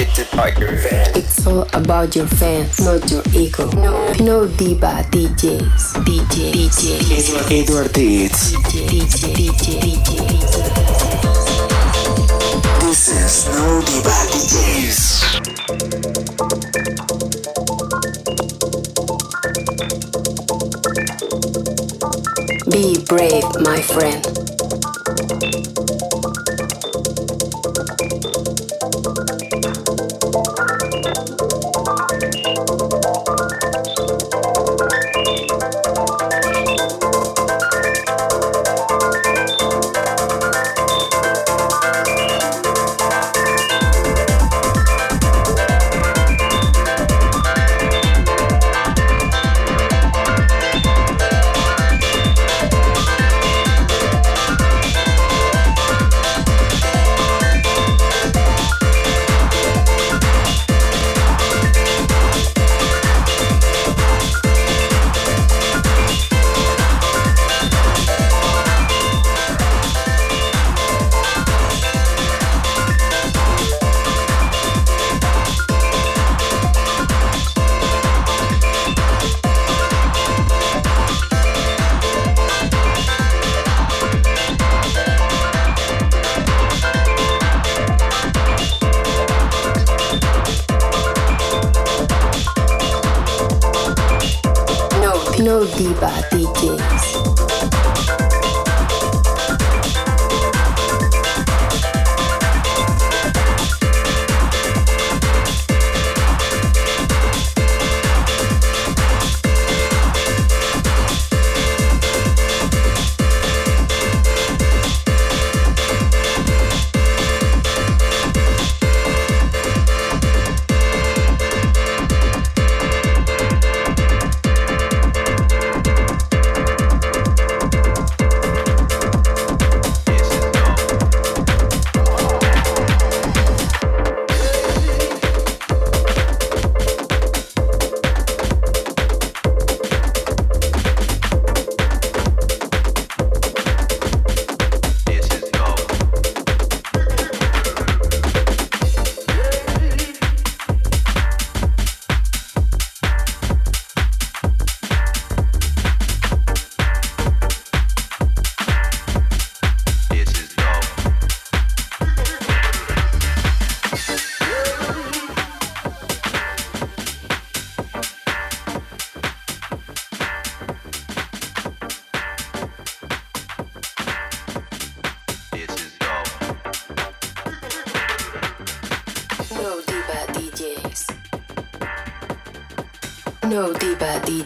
It's 0.00 0.32
about 0.32 0.56
your 0.60 0.76
fans. 0.76 1.16
It's 1.16 1.44
all 1.44 1.66
about 1.72 2.14
your 2.14 2.28
fans, 2.28 2.78
not 2.78 3.10
your 3.10 3.24
ego. 3.34 3.68
No, 3.72 4.12
no 4.20 4.46
diva 4.46 5.02
DJs. 5.10 6.04
DJ, 6.06 6.52
DJ, 6.54 7.02
Edward, 7.18 7.50
Edward 7.50 7.92
Deeds. 7.92 8.52
DJ, 8.52 8.86
DJ, 8.86 9.34
DJ, 9.34 9.80
DJ. 9.82 10.10
This 12.78 13.08
is 13.08 13.48
No 13.48 13.82
Diva 13.82 14.18
DJs. 14.30 15.00
Be 22.70 23.02
brave, 23.04 23.48
my 23.66 23.82
friend. 23.82 24.47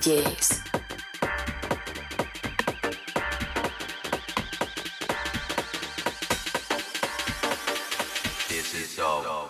Diva 0.03 0.23
DJs. 0.23 0.63
This 8.49 8.75
is 8.75 8.91
so. 8.91 9.49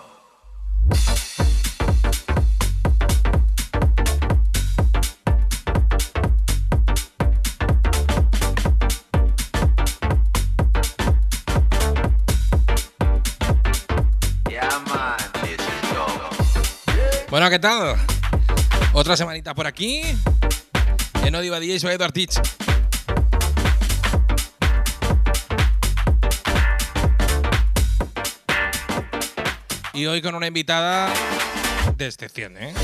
Yeah, 14.50 14.68
man. 14.86 15.16
This 15.42 15.60
is 15.60 15.66
so. 15.90 16.06
Bueno, 17.30 17.48
¿qué 17.48 17.58
tal? 17.58 17.96
Otra 18.92 19.16
semanita 19.16 19.54
por 19.54 19.66
aquí. 19.66 20.02
En 21.24 21.34
Odiva 21.34 21.60
DJ 21.60 21.80
soy 21.80 21.92
Edward 21.92 22.12
Teach. 22.12 22.40
Y 29.94 30.06
hoy 30.06 30.20
con 30.22 30.34
una 30.34 30.46
invitada 30.46 31.12
de 31.96 32.06
excepción, 32.06 32.56
¿eh? 32.58 32.74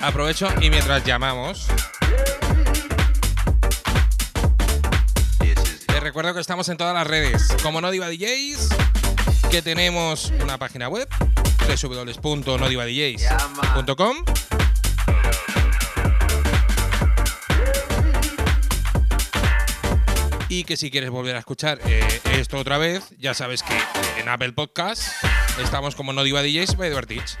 Aprovecho 0.00 0.48
y 0.60 0.68
mientras 0.68 1.02
llamamos, 1.04 1.66
te 5.86 6.00
recuerdo 6.00 6.34
que 6.34 6.40
estamos 6.40 6.68
en 6.68 6.76
todas 6.76 6.92
las 6.92 7.06
redes, 7.06 7.48
como 7.62 7.80
No 7.80 7.90
Diva 7.90 8.08
DJs, 8.10 8.68
que 9.50 9.62
tenemos 9.62 10.30
una 10.42 10.58
página 10.58 10.88
web, 10.88 11.08
www.nodivadjs.com. 11.66 14.16
Y 20.48 20.64
que 20.64 20.76
si 20.76 20.90
quieres 20.90 21.10
volver 21.10 21.36
a 21.36 21.40
escuchar 21.40 21.78
eh, 21.86 22.20
esto 22.32 22.56
otra 22.58 22.78
vez, 22.78 23.10
ya 23.18 23.34
sabes 23.34 23.62
que 23.62 23.78
en 24.20 24.28
Apple 24.28 24.52
Podcast 24.52 25.02
estamos 25.62 25.94
como 25.96 26.12
No 26.12 26.22
Diva 26.22 26.42
DJs 26.42 26.76
by 26.76 26.88
Edward 26.88 27.06
Teach. 27.06 27.38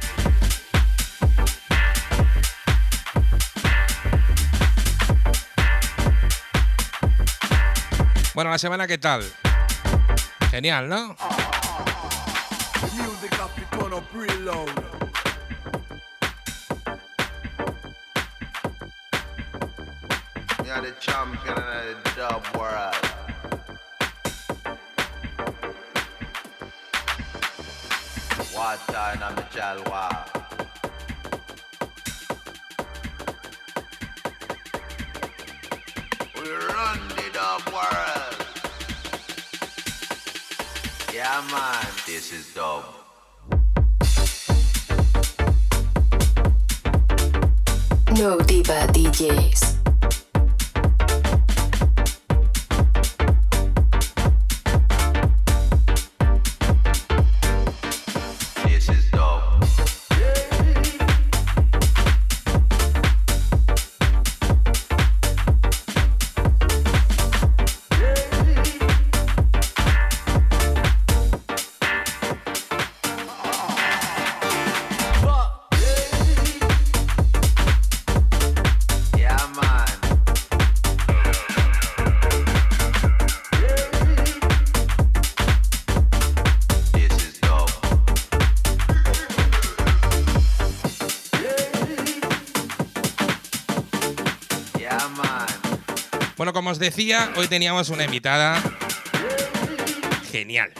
Bueno, 8.34 8.50
la 8.50 8.58
semana, 8.58 8.88
¿qué 8.88 8.98
tal? 8.98 9.22
Genial, 10.50 10.88
¿no? 10.88 11.14
Turn 13.94 14.02
up 14.02 14.12
real 14.12 14.40
loud. 14.40 14.68
Are 20.68 20.82
the 20.82 20.94
champion 20.98 21.58
of 21.58 22.02
the 22.02 22.10
dub 22.16 22.44
world. 22.56 23.04
Water 28.52 29.10
in 29.14 29.22
a 29.22 29.30
Jalwa. 29.54 30.08
We 36.34 36.50
run 36.50 37.00
the 37.10 37.26
dub 37.32 37.62
world. 37.72 38.38
Yeah, 41.14 41.44
man, 41.52 41.86
this 42.06 42.32
is 42.32 42.52
dope. 42.54 43.03
No 48.16 48.36
Diva 48.38 48.86
DJs. 48.92 49.73
Como 96.64 96.72
os 96.72 96.78
decía, 96.78 97.30
hoy 97.36 97.46
teníamos 97.46 97.90
una 97.90 98.04
invitada 98.04 98.58
genial. 100.32 100.72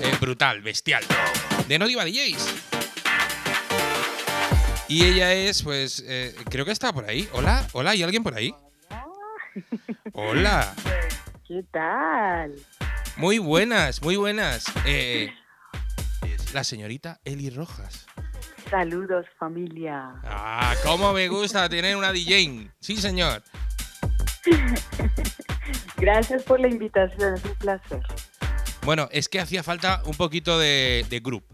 Eh, 0.00 0.12
brutal, 0.20 0.62
bestial. 0.62 1.02
De 1.66 1.76
No 1.76 1.88
Diva 1.88 2.04
DJs. 2.04 2.70
Y 4.86 5.06
ella 5.06 5.32
es, 5.32 5.64
pues, 5.64 6.04
eh, 6.06 6.36
creo 6.48 6.64
que 6.64 6.70
está 6.70 6.92
por 6.92 7.04
ahí. 7.04 7.28
Hola, 7.32 7.66
hola, 7.72 7.90
¿hay 7.90 8.04
alguien 8.04 8.22
por 8.22 8.36
ahí? 8.36 8.54
Hola. 10.12 10.72
¿Qué 11.48 11.64
tal? 11.72 12.54
Muy 13.16 13.38
buenas, 13.38 14.00
muy 14.02 14.14
buenas. 14.14 14.66
Eh, 14.86 15.34
la 16.54 16.62
señorita 16.62 17.18
Eli 17.24 17.50
Rojas. 17.50 18.06
Saludos 18.70 19.26
familia. 19.36 20.12
Ah, 20.22 20.76
cómo 20.84 21.12
me 21.12 21.26
gusta 21.26 21.68
tener 21.68 21.96
una 21.96 22.12
DJ. 22.12 22.70
Sí, 22.78 22.98
señor. 22.98 23.42
Gracias 25.96 26.42
por 26.42 26.60
la 26.60 26.68
invitación, 26.68 27.34
es 27.34 27.44
un 27.44 27.54
placer. 27.56 28.00
Bueno, 28.82 29.08
es 29.12 29.28
que 29.28 29.40
hacía 29.40 29.62
falta 29.62 30.02
un 30.06 30.14
poquito 30.14 30.58
de, 30.58 31.04
de 31.08 31.20
group. 31.20 31.44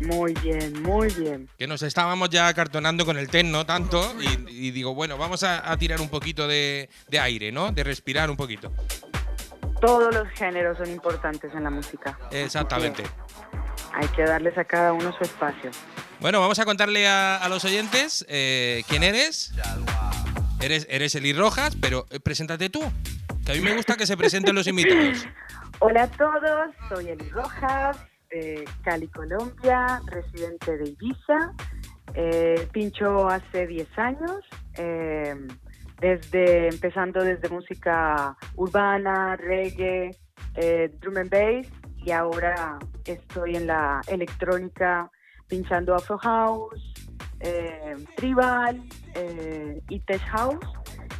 Muy 0.00 0.34
bien, 0.42 0.82
muy 0.82 1.08
bien. 1.14 1.48
Que 1.56 1.66
nos 1.66 1.82
estábamos 1.82 2.28
ya 2.28 2.52
cartonando 2.52 3.06
con 3.06 3.16
el 3.16 3.28
techno 3.28 3.64
tanto 3.64 4.14
y, 4.20 4.66
y 4.66 4.70
digo, 4.70 4.94
bueno, 4.94 5.16
vamos 5.16 5.42
a, 5.42 5.70
a 5.70 5.76
tirar 5.78 6.00
un 6.02 6.10
poquito 6.10 6.46
de, 6.46 6.90
de 7.08 7.18
aire, 7.18 7.50
¿no? 7.50 7.72
De 7.72 7.82
respirar 7.82 8.28
un 8.28 8.36
poquito. 8.36 8.70
Todos 9.80 10.14
los 10.14 10.28
géneros 10.30 10.76
son 10.76 10.90
importantes 10.90 11.50
en 11.54 11.64
la 11.64 11.70
música. 11.70 12.18
Exactamente. 12.30 13.04
Hay 13.94 14.08
que 14.08 14.24
darles 14.24 14.58
a 14.58 14.64
cada 14.64 14.92
uno 14.92 15.16
su 15.16 15.24
espacio. 15.24 15.70
Bueno, 16.20 16.40
vamos 16.40 16.58
a 16.58 16.64
contarle 16.66 17.06
a, 17.08 17.36
a 17.36 17.48
los 17.48 17.64
oyentes 17.64 18.26
eh, 18.28 18.82
quién 18.88 19.02
eres. 19.02 19.52
Eres, 20.60 20.86
eres 20.90 21.14
Eli 21.14 21.32
Rojas, 21.32 21.76
pero 21.80 22.06
eh, 22.10 22.20
preséntate 22.20 22.70
tú. 22.70 22.80
Que 23.44 23.52
a 23.52 23.54
mí 23.54 23.60
me 23.60 23.76
gusta 23.76 23.96
que 23.96 24.06
se 24.06 24.16
presenten 24.16 24.54
los 24.54 24.66
invitados. 24.66 25.26
Hola 25.78 26.04
a 26.04 26.10
todos, 26.10 26.74
soy 26.88 27.08
Eli 27.08 27.28
Rojas, 27.28 27.98
de 28.30 28.64
Cali, 28.82 29.08
Colombia, 29.08 30.00
residente 30.06 30.76
de 30.78 30.90
Ibiza. 30.90 31.52
Eh, 32.14 32.66
pincho 32.72 33.28
hace 33.28 33.66
10 33.66 33.98
años, 33.98 34.40
eh, 34.78 35.34
desde, 36.00 36.68
empezando 36.68 37.22
desde 37.22 37.48
música 37.50 38.36
urbana, 38.54 39.36
reggae, 39.36 40.16
eh, 40.54 40.90
drum 40.98 41.18
and 41.18 41.30
bass, 41.30 41.68
y 41.98 42.12
ahora 42.12 42.78
estoy 43.04 43.56
en 43.56 43.66
la 43.66 44.00
electrónica 44.06 45.10
pinchando 45.46 45.94
Afro 45.94 46.16
House, 46.18 46.94
eh, 47.40 47.96
Tribal 48.16 48.82
eh, 49.14 49.80
y 49.88 50.00
Tech 50.00 50.22
House. 50.22 50.64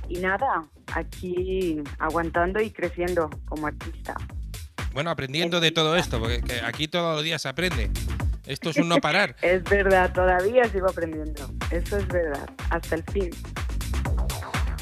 Y 0.09 0.19
nada, 0.19 0.65
aquí 0.95 1.83
aguantando 1.99 2.61
y 2.61 2.71
creciendo 2.71 3.29
como 3.47 3.67
artista. 3.67 4.15
Bueno, 4.93 5.11
aprendiendo 5.11 5.61
de 5.61 5.73
todo 5.73 5.97
esto, 5.97 6.19
porque 6.19 6.41
que 6.41 6.61
aquí 6.61 6.89
todos 6.89 7.17
los 7.17 7.25
días 7.25 7.43
se 7.43 7.49
aprende. 7.49 7.91
Esto 8.47 8.71
es 8.71 8.77
un 8.77 8.89
no 8.89 8.99
parar. 8.99 9.37
Es 9.43 9.63
verdad, 9.65 10.13
todavía 10.13 10.65
sigo 10.69 10.89
aprendiendo. 10.89 11.51
Eso 11.71 11.99
es 11.99 12.07
verdad, 12.09 12.49
hasta 12.71 12.95
el 12.95 13.03
fin. 13.13 13.31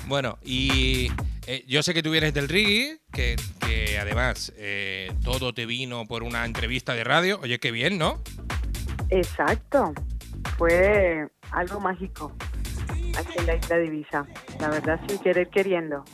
Bueno, 0.07 0.39
y 0.43 1.11
eh, 1.47 1.65
yo 1.67 1.83
sé 1.83 1.95
que 1.95 2.03
tú 2.03 2.11
vienes 2.11 2.35
del 2.35 2.49
reggae, 2.49 3.01
que, 3.11 3.37
que 3.67 3.99
además 3.99 4.53
eh, 4.57 5.13
todo 5.25 5.55
te 5.55 5.67
vino 5.67 6.07
por 6.07 6.23
una 6.23 6.45
entrevista 6.45 6.95
de 6.95 7.05
radio. 7.05 7.41
Oye, 7.43 7.59
qué 7.59 7.71
bien, 7.71 7.99
¿no? 7.99 8.23
Exacto. 9.11 9.95
Fue 10.59 11.29
algo 11.51 11.81
mágico 11.81 12.33
aquí 13.19 13.39
en 13.39 13.47
la 13.47 13.55
isla 13.57 13.77
de 13.77 13.87
Ibiza. 13.87 14.27
La 14.61 14.69
verdad, 14.69 15.01
sin 15.09 15.19
querer 15.19 15.49
queriendo. 15.49 16.05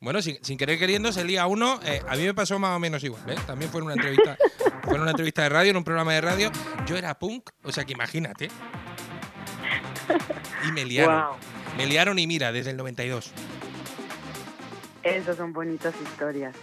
Bueno, 0.00 0.22
sin, 0.22 0.42
sin 0.42 0.56
querer 0.56 0.78
queriendo, 0.78 1.12
se 1.12 1.24
lía 1.24 1.46
uno. 1.46 1.80
eh, 1.84 2.00
a 2.08 2.16
mí 2.16 2.24
me 2.24 2.34
pasó 2.34 2.58
más 2.58 2.76
o 2.76 2.78
menos 2.78 3.02
igual, 3.04 3.28
¿eh? 3.28 3.36
También 3.46 3.70
fue 3.70 3.80
en 3.80 3.86
una 3.86 3.94
entrevista, 3.94 4.36
fue 4.84 4.94
en 4.96 5.02
una 5.02 5.10
entrevista 5.10 5.42
de 5.42 5.48
radio, 5.50 5.70
en 5.70 5.76
un 5.76 5.84
programa 5.84 6.12
de 6.14 6.20
radio. 6.20 6.50
Yo 6.86 6.96
era 6.96 7.18
punk, 7.18 7.50
o 7.62 7.70
sea 7.72 7.84
que 7.84 7.92
imagínate. 7.92 8.48
Y 10.66 10.72
me 10.72 10.84
liaron. 10.84 11.22
Wow. 11.26 11.36
Me 11.76 11.86
liaron 11.86 12.18
y 12.18 12.26
mira, 12.26 12.52
desde 12.52 12.70
el 12.70 12.76
92. 12.76 13.32
Esas 15.02 15.36
son 15.36 15.52
bonitas 15.52 15.94
historias. 16.02 16.54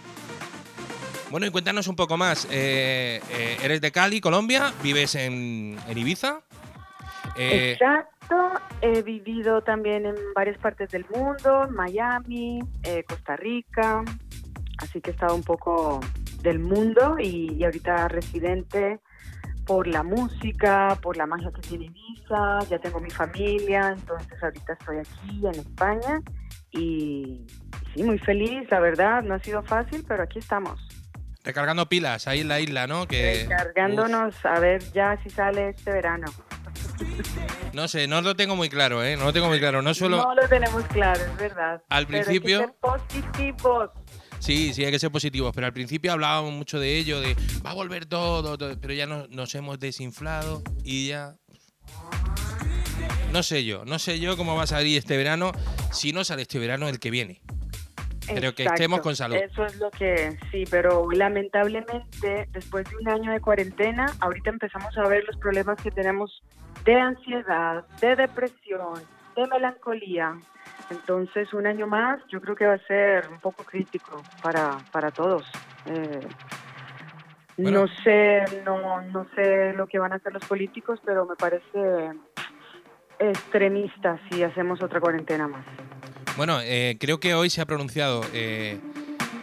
Bueno, 1.30 1.46
y 1.46 1.50
cuéntanos 1.50 1.88
un 1.88 1.96
poco 1.96 2.16
más. 2.16 2.46
Eh, 2.50 3.20
eh, 3.30 3.58
eres 3.62 3.80
de 3.80 3.92
Cali, 3.92 4.20
Colombia, 4.20 4.72
vives 4.82 5.14
en, 5.14 5.78
en 5.88 5.98
Ibiza. 5.98 6.40
Eh, 7.38 7.72
Exacto. 7.72 8.52
He 8.82 9.02
vivido 9.02 9.62
también 9.62 10.06
en 10.06 10.16
varias 10.34 10.58
partes 10.58 10.90
del 10.90 11.06
mundo, 11.14 11.68
Miami, 11.70 12.60
eh, 12.82 13.04
Costa 13.04 13.36
Rica. 13.36 14.04
Así 14.78 15.00
que 15.00 15.10
he 15.10 15.12
estado 15.12 15.34
un 15.34 15.42
poco 15.42 16.00
del 16.42 16.58
mundo 16.58 17.16
y, 17.18 17.54
y 17.54 17.64
ahorita 17.64 18.08
residente 18.08 19.00
por 19.66 19.86
la 19.86 20.02
música, 20.02 20.96
por 21.02 21.16
la 21.16 21.26
magia 21.26 21.50
que 21.54 21.60
tiene 21.60 21.84
Ibiza. 21.86 22.60
Ya 22.70 22.78
tengo 22.78 23.00
mi 23.00 23.10
familia, 23.10 23.94
entonces 23.96 24.42
ahorita 24.42 24.72
estoy 24.72 24.98
aquí 24.98 25.46
en 25.46 25.54
España 25.54 26.20
y 26.70 27.46
sí, 27.94 28.02
muy 28.02 28.18
feliz, 28.18 28.68
la 28.70 28.80
verdad. 28.80 29.22
No 29.22 29.34
ha 29.34 29.38
sido 29.40 29.62
fácil, 29.62 30.04
pero 30.08 30.22
aquí 30.22 30.38
estamos. 30.38 30.87
Recargando 31.48 31.88
pilas 31.88 32.28
ahí 32.28 32.40
en 32.40 32.48
la 32.48 32.60
isla, 32.60 32.86
¿no? 32.86 33.08
Que, 33.08 33.46
Cargándonos 33.48 34.34
a 34.44 34.60
ver 34.60 34.82
ya 34.92 35.18
si 35.22 35.30
sale 35.30 35.70
este 35.70 35.90
verano. 35.90 36.26
no 37.72 37.88
sé, 37.88 38.06
no 38.06 38.20
lo 38.20 38.36
tengo 38.36 38.54
muy 38.54 38.68
claro, 38.68 39.02
¿eh? 39.02 39.16
No 39.16 39.24
lo 39.24 39.32
tengo 39.32 39.48
muy 39.48 39.58
claro. 39.58 39.80
No 39.80 39.94
suelo. 39.94 40.18
No 40.18 40.34
lo 40.34 40.46
tenemos 40.46 40.84
claro, 40.84 41.20
es 41.24 41.36
verdad. 41.38 41.82
Al 41.88 42.06
Pero 42.06 42.18
hay 42.18 42.24
que 42.24 42.40
principio- 42.40 42.58
ser 42.60 42.74
positivos. 42.80 43.90
Sí, 44.40 44.72
sí, 44.74 44.84
hay 44.84 44.92
que 44.92 44.98
ser 44.98 45.10
positivos, 45.10 45.52
pero 45.54 45.66
al 45.66 45.72
principio 45.72 46.12
hablábamos 46.12 46.52
mucho 46.52 46.78
de 46.78 46.96
ello, 46.98 47.20
de 47.20 47.34
va 47.66 47.70
a 47.70 47.74
volver 47.74 48.04
todo, 48.06 48.56
todo, 48.58 48.78
pero 48.80 48.92
ya 48.94 49.06
no- 49.06 49.26
nos 49.28 49.54
hemos 49.54 49.80
desinflado 49.80 50.62
y 50.84 51.08
ya... 51.08 51.34
No 53.32 53.42
sé 53.42 53.64
yo, 53.64 53.84
no 53.84 53.98
sé 53.98 54.20
yo 54.20 54.36
cómo 54.36 54.54
va 54.54 54.62
a 54.62 54.66
salir 54.66 54.96
este 54.98 55.16
verano, 55.16 55.52
si 55.92 56.12
no 56.12 56.24
sale 56.24 56.42
este 56.42 56.58
verano 56.58 56.88
el 56.88 56.98
que 57.00 57.10
viene. 57.10 57.40
Pero 58.34 58.54
que 58.54 58.64
estemos 58.64 59.00
con 59.00 59.16
salud. 59.16 59.36
Eso 59.36 59.64
es 59.64 59.76
lo 59.76 59.90
que 59.90 60.38
sí, 60.50 60.64
pero 60.70 61.10
lamentablemente 61.10 62.48
después 62.52 62.88
de 62.90 62.96
un 62.96 63.08
año 63.08 63.32
de 63.32 63.40
cuarentena, 63.40 64.06
ahorita 64.20 64.50
empezamos 64.50 64.96
a 64.98 65.08
ver 65.08 65.24
los 65.24 65.36
problemas 65.36 65.80
que 65.82 65.90
tenemos 65.90 66.42
de 66.84 66.94
ansiedad, 66.94 67.84
de 68.00 68.16
depresión, 68.16 68.94
de 69.36 69.46
melancolía. 69.46 70.36
Entonces, 70.90 71.52
un 71.52 71.66
año 71.66 71.86
más 71.86 72.20
yo 72.28 72.40
creo 72.40 72.54
que 72.56 72.66
va 72.66 72.74
a 72.74 72.86
ser 72.86 73.28
un 73.28 73.40
poco 73.40 73.64
crítico 73.64 74.22
para, 74.42 74.78
para 74.92 75.10
todos. 75.10 75.44
Eh, 75.86 76.20
Bueno. 77.58 77.80
No 77.82 77.88
sé, 78.04 78.44
no, 78.64 79.02
no 79.02 79.26
sé 79.34 79.72
lo 79.72 79.88
que 79.88 79.98
van 79.98 80.12
a 80.12 80.16
hacer 80.16 80.32
los 80.32 80.44
políticos, 80.44 81.00
pero 81.04 81.26
me 81.26 81.34
parece 81.34 82.12
extremista 83.18 84.16
si 84.30 84.44
hacemos 84.44 84.80
otra 84.80 85.00
cuarentena 85.00 85.48
más. 85.48 85.64
Bueno, 86.38 86.60
eh, 86.62 86.96
creo 86.98 87.20
que 87.20 87.34
hoy 87.34 87.50
se 87.50 87.60
ha 87.60 87.66
pronunciado 87.66 88.22
eh, 88.32 88.78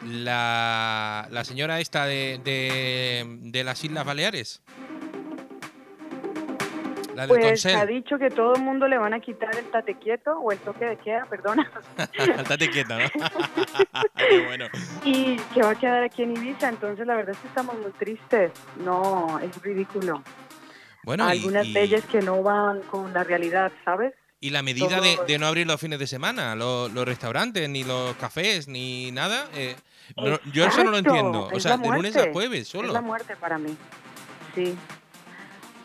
la, 0.05 1.27
la 1.29 1.43
señora 1.43 1.79
esta 1.79 2.05
de, 2.05 2.39
de- 2.43 3.25
de 3.51 3.63
las 3.63 3.83
Islas 3.83 4.05
Baleares. 4.05 4.61
La 7.13 7.27
del 7.27 7.29
Pues 7.37 7.45
Consell. 7.63 7.75
ha 7.77 7.85
dicho 7.85 8.17
que 8.17 8.29
todo 8.29 8.55
el 8.55 8.61
mundo 8.61 8.87
le 8.87 8.97
van 8.97 9.13
a 9.13 9.19
quitar 9.21 9.55
el 9.57 9.65
tate 9.71 9.95
quieto 9.99 10.37
o 10.39 10.51
el 10.51 10.57
toque 10.59 10.83
de 10.85 10.97
queda, 10.97 11.25
perdona, 11.29 11.69
Estate 12.13 12.69
quieta, 12.69 12.97
¿no? 12.97 13.05
Qué 14.17 14.45
bueno. 14.45 14.65
y 15.05 15.35
que 15.53 15.61
va 15.63 15.71
a 15.71 15.75
quedar 15.75 16.03
aquí 16.03 16.23
en 16.23 16.31
Ibiza. 16.35 16.67
Entonces, 16.69 17.05
la 17.07 17.15
verdad 17.15 17.31
es 17.31 17.37
que 17.39 17.47
estamos 17.47 17.77
muy 17.79 17.91
tristes. 17.91 18.51
No, 18.83 19.39
es 19.39 19.61
ridículo. 19.61 20.21
Bueno, 21.03 21.27
y, 21.27 21.37
Algunas 21.39 21.67
y- 21.67 21.71
leyes 21.73 22.03
que 22.05 22.21
no 22.21 22.41
van 22.41 22.81
con 22.83 23.13
la 23.13 23.23
realidad, 23.23 23.71
¿sabes? 23.85 24.13
Y 24.39 24.49
la 24.51 24.61
medida 24.61 25.01
de, 25.01 25.17
de 25.27 25.37
no 25.39 25.47
abrir 25.47 25.65
los 25.65 25.79
fines 25.79 25.97
de 25.99 26.07
semana, 26.07 26.55
los, 26.55 26.91
los 26.93 27.05
restaurantes, 27.05 27.67
ni 27.69 27.83
los 27.83 28.15
cafés, 28.17 28.67
ni 28.67 29.11
nada. 29.11 29.45
eh, 29.55 29.75
no- 30.17 30.39
yo 30.51 30.65
eso 30.65 30.83
no 30.83 30.91
lo 30.91 30.97
entiendo. 30.97 31.49
O 31.51 31.59
sea, 31.59 31.77
de 31.77 31.87
lunes 31.89 32.15
a 32.15 32.31
jueves 32.31 32.67
solo. 32.67 32.89
Es 32.89 32.93
la 32.93 33.01
muerte 33.01 33.35
para 33.35 33.57
mí. 33.57 33.75
Sí. 34.53 34.77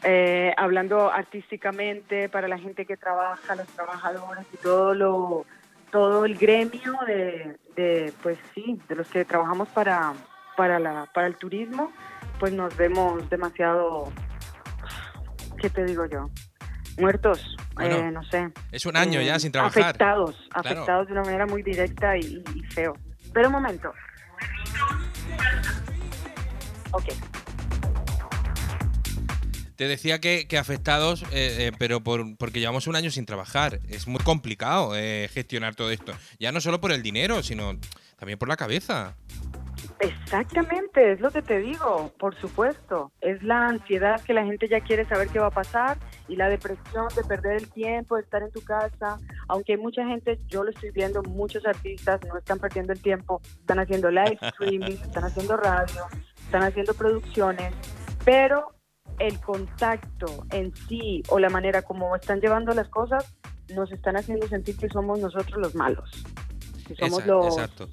Eh, 0.03 0.55
hablando 0.57 1.11
artísticamente 1.13 2.29
para 2.31 2.49
la 2.49 2.59
gente 2.59 2.87
que 2.87 2.97
trabaja, 2.97 3.55
los 3.55 3.67
trabajadores 3.69 4.47
y 4.53 4.57
todo 4.57 4.95
lo 4.95 5.45
todo 5.93 6.25
el 6.25 6.39
gremio 6.39 6.97
de, 7.07 7.59
de 7.77 8.13
pues 8.23 8.39
sí, 8.55 8.81
de 8.89 8.95
los 8.95 9.09
que 9.09 9.25
trabajamos 9.25 9.69
para 9.69 10.15
para 10.57 10.79
la 10.79 11.07
para 11.13 11.27
el 11.27 11.37
turismo, 11.37 11.93
pues 12.39 12.53
nos 12.53 12.75
vemos 12.77 13.29
demasiado 13.29 14.11
¿qué 15.61 15.69
te 15.69 15.85
digo 15.85 16.07
yo? 16.07 16.31
Muertos, 16.99 17.57
Bueno, 17.81 17.97
eh, 17.97 18.11
no 18.13 18.23
sé. 18.25 18.51
Es 18.73 18.87
un 18.87 18.97
año 18.97 19.21
ya 19.21 19.37
eh, 19.37 19.41
sin 19.41 19.53
trabajar. 19.53 19.83
Afectados, 19.83 20.37
Claro. 20.51 20.69
afectados 20.71 21.07
de 21.07 21.13
una 21.13 21.23
manera 21.23 21.47
muy 21.47 21.63
directa 21.63 22.17
y, 22.17 22.43
y 22.55 22.63
feo. 22.73 22.95
Pero 23.33 23.49
un 23.49 23.53
momento. 23.55 23.93
Ok. 26.93 27.05
Te 29.77 29.89
decía 29.89 30.21
que, 30.21 30.47
que 30.47 30.59
afectados, 30.59 31.23
eh, 31.33 31.69
eh, 31.69 31.73
pero 31.79 32.03
por, 32.03 32.37
porque 32.37 32.61
llevamos 32.61 32.87
un 32.87 32.97
año 32.97 33.11
sin 33.11 33.25
trabajar. 33.25 33.81
Es 33.89 34.07
muy 34.07 34.21
complicado 34.21 34.93
eh, 34.95 35.31
gestionar 35.33 35.75
todo 35.75 35.91
esto. 35.91 36.13
Ya 36.39 36.53
no 36.53 36.61
solo 36.61 36.83
por 36.83 36.93
el 36.93 37.03
dinero, 37.03 37.43
sino 37.43 37.79
también 38.19 38.39
por 38.39 38.49
la 38.51 38.57
cabeza. 38.57 39.15
Exactamente, 40.01 41.13
es 41.13 41.21
lo 41.21 41.31
que 41.31 41.43
te 41.43 41.59
digo, 41.59 42.13
por 42.19 42.35
supuesto. 42.37 43.13
Es 43.21 43.43
la 43.43 43.67
ansiedad 43.67 44.21
que 44.23 44.33
la 44.33 44.45
gente 44.45 44.69
ya 44.69 44.81
quiere 44.81 45.05
saber 45.07 45.29
qué 45.29 45.39
va 45.39 45.49
a 45.49 45.51
pasar 45.51 45.99
y 46.29 46.37
la 46.37 46.49
depresión 46.49 47.09
de 47.15 47.25
perder 47.25 47.57
el 47.57 47.71
tiempo, 47.71 48.17
de 48.17 48.23
estar 48.23 48.43
en 48.43 48.51
tu 48.51 48.63
casa. 48.63 49.19
Aunque 49.49 49.73
hay 49.73 49.79
mucha 49.79 50.05
gente, 50.07 50.39
yo 50.49 50.65
lo 50.65 50.71
estoy 50.71 50.91
viendo, 50.91 51.23
muchos 51.23 51.67
artistas 51.67 52.21
no 52.27 52.39
están 52.39 52.59
perdiendo 52.59 52.93
el 52.93 53.01
tiempo, 53.03 53.41
están 53.61 53.79
haciendo 53.79 54.11
live 54.11 54.39
streaming, 54.43 54.93
están 54.93 55.25
haciendo 55.25 55.57
radio, 55.57 56.03
están 56.45 56.63
haciendo 56.63 56.95
producciones, 56.95 57.75
pero 58.25 58.73
el 59.19 59.39
contacto 59.41 60.47
en 60.51 60.75
sí 60.75 61.23
o 61.29 61.39
la 61.39 61.51
manera 61.51 61.83
como 61.83 62.17
están 62.17 62.41
llevando 62.41 62.73
las 62.73 62.89
cosas 62.89 63.37
nos 63.75 63.93
están 63.93 64.17
haciendo 64.17 64.49
sentir 64.49 64.77
que 64.77 64.89
somos 64.89 65.19
nosotros 65.21 65.59
los 65.59 65.75
malos. 65.75 66.25
Que 66.87 66.95
somos 66.97 67.19
Esa- 67.21 67.27
los... 67.27 67.47
Exacto. 67.47 67.89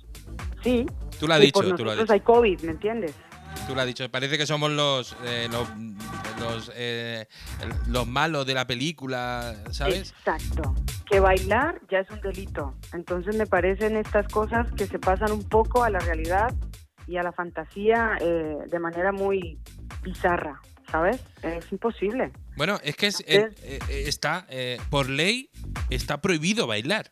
Sí. 0.64 0.86
Tú 1.20 1.28
lo 1.28 1.34
has 1.34 1.40
y 1.42 1.46
dicho, 1.48 1.54
por 1.62 1.76
tú 1.76 1.84
lo 1.86 1.92
has 1.92 1.98
dicho. 2.00 2.14
hay 2.14 2.20
COVID, 2.22 2.62
¿me 2.62 2.72
entiendes? 2.72 3.14
Tú 3.68 3.74
lo 3.76 3.82
has 3.82 3.88
dicho. 3.88 4.10
Parece 4.10 4.38
que 4.38 4.46
somos 4.46 4.72
los 4.72 5.16
eh, 5.26 5.48
los, 5.52 5.68
los, 6.40 6.72
eh, 6.76 7.28
los 7.88 8.06
malos 8.08 8.46
de 8.46 8.54
la 8.54 8.68
película, 8.68 9.56
¿sabes? 9.72 10.14
Exacto. 10.18 10.76
Que 11.10 11.20
bailar 11.20 11.82
ya 11.90 12.00
es 12.00 12.10
un 12.12 12.22
delito. 12.22 12.76
Entonces 12.94 13.36
me 13.36 13.46
parecen 13.48 13.96
estas 13.98 14.28
cosas 14.28 14.68
que 14.74 14.86
se 14.86 15.00
pasan 15.00 15.32
un 15.32 15.44
poco 15.44 15.84
a 15.84 15.90
la 15.90 16.00
realidad 16.00 16.54
y 17.08 17.18
a 17.18 17.24
la 17.24 17.32
fantasía 17.32 18.18
eh, 18.20 18.58
de 18.70 18.80
manera 18.80 19.12
muy 19.12 19.58
bizarra, 20.04 20.60
¿sabes? 20.92 21.22
Es 21.42 21.72
imposible. 21.72 22.32
Bueno, 22.58 22.80
es 22.84 22.96
que 22.96 23.08
es- 23.08 23.24
Entonces- 23.26 23.64
eh, 23.64 23.80
eh, 23.90 24.04
está, 24.08 24.46
eh, 24.50 24.78
por 24.90 25.10
ley, 25.10 25.50
está 25.90 26.22
prohibido 26.22 26.68
bailar. 26.68 27.12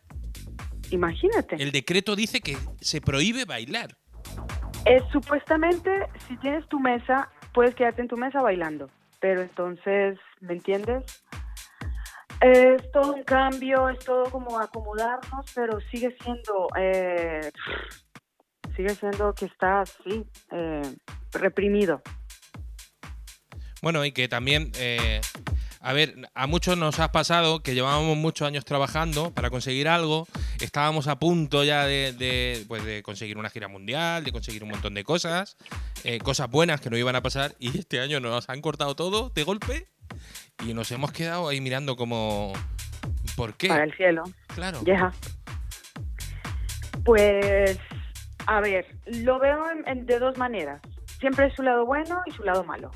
Imagínate. 0.91 1.55
El 1.61 1.71
decreto 1.71 2.15
dice 2.15 2.41
que 2.41 2.57
se 2.81 3.01
prohíbe 3.01 3.45
bailar. 3.45 3.97
Es 4.85 5.03
supuestamente, 5.11 5.89
si 6.27 6.37
tienes 6.37 6.67
tu 6.69 6.79
mesa, 6.79 7.29
puedes 7.53 7.73
quedarte 7.75 8.01
en 8.01 8.07
tu 8.07 8.17
mesa 8.17 8.41
bailando. 8.41 8.89
Pero 9.19 9.41
entonces, 9.41 10.19
¿me 10.41 10.53
entiendes? 10.53 11.03
Es 12.41 12.91
todo 12.91 13.13
un 13.13 13.23
cambio, 13.23 13.89
es 13.89 13.99
todo 13.99 14.25
como 14.29 14.59
acomodarnos, 14.59 15.45
pero 15.55 15.79
sigue 15.89 16.15
siendo, 16.21 16.67
eh, 16.77 17.49
sigue 18.75 18.89
siendo 18.89 19.33
que 19.33 19.45
está 19.45 19.81
así, 19.81 20.25
eh, 20.51 20.81
reprimido. 21.31 22.01
Bueno, 23.81 24.03
y 24.05 24.11
que 24.11 24.27
también, 24.27 24.71
eh, 24.77 25.21
a 25.87 25.93
ver, 25.93 26.15
a 26.33 26.47
muchos 26.47 26.77
nos 26.77 26.99
ha 26.99 27.11
pasado 27.11 27.61
que 27.61 27.75
llevábamos 27.75 28.17
muchos 28.17 28.47
años 28.47 28.65
trabajando 28.65 29.31
para 29.33 29.49
conseguir 29.49 29.87
algo, 29.87 30.27
estábamos 30.59 31.07
a 31.07 31.19
punto 31.19 31.63
ya 31.63 31.85
de, 31.85 32.11
de, 32.13 32.65
pues 32.67 32.83
de 32.83 33.03
conseguir 33.03 33.37
una 33.37 33.49
gira 33.49 33.67
mundial, 33.67 34.23
de 34.23 34.31
conseguir 34.31 34.63
un 34.63 34.69
montón 34.71 34.93
de 34.95 35.03
cosas, 35.03 35.57
eh, 36.03 36.17
cosas 36.19 36.49
buenas 36.49 36.81
que 36.81 36.89
no 36.89 36.97
iban 36.97 37.15
a 37.15 37.21
pasar, 37.21 37.55
y 37.59 37.77
este 37.77 37.99
año 37.99 38.19
nos 38.19 38.49
han 38.49 38.61
cortado 38.61 38.95
todo 38.95 39.29
de 39.29 39.43
golpe 39.43 39.87
y 40.65 40.73
nos 40.73 40.91
hemos 40.91 41.11
quedado 41.11 41.47
ahí 41.49 41.61
mirando 41.61 41.95
como, 41.95 42.53
¿por 43.35 43.53
qué? 43.55 43.67
Para 43.67 43.83
el 43.83 43.93
cielo. 43.95 44.23
Claro. 44.55 44.81
Ya. 44.85 45.11
Pues, 47.03 47.77
a 48.47 48.59
ver, 48.61 48.87
lo 49.05 49.39
veo 49.39 49.69
en- 49.71 49.87
en- 49.87 50.05
de 50.05 50.17
dos 50.19 50.37
maneras. 50.37 50.81
Siempre 51.19 51.47
es 51.47 51.53
su 51.53 51.61
lado 51.61 51.85
bueno 51.85 52.21
y 52.25 52.31
su 52.31 52.43
lado 52.43 52.63
malo, 52.63 52.91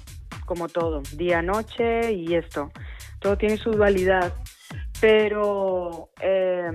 como 0.50 0.68
todo, 0.68 1.04
día, 1.16 1.44
noche 1.44 2.12
y 2.12 2.34
esto. 2.34 2.72
Todo 3.20 3.38
tiene 3.38 3.56
su 3.58 3.70
dualidad. 3.70 4.34
Pero 5.00 6.10
eh, 6.20 6.72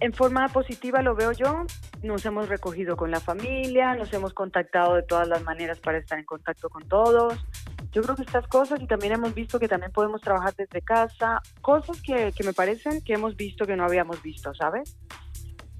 en 0.00 0.12
forma 0.12 0.46
positiva 0.48 1.00
lo 1.00 1.14
veo 1.14 1.32
yo. 1.32 1.64
Nos 2.02 2.26
hemos 2.26 2.50
recogido 2.50 2.94
con 2.94 3.10
la 3.10 3.20
familia, 3.20 3.94
nos 3.94 4.12
hemos 4.12 4.34
contactado 4.34 4.96
de 4.96 5.02
todas 5.02 5.26
las 5.26 5.42
maneras 5.44 5.80
para 5.80 5.96
estar 5.96 6.18
en 6.18 6.26
contacto 6.26 6.68
con 6.68 6.86
todos. 6.86 7.42
Yo 7.90 8.02
creo 8.02 8.16
que 8.16 8.22
estas 8.22 8.46
cosas 8.48 8.82
y 8.82 8.86
también 8.86 9.14
hemos 9.14 9.34
visto 9.34 9.58
que 9.58 9.66
también 9.68 9.92
podemos 9.92 10.20
trabajar 10.20 10.52
desde 10.54 10.82
casa, 10.82 11.40
cosas 11.62 12.02
que, 12.02 12.32
que 12.36 12.44
me 12.44 12.52
parecen 12.52 13.00
que 13.02 13.14
hemos 13.14 13.34
visto 13.34 13.64
que 13.64 13.76
no 13.76 13.84
habíamos 13.84 14.22
visto, 14.22 14.52
¿sabes? 14.52 14.98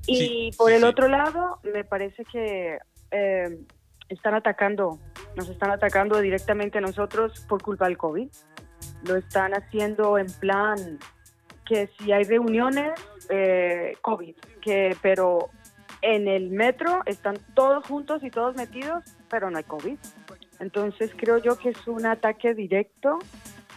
Y 0.06 0.16
Sí, 0.16 0.50
por 0.56 0.70
sí, 0.70 0.76
el 0.76 0.80
sí. 0.82 0.86
otro 0.86 1.08
lado, 1.08 1.60
me 1.74 1.84
parece 1.84 2.24
que 2.24 2.78
eh, 3.10 3.58
están 4.08 4.34
atacando, 4.34 4.98
nos 5.36 5.48
están 5.48 5.70
atacando 5.70 6.20
directamente 6.20 6.78
a 6.78 6.80
nosotros 6.80 7.44
por 7.48 7.62
culpa 7.62 7.86
del 7.86 7.96
COVID. 7.96 8.28
Lo 9.06 9.16
están 9.16 9.52
haciendo 9.52 10.18
en 10.18 10.26
plan 10.40 10.98
que 11.64 11.88
si 11.98 12.12
hay 12.12 12.24
reuniones, 12.24 12.92
eh, 13.30 13.96
COVID, 14.02 14.34
que, 14.60 14.96
pero 15.00 15.48
en 16.02 16.28
el 16.28 16.50
metro 16.50 17.00
están 17.06 17.38
todos 17.54 17.86
juntos 17.86 18.22
y 18.22 18.30
todos 18.30 18.54
metidos, 18.54 19.04
pero 19.30 19.50
no 19.50 19.58
hay 19.58 19.64
COVID. 19.64 19.98
Entonces 20.60 21.10
creo 21.16 21.38
yo 21.38 21.56
que 21.56 21.70
es 21.70 21.86
un 21.86 22.06
ataque 22.06 22.54
directo 22.54 23.18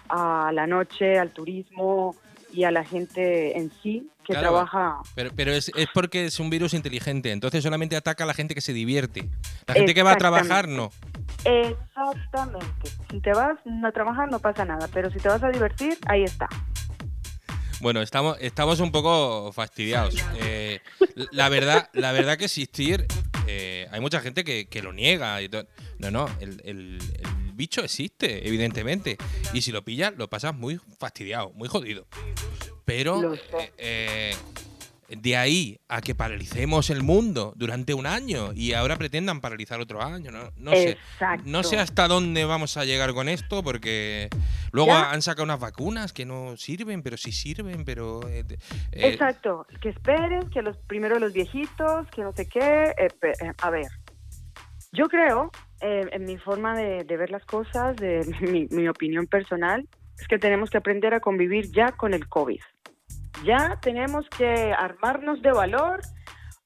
a 0.09 0.51
la 0.53 0.67
noche, 0.67 1.17
al 1.17 1.31
turismo 1.31 2.15
y 2.51 2.63
a 2.63 2.71
la 2.71 2.83
gente 2.83 3.57
en 3.57 3.71
sí 3.71 4.09
que 4.27 4.33
Claro. 4.33 4.49
trabaja. 4.49 4.97
Pero, 5.15 5.31
pero 5.35 5.51
es, 5.53 5.71
es 5.75 5.87
porque 5.93 6.25
es 6.25 6.39
un 6.39 6.49
virus 6.49 6.73
inteligente, 6.73 7.31
entonces 7.31 7.63
solamente 7.63 7.95
ataca 7.95 8.25
a 8.25 8.27
la 8.27 8.33
gente 8.33 8.53
que 8.53 8.61
se 8.61 8.73
divierte. 8.73 9.29
La 9.65 9.73
gente 9.73 9.93
que 9.93 10.03
va 10.03 10.11
a 10.11 10.17
trabajar, 10.17 10.67
no. 10.67 10.91
Exactamente. 11.45 12.89
Si 13.09 13.19
te 13.21 13.31
vas 13.31 13.57
a 13.85 13.91
trabajar 13.91 14.29
no 14.29 14.39
pasa 14.39 14.65
nada, 14.65 14.87
pero 14.93 15.09
si 15.11 15.19
te 15.19 15.29
vas 15.29 15.41
a 15.43 15.49
divertir, 15.49 15.97
ahí 16.07 16.23
está. 16.23 16.47
Bueno, 17.79 18.01
estamos, 18.01 18.37
estamos 18.41 18.79
un 18.79 18.91
poco 18.91 19.51
fastidiados. 19.53 20.15
Eh, 20.41 20.81
la 21.31 21.47
verdad, 21.49 21.89
la 21.93 22.11
verdad 22.11 22.35
que 22.37 22.45
existir, 22.45 23.05
eh, 23.47 23.87
hay 23.91 23.99
mucha 24.01 24.19
gente 24.19 24.43
que, 24.43 24.67
que 24.67 24.81
lo 24.81 24.93
niega. 24.93 25.41
y 25.41 25.49
no, 25.99 26.11
no, 26.11 26.25
el, 26.39 26.59
el- 26.65 26.99
el 26.99 27.36
bicho 27.57 27.81
existe, 27.83 28.47
evidentemente. 28.47 29.17
Y 29.53 29.61
si 29.61 29.71
lo 29.71 29.83
pillas, 29.83 30.13
lo 30.15 30.29
pasas 30.29 30.55
muy 30.55 30.79
fastidiado, 30.99 31.51
muy 31.53 31.67
jodido. 31.67 32.07
Pero 32.85 33.33
eh, 33.33 33.71
eh, 33.77 34.35
de 35.09 35.35
ahí 35.37 35.79
a 35.89 35.99
que 36.01 36.15
paralicemos 36.15 36.89
el 36.89 37.01
mundo 37.03 37.53
durante 37.57 37.93
un 37.93 38.05
año 38.05 38.51
y 38.53 38.73
ahora 38.73 38.97
pretendan 38.97 39.41
paralizar 39.41 39.79
otro 39.81 40.01
año, 40.01 40.31
no, 40.31 40.51
no 40.57 40.71
sé. 40.71 40.97
No 41.43 41.63
sé 41.63 41.77
hasta 41.79 42.07
dónde 42.07 42.45
vamos 42.45 42.77
a 42.77 42.85
llegar 42.85 43.13
con 43.13 43.27
esto, 43.27 43.63
porque 43.63 44.29
luego 44.71 44.91
Ya. 44.91 45.11
han 45.11 45.21
sacado 45.21 45.43
unas 45.43 45.59
vacunas 45.59 46.13
que 46.13 46.25
no 46.25 46.55
sirven, 46.57 47.03
pero 47.03 47.17
sí 47.17 47.31
sirven, 47.31 47.83
pero... 47.85 48.27
eh, 48.29 48.43
eh, 48.49 48.57
Exacto. 49.09 49.65
Que 49.81 49.89
esperen, 49.89 50.49
que 50.49 50.61
los 50.61 50.77
primero 50.87 51.19
los 51.19 51.33
viejitos, 51.33 52.07
que 52.15 52.21
no 52.21 52.31
sé 52.33 52.47
qué. 52.47 52.93
eh, 52.97 53.07
eh, 53.23 53.51
a 53.61 53.69
ver, 53.69 53.87
yo 54.93 55.07
creo, 55.09 55.51
eh, 55.81 56.07
en 56.11 56.23
mi 56.25 56.37
forma 56.37 56.75
de, 56.77 57.03
de 57.03 57.17
ver 57.17 57.29
las 57.31 57.45
cosas, 57.45 57.95
de 57.97 58.21
mi, 58.41 58.67
mi 58.69 58.87
opinión 58.87 59.27
personal, 59.27 59.87
es 60.19 60.27
que 60.27 60.39
tenemos 60.39 60.69
que 60.69 60.77
aprender 60.77 61.13
a 61.13 61.19
convivir 61.19 61.71
ya 61.71 61.91
con 61.91 62.13
el 62.13 62.27
COVID. 62.27 62.59
Ya 63.43 63.77
tenemos 63.81 64.27
que 64.35 64.73
armarnos 64.73 65.41
de 65.43 65.51
valor, 65.51 66.01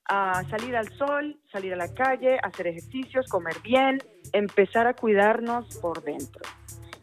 a 0.07 0.43
salir 0.49 0.75
al 0.75 0.87
sol, 0.93 1.37
salir 1.51 1.73
a 1.73 1.77
la 1.77 1.93
calle, 1.93 2.37
hacer 2.43 2.67
ejercicios, 2.67 3.27
comer 3.27 3.55
bien, 3.63 3.97
empezar 4.33 4.87
a 4.87 4.93
cuidarnos 4.93 5.77
por 5.79 6.01
dentro. 6.03 6.41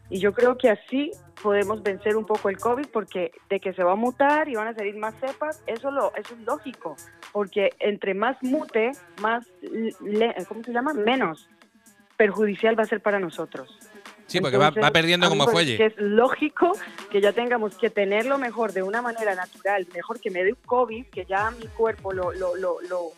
Y 0.09 0.19
yo 0.19 0.33
creo 0.33 0.57
que 0.57 0.69
así 0.71 1.11
podemos 1.43 1.83
vencer 1.83 2.17
un 2.17 2.25
poco 2.25 2.49
el 2.49 2.57
COVID 2.57 2.87
porque 2.91 3.31
de 3.49 3.59
que 3.59 3.73
se 3.73 3.83
va 3.83 3.91
a 3.93 3.95
mutar 3.95 4.49
y 4.49 4.55
van 4.55 4.67
a 4.67 4.73
salir 4.73 4.95
más 4.97 5.13
cepas, 5.19 5.63
eso, 5.67 5.91
lo, 5.91 6.13
eso 6.15 6.33
es 6.33 6.41
lógico, 6.41 6.95
porque 7.31 7.69
entre 7.79 8.15
más 8.15 8.35
mute, 8.41 8.91
más, 9.21 9.47
le- 10.01 10.35
¿cómo 10.47 10.63
se 10.63 10.71
llama? 10.73 10.93
Menos 10.93 11.47
perjudicial 12.29 12.77
va 12.77 12.83
a 12.83 12.85
ser 12.85 13.01
para 13.01 13.17
nosotros. 13.17 13.69
Sí, 14.27 14.41
porque 14.41 14.57
va, 14.57 14.67
Entonces, 14.67 14.83
va 14.83 14.91
perdiendo 14.91 15.29
como 15.29 15.47
fuelle. 15.47 15.83
es 15.83 15.93
lógico 15.97 16.73
que 17.09 17.21
ya 17.21 17.31
tengamos 17.31 17.75
que 17.77 17.89
tenerlo 17.89 18.37
mejor 18.37 18.73
de 18.73 18.83
una 18.83 19.01
manera 19.01 19.33
natural, 19.35 19.87
mejor 19.95 20.19
que 20.19 20.29
me 20.29 20.43
dé 20.43 20.53
COVID, 20.65 21.05
que 21.07 21.25
ya 21.25 21.49
mi 21.51 21.65
cuerpo 21.67 22.11
lo, 22.13 22.33
lo, 22.33 22.55
lo, 22.57 22.81
lo- 22.81 23.11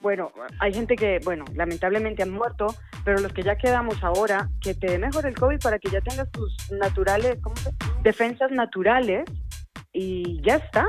Bueno, 0.00 0.30
hay 0.60 0.72
gente 0.72 0.94
que, 0.94 1.18
bueno, 1.24 1.44
lamentablemente 1.54 2.22
han 2.22 2.30
muerto, 2.30 2.68
pero 3.04 3.18
los 3.18 3.32
que 3.32 3.42
ya 3.42 3.56
quedamos 3.56 4.02
ahora, 4.04 4.48
que 4.62 4.72
te 4.74 4.86
dé 4.92 4.98
mejor 4.98 5.26
el 5.26 5.34
COVID 5.34 5.58
para 5.60 5.80
que 5.80 5.90
ya 5.90 6.00
tengas 6.00 6.30
tus 6.30 6.54
naturales, 6.70 7.38
¿cómo 7.42 7.56
se? 7.56 7.70
Defensas 8.04 8.50
naturales 8.52 9.24
y 9.92 10.40
ya 10.42 10.54
está. 10.56 10.86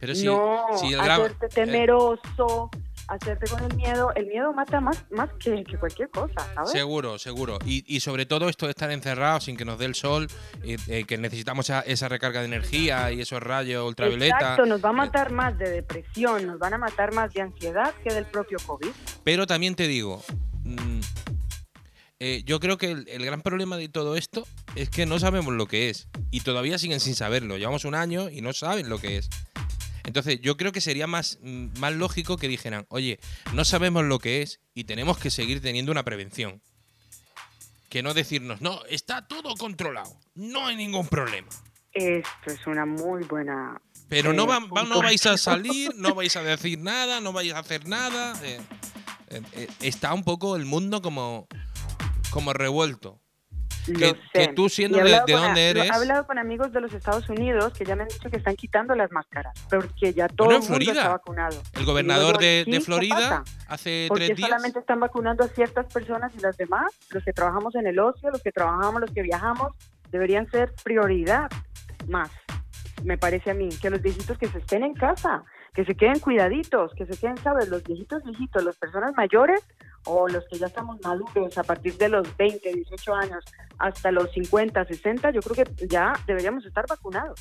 Pero 0.00 0.14
sí, 0.14 0.24
no 0.24 0.64
sí, 0.76 0.94
el 0.94 1.02
gran- 1.02 1.20
hacerte 1.20 1.46
eh, 1.46 1.48
temeroso, 1.52 2.70
hacerte 3.08 3.48
con 3.48 3.62
el 3.64 3.74
miedo. 3.76 4.12
El 4.14 4.26
miedo 4.26 4.52
mata 4.52 4.80
más, 4.80 5.04
más 5.10 5.30
que, 5.38 5.64
que 5.64 5.78
cualquier 5.78 6.08
cosa, 6.10 6.34
¿sabes? 6.54 6.70
Seguro, 6.70 7.18
seguro. 7.18 7.58
Y, 7.64 7.84
y 7.86 8.00
sobre 8.00 8.26
todo 8.26 8.48
esto 8.48 8.66
de 8.66 8.70
estar 8.70 8.90
encerrados 8.90 9.44
sin 9.44 9.56
que 9.56 9.64
nos 9.64 9.78
dé 9.78 9.86
el 9.86 9.94
sol, 9.94 10.28
eh, 10.62 11.04
que 11.06 11.18
necesitamos 11.18 11.66
esa, 11.66 11.80
esa 11.80 12.08
recarga 12.08 12.40
de 12.40 12.46
energía 12.46 13.12
y 13.12 13.20
esos 13.20 13.42
rayos 13.42 13.86
ultravioleta. 13.86 14.36
Exacto, 14.36 14.66
nos 14.66 14.84
va 14.84 14.90
a 14.90 14.92
matar 14.92 15.32
más 15.32 15.56
de 15.58 15.70
depresión, 15.70 16.46
nos 16.46 16.58
van 16.58 16.74
a 16.74 16.78
matar 16.78 17.12
más 17.12 17.32
de 17.32 17.42
ansiedad 17.42 17.94
que 18.02 18.12
del 18.12 18.26
propio 18.26 18.58
COVID. 18.66 18.90
Pero 19.24 19.46
también 19.46 19.74
te 19.74 19.88
digo, 19.88 20.22
mm, 20.64 21.00
eh, 22.18 22.42
yo 22.44 22.60
creo 22.60 22.78
que 22.78 22.90
el, 22.90 23.08
el 23.08 23.24
gran 23.24 23.42
problema 23.42 23.76
de 23.76 23.88
todo 23.88 24.16
esto 24.16 24.46
es 24.74 24.88
que 24.90 25.06
no 25.06 25.18
sabemos 25.18 25.52
lo 25.52 25.66
que 25.66 25.90
es. 25.90 26.08
Y 26.30 26.40
todavía 26.40 26.78
siguen 26.78 27.00
sin 27.00 27.14
saberlo. 27.14 27.56
Llevamos 27.56 27.84
un 27.84 27.94
año 27.94 28.30
y 28.30 28.40
no 28.40 28.52
saben 28.52 28.88
lo 28.88 28.98
que 28.98 29.18
es. 29.18 29.28
Entonces, 30.06 30.40
yo 30.40 30.56
creo 30.56 30.72
que 30.72 30.80
sería 30.80 31.06
más, 31.06 31.38
mm, 31.42 31.78
más 31.78 31.92
lógico 31.92 32.36
que 32.36 32.48
dijeran, 32.48 32.86
oye, 32.88 33.18
no 33.52 33.64
sabemos 33.64 34.04
lo 34.04 34.18
que 34.18 34.40
es 34.42 34.60
y 34.72 34.84
tenemos 34.84 35.18
que 35.18 35.30
seguir 35.30 35.60
teniendo 35.60 35.92
una 35.92 36.04
prevención. 36.04 36.62
Que 37.88 38.02
no 38.02 38.14
decirnos, 38.14 38.60
no, 38.60 38.84
está 38.88 39.26
todo 39.28 39.54
controlado, 39.56 40.18
no 40.34 40.66
hay 40.66 40.76
ningún 40.76 41.06
problema. 41.08 41.48
Esto 41.92 42.50
es 42.52 42.66
una 42.66 42.84
muy 42.86 43.24
buena... 43.24 43.80
Pero 44.08 44.32
no, 44.32 44.44
eh, 44.44 44.46
va- 44.46 44.58
va- 44.60 44.82
no 44.82 44.94
punto. 44.94 45.02
vais 45.02 45.24
a 45.26 45.36
salir, 45.38 45.94
no 45.96 46.14
vais 46.14 46.34
a 46.36 46.42
decir 46.42 46.78
nada, 46.78 47.20
no 47.20 47.32
vais 47.32 47.52
a 47.52 47.58
hacer 47.58 47.86
nada. 47.88 48.38
eh, 48.44 48.60
eh, 49.30 49.68
está 49.80 50.12
un 50.14 50.22
poco 50.22 50.56
el 50.56 50.66
mundo 50.66 51.00
como, 51.02 51.48
como 52.30 52.52
revuelto. 52.52 53.20
Lo 53.88 53.98
que- 53.98 54.06
sé. 54.08 54.16
que 54.32 54.48
tú 54.48 54.68
siendo 54.68 54.98
de- 54.98 55.20
de 55.26 55.32
dónde 55.32 55.70
eres- 55.70 55.84
He 55.86 55.90
hablado 55.92 56.26
con 56.26 56.38
amigos 56.38 56.72
de 56.72 56.80
los 56.80 56.92
Estados 56.92 57.28
Unidos 57.28 57.72
que 57.72 57.84
ya 57.84 57.94
me 57.96 58.02
han 58.02 58.08
dicho 58.08 58.28
que 58.30 58.36
están 58.36 58.56
quitando 58.56 58.94
las 58.94 59.10
máscaras, 59.12 59.54
porque 59.70 60.12
ya 60.12 60.28
todo 60.28 60.46
Bueno, 60.48 60.58
en 60.58 60.62
el 60.64 60.68
mundo 60.70 60.84
Florida. 60.84 61.00
está 61.02 61.08
vacunado. 61.12 61.62
El 61.74 61.84
gobernador 61.84 62.38
digo 62.38 62.40
de, 62.40 62.62
¿sí? 62.64 62.70
de 62.70 62.78
¿Qué 62.78 62.84
Florida 62.84 63.44
hace 63.68 64.06
Porque 64.08 64.26
tres 64.26 64.36
días. 64.38 64.48
solamente 64.48 64.78
están 64.80 65.00
vacunando 65.00 65.44
a 65.44 65.48
ciertas 65.48 65.92
personas 65.92 66.32
y 66.36 66.40
las 66.40 66.56
demás, 66.56 66.92
los 67.10 67.22
que 67.24 67.32
trabajamos 67.32 67.74
en 67.76 67.86
el 67.86 67.98
ocio, 67.98 68.30
los 68.30 68.42
que 68.42 68.52
trabajamos, 68.52 69.00
los 69.00 69.10
que 69.10 69.22
viajamos, 69.22 69.72
deberían 70.10 70.50
ser 70.50 70.72
prioridad 70.84 71.50
más, 72.08 72.30
me 73.04 73.18
parece 73.18 73.50
a 73.50 73.54
mí, 73.54 73.68
que 73.80 73.90
los 73.90 74.00
viejitos 74.00 74.38
que 74.38 74.48
se 74.48 74.58
estén 74.58 74.82
en 74.84 74.94
casa, 74.94 75.44
que 75.74 75.84
se 75.84 75.94
queden 75.94 76.18
cuidaditos, 76.20 76.92
que 76.96 77.04
se 77.06 77.18
queden, 77.18 77.36
¿sabes? 77.38 77.68
Los 77.68 77.82
viejitos, 77.84 78.22
viejitos, 78.24 78.64
las 78.64 78.76
personas 78.76 79.12
mayores 79.16 79.60
o 80.06 80.28
los 80.28 80.44
que 80.48 80.58
ya 80.58 80.66
estamos 80.66 80.98
maduros 81.02 81.56
a 81.58 81.62
partir 81.62 81.96
de 81.98 82.08
los 82.08 82.36
20, 82.36 82.72
18 82.72 83.14
años 83.14 83.44
hasta 83.78 84.10
los 84.10 84.32
50, 84.32 84.84
60, 84.84 85.30
yo 85.30 85.40
creo 85.40 85.64
que 85.64 85.86
ya 85.86 86.12
deberíamos 86.26 86.64
estar 86.64 86.86
vacunados. 86.88 87.40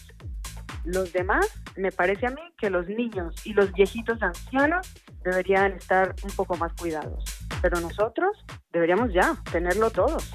Los 0.83 1.13
demás, 1.13 1.47
me 1.75 1.91
parece 1.91 2.27
a 2.27 2.29
mí 2.29 2.41
que 2.57 2.69
los 2.69 2.87
niños 2.87 3.33
y 3.45 3.53
los 3.53 3.71
viejitos 3.73 4.21
ancianos 4.21 4.87
deberían 5.23 5.73
estar 5.73 6.13
un 6.23 6.31
poco 6.31 6.55
más 6.57 6.73
cuidados. 6.73 7.23
Pero 7.61 7.79
nosotros 7.79 8.37
deberíamos 8.71 9.11
ya 9.13 9.35
tenerlo 9.51 9.89
todos. 9.89 10.31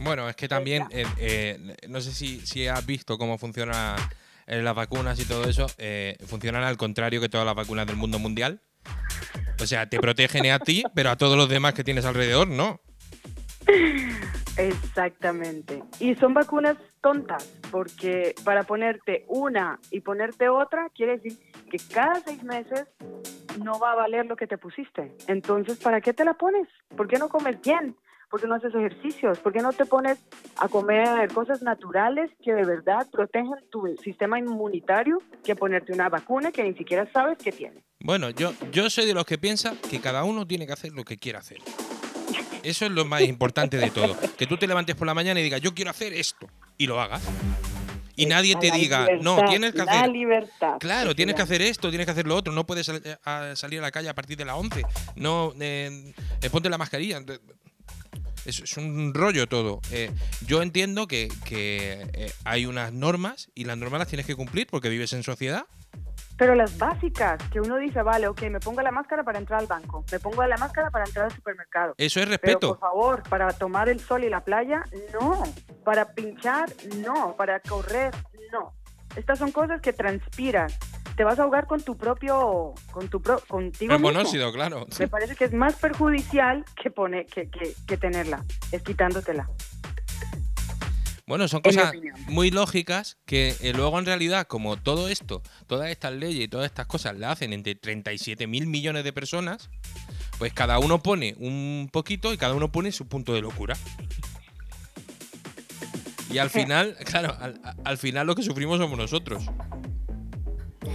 Bueno, 0.00 0.28
es 0.28 0.36
que 0.36 0.48
también, 0.48 0.86
eh, 0.90 1.04
eh, 1.18 1.76
no 1.88 2.00
sé 2.00 2.12
si, 2.12 2.40
si 2.46 2.68
has 2.68 2.86
visto 2.86 3.18
cómo 3.18 3.38
funcionan 3.38 3.96
las 4.46 4.74
vacunas 4.74 5.18
y 5.20 5.24
todo 5.24 5.44
eso. 5.44 5.66
eh, 5.78 6.16
funcionan 6.26 6.64
al 6.64 6.76
contrario 6.76 7.20
que 7.20 7.28
todas 7.28 7.46
las 7.46 7.54
vacunas 7.54 7.86
del 7.86 7.96
mundo 7.96 8.18
mundial. 8.18 8.60
O 9.60 9.66
sea, 9.66 9.88
te 9.88 10.00
protegen 10.00 10.50
a 10.50 10.58
ti, 10.58 10.82
pero 10.94 11.10
a 11.10 11.16
todos 11.16 11.36
los 11.36 11.48
demás 11.48 11.74
que 11.74 11.84
tienes 11.84 12.04
alrededor, 12.04 12.48
no. 12.48 12.80
Exactamente. 14.56 15.82
Y 16.00 16.14
son 16.16 16.34
vacunas 16.34 16.76
tontas, 17.00 17.46
porque 17.70 18.34
para 18.44 18.64
ponerte 18.64 19.24
una 19.28 19.78
y 19.90 20.00
ponerte 20.00 20.48
otra, 20.48 20.88
quiere 20.94 21.18
decir 21.18 21.38
que 21.70 21.78
cada 21.92 22.20
seis 22.20 22.42
meses 22.42 22.86
no 23.62 23.78
va 23.78 23.92
a 23.92 23.96
valer 23.96 24.26
lo 24.26 24.36
que 24.36 24.46
te 24.46 24.58
pusiste. 24.58 25.12
Entonces, 25.28 25.78
¿para 25.78 26.00
qué 26.00 26.12
te 26.12 26.24
la 26.24 26.34
pones? 26.34 26.68
¿Por 26.96 27.08
qué 27.08 27.18
no 27.18 27.28
comes 27.28 27.60
bien? 27.62 27.96
¿Por 28.30 28.40
qué 28.40 28.46
no 28.46 28.54
haces 28.54 28.72
ejercicios? 28.74 29.38
¿Por 29.38 29.52
qué 29.52 29.58
no 29.60 29.72
te 29.72 29.84
pones 29.86 30.18
a 30.56 30.68
comer 30.68 31.28
cosas 31.32 31.62
naturales 31.62 32.30
que 32.42 32.52
de 32.52 32.64
verdad 32.64 33.06
protegen 33.10 33.50
tu 33.72 33.82
sistema 34.02 34.38
inmunitario 34.38 35.18
que 35.44 35.56
ponerte 35.56 35.92
una 35.92 36.08
vacuna 36.08 36.52
que 36.52 36.62
ni 36.62 36.74
siquiera 36.74 37.10
sabes 37.12 37.38
que 37.38 37.50
tiene? 37.50 37.82
Bueno, 37.98 38.30
yo, 38.30 38.52
yo 38.70 38.88
soy 38.88 39.06
de 39.06 39.14
los 39.14 39.24
que 39.24 39.36
piensa 39.36 39.74
que 39.90 40.00
cada 40.00 40.22
uno 40.22 40.46
tiene 40.46 40.66
que 40.66 40.72
hacer 40.72 40.92
lo 40.92 41.02
que 41.04 41.16
quiera 41.16 41.40
hacer. 41.40 41.58
Eso 42.62 42.84
es 42.84 42.92
lo 42.92 43.04
más 43.04 43.22
importante 43.22 43.78
de 43.78 43.90
todo. 43.90 44.16
Que 44.38 44.46
tú 44.46 44.56
te 44.56 44.68
levantes 44.68 44.94
por 44.94 45.06
la 45.08 45.14
mañana 45.14 45.40
y 45.40 45.42
digas, 45.42 45.60
yo 45.60 45.74
quiero 45.74 45.90
hacer 45.90 46.12
esto. 46.12 46.46
Y 46.78 46.86
lo 46.86 47.00
hagas. 47.00 47.22
Y 48.16 48.26
nadie 48.26 48.54
te 48.56 48.68
La 48.68 48.74
diga, 48.76 48.98
no, 49.22 49.36
libertad, 49.36 49.44
tienes 49.48 49.72
que 49.72 49.78
La 49.78 49.92
hacer. 49.92 50.10
libertad. 50.10 50.76
Claro, 50.78 51.14
tienes 51.14 51.34
que 51.34 51.42
hacer 51.42 51.62
esto, 51.62 51.88
tienes 51.88 52.04
que 52.06 52.10
hacer 52.12 52.26
lo 52.26 52.36
otro. 52.36 52.52
No 52.52 52.66
puedes 52.66 52.84
sal- 52.86 53.02
a 53.24 53.56
salir 53.56 53.78
a 53.78 53.82
la 53.82 53.90
calle 53.90 54.10
a 54.10 54.14
partir 54.14 54.36
de 54.36 54.44
las 54.44 54.56
11. 54.56 54.82
No, 55.16 55.54
eh, 55.58 56.12
eh, 56.42 56.50
ponte 56.50 56.68
la 56.68 56.76
mascarilla. 56.76 57.18
Es, 58.44 58.60
es 58.60 58.76
un 58.76 59.12
rollo 59.14 59.46
todo. 59.46 59.80
Eh, 59.90 60.10
yo 60.46 60.62
entiendo 60.62 61.06
que, 61.06 61.28
que, 61.44 62.06
eh, 62.12 62.32
hay 62.44 62.66
unas 62.66 62.92
normas 62.92 63.50
y 63.54 63.64
las 63.64 63.76
normas 63.76 64.00
las 64.00 64.08
tienes 64.08 64.26
que 64.26 64.34
cumplir 64.36 64.66
porque 64.66 64.88
vives 64.88 65.12
en 65.12 65.22
sociedad. 65.22 65.66
Pero 66.36 66.54
las 66.54 66.78
básicas, 66.78 67.38
que 67.52 67.60
uno 67.60 67.76
dice, 67.76 68.02
vale, 68.02 68.26
ok, 68.26 68.42
me 68.44 68.60
pongo 68.60 68.80
la 68.80 68.90
máscara 68.90 69.22
para 69.22 69.38
entrar 69.38 69.60
al 69.60 69.66
banco, 69.66 70.04
me 70.10 70.18
pongo 70.18 70.42
la 70.46 70.56
máscara 70.56 70.90
para 70.90 71.04
entrar 71.04 71.26
al 71.26 71.32
supermercado. 71.32 71.94
Eso 71.98 72.18
es 72.20 72.26
Pero 72.26 72.30
respeto. 72.30 72.68
por 72.68 72.78
favor, 72.78 73.22
para 73.28 73.52
tomar 73.52 73.90
el 73.90 74.00
sol 74.00 74.24
y 74.24 74.30
la 74.30 74.42
playa, 74.42 74.82
no. 75.12 75.42
Para 75.84 76.14
pinchar, 76.14 76.70
no. 77.04 77.36
Para 77.36 77.60
correr, 77.60 78.14
no. 78.52 78.72
Estas 79.16 79.38
son 79.38 79.52
cosas 79.52 79.82
que 79.82 79.92
transpiras. 79.92 80.78
Te 81.20 81.24
vas 81.24 81.38
a 81.38 81.42
ahogar 81.42 81.66
con 81.66 81.82
tu 81.82 81.98
propio, 81.98 82.72
con 82.92 83.10
tu 83.10 83.20
pro, 83.20 83.42
contigo 83.46 83.92
Con 83.92 84.00
mismo. 84.00 84.10
monóxido, 84.10 84.50
claro. 84.54 84.86
Me 84.98 85.06
parece 85.06 85.36
que 85.36 85.44
es 85.44 85.52
más 85.52 85.74
perjudicial 85.74 86.64
que, 86.82 86.90
pone, 86.90 87.26
que, 87.26 87.50
que, 87.50 87.74
que 87.86 87.98
tenerla, 87.98 88.42
es 88.72 88.82
quitándotela. 88.82 89.50
Bueno, 91.26 91.46
son 91.46 91.60
cosas 91.60 91.92
muy 92.28 92.50
lógicas 92.50 93.18
que 93.26 93.54
eh, 93.60 93.74
luego 93.74 93.98
en 93.98 94.06
realidad, 94.06 94.46
como 94.46 94.78
todo 94.78 95.10
esto, 95.10 95.42
todas 95.66 95.90
estas 95.90 96.14
leyes 96.14 96.44
y 96.44 96.48
todas 96.48 96.64
estas 96.64 96.86
cosas 96.86 97.18
la 97.18 97.32
hacen 97.32 97.52
entre 97.52 97.74
37 97.74 98.46
mil 98.46 98.66
millones 98.66 99.04
de 99.04 99.12
personas, 99.12 99.68
pues 100.38 100.54
cada 100.54 100.78
uno 100.78 101.02
pone 101.02 101.34
un 101.38 101.90
poquito 101.92 102.32
y 102.32 102.38
cada 102.38 102.54
uno 102.54 102.72
pone 102.72 102.92
su 102.92 103.08
punto 103.08 103.34
de 103.34 103.42
locura. 103.42 103.76
Y 106.30 106.38
al 106.38 106.48
final, 106.48 106.96
claro, 107.04 107.36
al, 107.38 107.60
al 107.84 107.98
final 107.98 108.26
lo 108.26 108.34
que 108.34 108.42
sufrimos 108.42 108.78
somos 108.78 108.96
nosotros. 108.96 109.44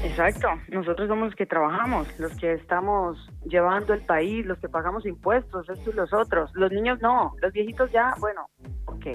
Exacto, 0.06 0.48
nosotros 0.70 1.08
somos 1.08 1.26
los 1.28 1.36
que 1.36 1.46
trabajamos, 1.46 2.08
los 2.20 2.36
que 2.38 2.54
estamos 2.54 3.30
llevando 3.46 3.94
el 3.94 4.02
país, 4.02 4.46
los 4.46 4.60
que 4.60 4.70
pagamos 4.70 5.06
impuestos, 5.06 5.68
estos 5.68 5.94
y 5.94 5.98
los 5.98 6.14
otros. 6.14 6.52
Los 6.54 6.72
niños 6.72 7.02
no, 7.02 7.34
los 7.42 7.52
viejitos 7.52 7.92
ya, 7.92 8.14
bueno, 8.20 8.48
ok. 8.86 9.08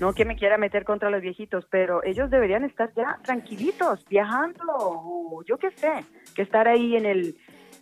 No 0.00 0.12
que 0.12 0.24
me 0.24 0.34
quiera 0.34 0.58
meter 0.58 0.84
contra 0.84 1.10
los 1.10 1.22
viejitos, 1.22 1.64
pero 1.70 2.02
ellos 2.02 2.28
deberían 2.28 2.64
estar 2.64 2.92
ya 2.94 3.18
tranquilitos, 3.22 4.04
viajando, 4.08 4.64
o 4.68 5.44
yo 5.44 5.58
qué 5.58 5.70
sé, 5.70 6.04
que 6.34 6.42
estar 6.42 6.66
ahí 6.66 6.96
en 6.96 7.06
el 7.06 7.36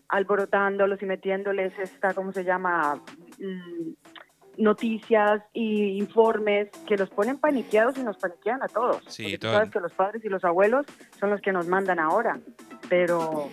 alborotándolos 0.08 1.02
y 1.02 1.06
metiéndoles 1.06 1.78
esta, 1.78 2.14
¿cómo 2.14 2.32
se 2.32 2.44
llama? 2.44 3.00
Noticias 4.58 5.42
y 5.52 5.98
informes 5.98 6.68
que 6.86 6.96
los 6.96 7.08
ponen 7.10 7.38
paniqueados 7.38 7.96
y 7.96 8.02
nos 8.02 8.16
paniquean 8.18 8.62
a 8.62 8.68
todos. 8.68 9.02
Sí, 9.06 9.22
Porque 9.22 9.38
tú 9.38 9.46
sabes 9.48 9.70
que 9.70 9.80
los 9.80 9.92
padres 9.92 10.24
y 10.24 10.28
los 10.28 10.44
abuelos 10.44 10.84
son 11.18 11.30
los 11.30 11.40
que 11.40 11.52
nos 11.52 11.66
mandan 11.66 11.98
ahora. 11.98 12.38
Pero 12.88 13.48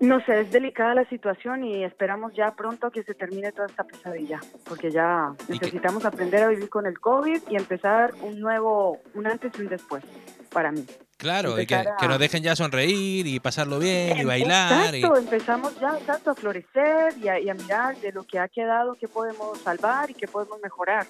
no 0.00 0.24
sé, 0.24 0.42
es 0.42 0.52
delicada 0.52 0.94
la 0.94 1.08
situación 1.08 1.64
y 1.64 1.82
esperamos 1.82 2.32
ya 2.34 2.54
pronto 2.54 2.90
que 2.90 3.02
se 3.02 3.14
termine 3.14 3.50
toda 3.50 3.66
esta 3.66 3.82
pesadilla, 3.84 4.40
porque 4.68 4.90
ya 4.90 5.34
necesitamos 5.48 6.04
aprender 6.04 6.44
a 6.44 6.48
vivir 6.48 6.68
con 6.68 6.86
el 6.86 7.00
COVID 7.00 7.42
y 7.50 7.56
empezar 7.56 8.14
un 8.22 8.38
nuevo, 8.38 9.00
un 9.14 9.26
antes 9.26 9.52
y 9.58 9.62
un 9.62 9.68
después, 9.68 10.04
para 10.52 10.70
mí. 10.70 10.86
Claro, 11.18 11.60
y 11.60 11.66
que, 11.66 11.74
Empezar 11.74 11.94
a- 11.94 11.96
que 11.98 12.08
nos 12.08 12.18
dejen 12.20 12.42
ya 12.44 12.54
sonreír 12.56 13.26
y 13.26 13.40
pasarlo 13.40 13.78
bien 13.80 14.16
y 14.18 14.24
bailar. 14.24 14.94
y- 14.94 14.98
Exacto, 15.04 15.16
empezamos 15.18 15.78
ya 15.80 15.98
exacto, 15.98 16.30
a 16.30 16.34
florecer 16.36 17.18
y 17.18 17.28
a, 17.28 17.40
y 17.40 17.48
a 17.50 17.54
mirar 17.54 17.96
de 17.98 18.12
lo 18.12 18.22
que 18.24 18.38
ha 18.38 18.46
quedado, 18.48 18.94
qué 18.94 19.08
podemos 19.08 19.58
salvar 19.58 20.10
y 20.10 20.14
qué 20.14 20.26
podemos 20.28 20.60
mejorar. 20.62 21.06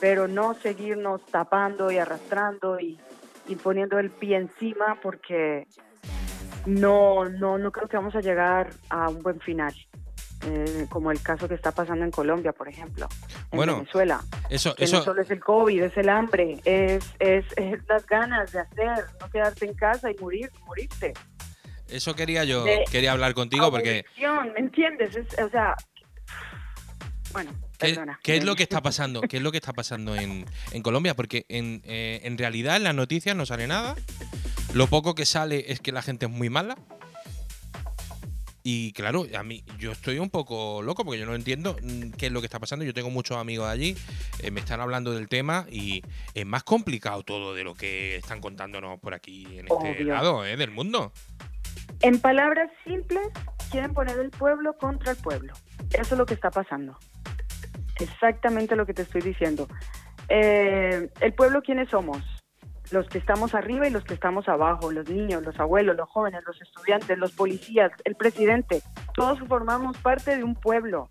pero 0.00 0.26
no 0.26 0.54
seguirnos 0.54 1.24
tapando 1.26 1.92
y 1.92 1.98
arrastrando 1.98 2.80
y, 2.80 2.98
y 3.46 3.54
poniendo 3.54 4.00
el 4.00 4.10
pie 4.10 4.36
encima 4.36 4.98
porque 5.00 5.68
no, 6.66 7.28
no, 7.28 7.56
no 7.56 7.70
creo 7.70 7.86
que 7.88 7.96
vamos 7.96 8.16
a 8.16 8.20
llegar 8.20 8.70
a 8.90 9.08
un 9.08 9.22
buen 9.22 9.38
final. 9.40 9.72
Eh, 10.44 10.86
como 10.90 11.12
el 11.12 11.22
caso 11.22 11.46
que 11.48 11.54
está 11.54 11.70
pasando 11.70 12.04
en 12.04 12.10
Colombia, 12.10 12.52
por 12.52 12.68
ejemplo, 12.68 13.06
en 13.52 13.56
Bueno, 13.56 13.76
Venezuela. 13.76 14.20
Eso, 14.50 14.74
Que 14.74 14.84
eso, 14.84 14.96
no 14.98 15.04
solo 15.04 15.22
es 15.22 15.30
el 15.30 15.38
COVID, 15.38 15.82
es 15.84 15.96
el 15.96 16.08
hambre, 16.08 16.58
es, 16.64 17.04
es, 17.20 17.44
es 17.56 17.78
las 17.88 18.04
ganas 18.06 18.50
de 18.50 18.58
hacer, 18.58 19.04
no 19.20 19.30
quedarte 19.30 19.66
en 19.66 19.74
casa 19.74 20.10
y 20.10 20.16
morir, 20.20 20.50
morirte. 20.66 21.12
eso 21.88 22.14
quería 22.16 22.42
yo, 22.42 22.64
de 22.64 22.82
quería 22.90 23.12
hablar 23.12 23.34
contigo 23.34 23.70
porque 23.70 24.04
¿me 24.54 24.58
entiendes? 24.60 25.14
Es- 25.14 25.38
o 25.38 25.48
sea, 25.50 25.76
bueno, 27.32 27.52
¿qué, 27.78 27.88
perdona. 27.90 28.18
qué 28.22 28.36
es 28.36 28.44
lo 28.44 28.56
que 28.56 28.64
está 28.64 28.80
pasando? 28.82 29.20
¿Qué 29.22 29.36
es 29.36 29.42
lo 29.42 29.52
que 29.52 29.58
está 29.58 29.72
pasando 29.72 30.16
en, 30.16 30.44
en 30.72 30.82
Colombia? 30.82 31.14
Porque 31.14 31.46
en, 31.48 31.82
eh, 31.84 32.20
en 32.24 32.36
realidad 32.36 32.76
en 32.76 32.84
las 32.84 32.94
noticias 32.94 33.36
no 33.36 33.46
sale 33.46 33.66
nada. 33.66 33.94
Lo 34.74 34.86
poco 34.88 35.14
que 35.14 35.24
sale 35.26 35.70
es 35.70 35.80
que 35.80 35.92
la 35.92 36.02
gente 36.02 36.26
es 36.26 36.32
muy 36.32 36.50
mala. 36.50 36.76
Y 38.62 38.92
claro, 38.92 39.26
a 39.36 39.42
mí 39.42 39.64
yo 39.78 39.92
estoy 39.92 40.18
un 40.18 40.30
poco 40.30 40.82
loco 40.82 41.04
porque 41.04 41.18
yo 41.18 41.26
no 41.26 41.34
entiendo 41.34 41.76
mm, 41.82 42.10
qué 42.12 42.26
es 42.26 42.32
lo 42.32 42.40
que 42.40 42.46
está 42.46 42.60
pasando. 42.60 42.84
Yo 42.84 42.94
tengo 42.94 43.10
muchos 43.10 43.36
amigos 43.36 43.68
allí, 43.68 43.96
eh, 44.40 44.50
me 44.50 44.60
están 44.60 44.80
hablando 44.80 45.12
del 45.12 45.28
tema 45.28 45.66
y 45.70 46.02
es 46.34 46.46
más 46.46 46.62
complicado 46.62 47.22
todo 47.22 47.54
de 47.54 47.64
lo 47.64 47.74
que 47.74 48.16
están 48.16 48.40
contándonos 48.40 49.00
por 49.00 49.14
aquí 49.14 49.44
en 49.58 49.66
este 49.66 49.72
Obvio. 49.72 50.14
lado 50.14 50.46
eh, 50.46 50.56
del 50.56 50.70
mundo. 50.70 51.12
En 52.00 52.20
palabras 52.20 52.70
simples, 52.84 53.28
quieren 53.70 53.94
poner 53.94 54.18
el 54.18 54.30
pueblo 54.30 54.76
contra 54.76 55.12
el 55.12 55.16
pueblo. 55.16 55.54
Eso 55.92 56.14
es 56.14 56.18
lo 56.18 56.26
que 56.26 56.34
está 56.34 56.50
pasando. 56.50 56.96
Exactamente 57.98 58.76
lo 58.76 58.86
que 58.86 58.94
te 58.94 59.02
estoy 59.02 59.22
diciendo. 59.22 59.68
Eh, 60.28 61.08
el 61.20 61.34
pueblo, 61.34 61.62
¿quiénes 61.62 61.88
somos? 61.88 62.18
Los 62.92 63.08
que 63.08 63.18
estamos 63.18 63.54
arriba 63.54 63.88
y 63.88 63.90
los 63.90 64.04
que 64.04 64.14
estamos 64.14 64.48
abajo, 64.48 64.92
los 64.92 65.08
niños, 65.08 65.42
los 65.42 65.58
abuelos, 65.58 65.96
los 65.96 66.08
jóvenes, 66.10 66.42
los 66.46 66.60
estudiantes, 66.60 67.16
los 67.18 67.32
policías, 67.32 67.90
el 68.04 68.14
presidente. 68.14 68.82
Todos 69.14 69.38
formamos 69.48 69.96
parte 69.98 70.36
de 70.36 70.44
un 70.44 70.54
pueblo. 70.54 71.10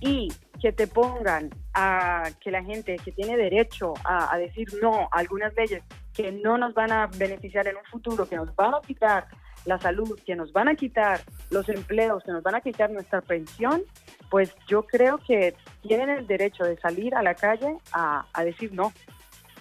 Y 0.00 0.28
que 0.60 0.72
te 0.72 0.86
pongan 0.86 1.50
a 1.72 2.24
que 2.40 2.50
la 2.50 2.62
gente 2.62 2.96
que 2.96 3.12
tiene 3.12 3.36
derecho 3.36 3.94
a, 4.04 4.36
decir 4.36 4.66
no 4.82 5.08
a 5.12 5.18
algunas 5.18 5.54
leyes 5.54 5.82
que 6.12 6.32
no 6.32 6.58
nos 6.58 6.74
van 6.74 6.92
a 6.92 7.06
beneficiar 7.06 7.66
en 7.68 7.76
un 7.76 7.84
futuro, 7.84 8.28
que 8.28 8.36
nos 8.36 8.54
van 8.56 8.74
a 8.74 8.80
quitar 8.80 9.28
la 9.64 9.78
salud, 9.78 10.18
que 10.26 10.36
nos 10.36 10.52
van 10.52 10.68
a 10.68 10.74
quitar 10.74 11.20
los 11.50 11.68
empleos, 11.68 12.22
que 12.24 12.32
nos 12.32 12.42
van 12.42 12.56
a 12.56 12.60
quitar 12.60 12.90
nuestra 12.90 13.20
pensión, 13.20 13.82
pues 14.30 14.54
yo 14.66 14.82
creo 14.82 15.18
que 15.18 15.54
tienen 15.82 16.10
el 16.10 16.26
derecho 16.26 16.64
de 16.64 16.76
salir 16.78 17.14
a 17.14 17.22
la 17.22 17.34
calle 17.34 17.78
a 17.92 18.44
decir 18.44 18.72
no. 18.72 18.92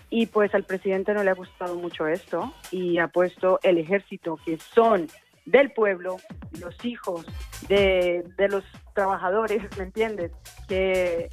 Y 0.10 0.28
pues 0.28 0.54
al 0.56 0.64
presidente 0.64 1.14
no 1.14 1.24
le 1.24 1.32
ha 1.32 1.36
gustado 1.36 1.76
mucho 1.76 2.08
esto 2.08 2.54
y 2.72 2.98
ha 2.98 3.08
puesto 3.10 3.60
el 3.64 3.78
ejército, 3.78 4.38
que 4.46 4.58
son 4.58 5.08
del 5.46 5.72
pueblo, 5.72 6.18
los 6.60 6.76
hijos 6.86 7.26
de, 7.68 8.24
de 8.38 8.48
los 8.50 8.64
trabajadores, 8.94 9.62
¿me 9.78 9.84
entiendes? 9.86 10.32
Que 10.68 11.30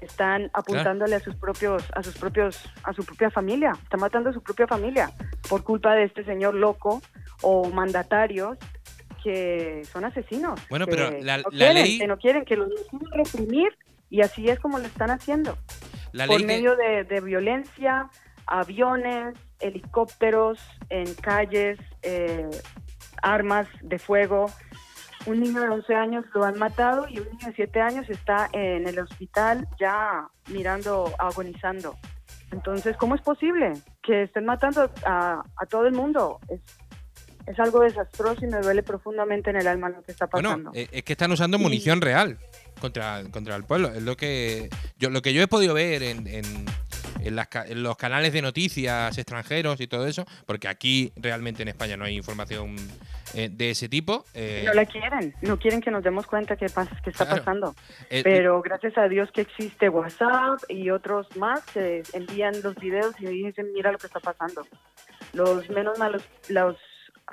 están 0.00 0.50
apuntándole 0.54 1.16
a 1.16 1.20
sus 1.20 1.36
propios, 1.36 1.82
a 1.94 2.02
sus 2.02 2.16
propios, 2.16 2.60
a 2.82 2.92
su 2.94 3.04
propia 3.04 3.30
familia, 3.30 3.72
están 3.82 4.00
matando 4.00 4.30
a 4.30 4.32
su 4.32 4.42
propia 4.42 4.66
familia 4.66 5.10
por 5.48 5.62
culpa 5.62 5.94
de 5.94 6.04
este 6.04 6.24
señor 6.24 6.54
loco 6.54 7.00
o 7.42 7.68
mandatarios 7.70 8.58
que 9.22 9.82
son 9.90 10.04
asesinos. 10.04 10.60
Bueno, 10.68 10.86
que 10.86 10.90
pero 10.96 11.10
la- 11.22 11.38
no 11.38 11.44
la 11.44 11.50
quieren, 11.50 11.74
ley- 11.82 11.98
que 11.98 12.06
no 12.06 12.16
quieren, 12.18 12.44
que 12.44 12.56
los 12.56 12.68
quieren 12.90 13.08
reprimir 13.12 13.76
y 14.10 14.20
así 14.22 14.48
es 14.48 14.58
como 14.60 14.78
lo 14.78 14.84
están 14.86 15.10
haciendo 15.10 15.56
La 16.14 16.28
por 16.28 16.38
ley 16.38 16.46
medio 16.46 16.76
de, 16.76 17.02
de 17.02 17.20
violencia, 17.20 18.08
aviones, 18.46 19.34
helicópteros 19.58 20.60
en 20.88 21.12
calles, 21.14 21.76
eh, 22.02 22.48
armas 23.20 23.66
de 23.82 23.98
fuego. 23.98 24.46
Un 25.26 25.40
niño 25.40 25.60
de 25.60 25.68
11 25.70 25.94
años 25.96 26.24
lo 26.32 26.44
han 26.44 26.56
matado 26.56 27.08
y 27.08 27.18
un 27.18 27.28
niño 27.30 27.48
de 27.48 27.54
7 27.54 27.80
años 27.80 28.08
está 28.08 28.48
en 28.52 28.86
el 28.86 28.96
hospital 29.00 29.66
ya 29.80 30.28
mirando, 30.52 31.12
agonizando. 31.18 31.96
Entonces, 32.52 32.96
¿cómo 32.96 33.16
es 33.16 33.20
posible 33.20 33.72
que 34.00 34.22
estén 34.22 34.44
matando 34.44 34.88
a, 35.04 35.42
a 35.56 35.66
todo 35.66 35.88
el 35.88 35.94
mundo? 35.94 36.38
Es, 36.48 36.60
es 37.46 37.58
algo 37.58 37.80
desastroso 37.80 38.44
y 38.44 38.48
me 38.48 38.60
duele 38.60 38.82
profundamente 38.82 39.50
en 39.50 39.56
el 39.56 39.66
alma 39.66 39.90
lo 39.90 40.02
que 40.02 40.12
está 40.12 40.26
pasando. 40.26 40.70
Bueno, 40.70 40.72
eh, 40.74 40.88
es 40.90 41.02
que 41.02 41.12
están 41.12 41.32
usando 41.32 41.58
munición 41.58 42.00
real 42.00 42.38
contra, 42.80 43.22
contra 43.30 43.56
el 43.56 43.64
pueblo. 43.64 43.88
Es 43.88 44.02
lo 44.02 44.16
que 44.16 44.70
yo, 45.04 45.10
lo 45.10 45.22
que 45.22 45.32
yo 45.34 45.42
he 45.42 45.46
podido 45.48 45.74
ver 45.74 46.02
en, 46.02 46.26
en- 46.26 46.64
en 47.22 47.36
las 47.36 47.48
en 47.68 47.82
los 47.82 47.96
canales 47.96 48.34
de 48.34 48.42
noticias 48.42 49.16
extranjeros 49.16 49.80
y 49.80 49.86
todo 49.86 50.06
eso, 50.06 50.26
porque 50.44 50.68
aquí 50.68 51.10
realmente 51.16 51.62
en 51.62 51.68
España 51.68 51.96
no 51.96 52.04
hay 52.04 52.16
información 52.16 52.76
eh, 53.32 53.48
de 53.50 53.70
ese 53.70 53.88
tipo. 53.88 54.24
eh, 54.34 54.62
no 54.66 54.74
la 54.74 54.84
quieren, 54.84 55.34
no 55.40 55.58
quieren 55.58 55.80
que 55.80 55.90
nos 55.90 56.02
demos 56.04 56.26
cuenta 56.26 56.54
qué, 56.56 56.66
pasa, 56.68 56.94
qué 57.02 57.10
está 57.10 57.24
Claro. 57.24 57.40
pasando. 57.42 57.74
eh, 58.10 58.20
Pero 58.22 58.60
gracias 58.60 58.98
a 58.98 59.08
Dios 59.08 59.30
que 59.32 59.40
existe 59.40 59.88
WhatsApp 59.88 60.58
y 60.68 60.90
otros 60.90 61.26
más 61.36 61.62
que 61.72 62.02
envían 62.12 62.60
los 62.62 62.74
videos 62.76 63.14
y 63.18 63.26
dicen, 63.26 63.72
mira 63.72 63.90
lo 63.90 63.96
que 63.98 64.06
está 64.06 64.20
pasando. 64.20 64.66
Los 65.32 65.68
menos 65.70 65.98
malos, 65.98 66.22
los 66.48 66.76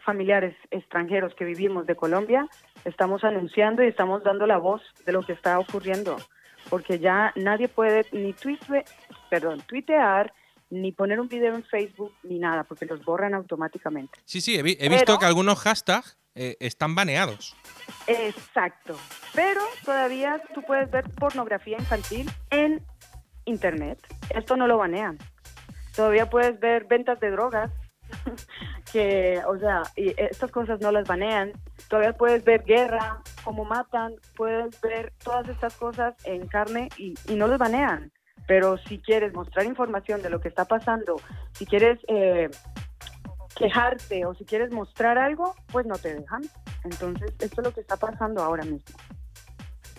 familiares 0.06 0.56
extranjeros 0.72 1.36
que 1.36 1.44
vivimos 1.44 1.86
de 1.86 1.96
Colombia, 1.96 2.48
estamos 2.86 3.26
anunciando 3.26 3.84
y 3.84 3.88
estamos 3.88 4.24
dando 4.24 4.48
la 4.48 4.58
voz 4.58 4.82
de 5.06 5.12
lo 5.12 5.22
que 5.22 5.34
está 5.34 5.60
ocurriendo. 5.60 6.16
Porque 6.72 6.98
ya 6.98 7.32
nadie 7.36 7.68
puede 7.68 8.08
ni 8.14 8.34
tuite, 8.34 8.86
perdón, 9.30 9.62
tuitear, 9.68 10.34
ni 10.72 10.92
poner 10.94 11.20
un 11.20 11.28
video 11.28 11.54
en 11.54 11.64
Facebook, 11.66 12.14
ni 12.24 12.40
nada, 12.40 12.64
porque 12.64 12.86
los 12.86 13.04
borran 13.06 13.34
automáticamente. 13.36 14.18
sí, 14.26 14.42
sí, 14.42 14.58
he, 14.58 14.64
vi- 14.64 14.78
he 14.80 14.90
visto 14.90 15.06
pero- 15.06 15.20
que 15.20 15.26
algunos 15.26 15.60
hashtags 15.60 16.18
eh, 16.34 16.56
están 16.62 16.96
baneados. 16.96 17.56
Exacto. 18.08 18.98
Pero 19.36 19.60
todavía 19.84 20.42
tú 20.54 20.62
puedes 20.64 20.90
ver 20.90 21.10
pornografía 21.12 21.78
infantil 21.78 22.30
en 22.52 22.82
Internet. 23.46 24.00
Esto 24.34 24.56
no 24.56 24.66
lo 24.66 24.78
banean. 24.78 25.18
Todavía 25.96 26.30
puedes 26.30 26.58
ver 26.60 26.86
ventas 26.86 27.20
de 27.20 27.32
drogas, 27.32 27.70
que, 28.92 29.42
o 29.48 29.58
sea, 29.58 29.84
estas 29.96 30.52
cosas 30.52 30.80
no 30.82 30.92
las 30.92 31.08
banean. 31.08 31.52
Todavía 31.88 32.14
puedes 32.14 32.44
ver 32.44 32.64
guerra, 32.64 33.22
cómo 33.44 33.66
matan, 33.66 34.14
puedes 34.36 34.80
ver 34.82 35.14
todas 35.24 35.48
estas 35.50 35.76
cosas 35.76 36.16
en 36.26 36.48
carne 36.48 36.90
y, 36.98 37.14
y 37.28 37.36
no 37.36 37.48
los 37.48 37.58
banean. 37.58 38.12
Pero 38.48 38.78
si 38.78 39.00
quieres 39.00 39.34
mostrar 39.34 39.66
información 39.66 40.22
de 40.22 40.30
lo 40.30 40.42
que 40.42 40.50
está 40.50 40.66
pasando, 40.66 41.16
si 41.54 41.66
quieres 41.66 42.00
eh, 42.08 42.50
quejarte 43.56 44.26
o 44.26 44.34
si 44.34 44.46
quieres 44.46 44.72
mostrar 44.72 45.18
algo, 45.18 45.56
pues 45.72 45.86
no 45.86 45.96
te 45.96 46.16
dejan. 46.16 46.42
Entonces, 46.84 47.32
esto 47.40 47.62
es 47.62 47.68
lo 47.68 47.74
que 47.74 47.82
está 47.82 47.98
pasando 47.98 48.42
ahora 48.42 48.64
mismo. 48.64 48.98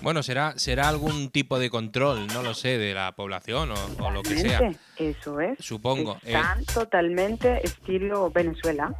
Bueno, 0.02 0.22
será, 0.22 0.58
será 0.58 0.88
algún 0.88 1.30
tipo 1.30 1.58
de 1.58 1.70
control, 1.70 2.26
no 2.28 2.42
lo 2.42 2.54
sé, 2.54 2.76
de 2.78 2.92
la 2.94 3.12
población 3.12 3.70
o, 3.70 4.04
o 4.04 4.10
lo 4.10 4.22
que 4.22 4.36
sea. 4.36 4.72
Eso 4.98 5.40
es. 5.40 5.58
Supongo. 5.64 6.16
eh, 6.24 6.34
Están 6.34 6.64
totalmente 6.64 7.64
estilo 7.64 8.30
Venezuela. 8.30 8.94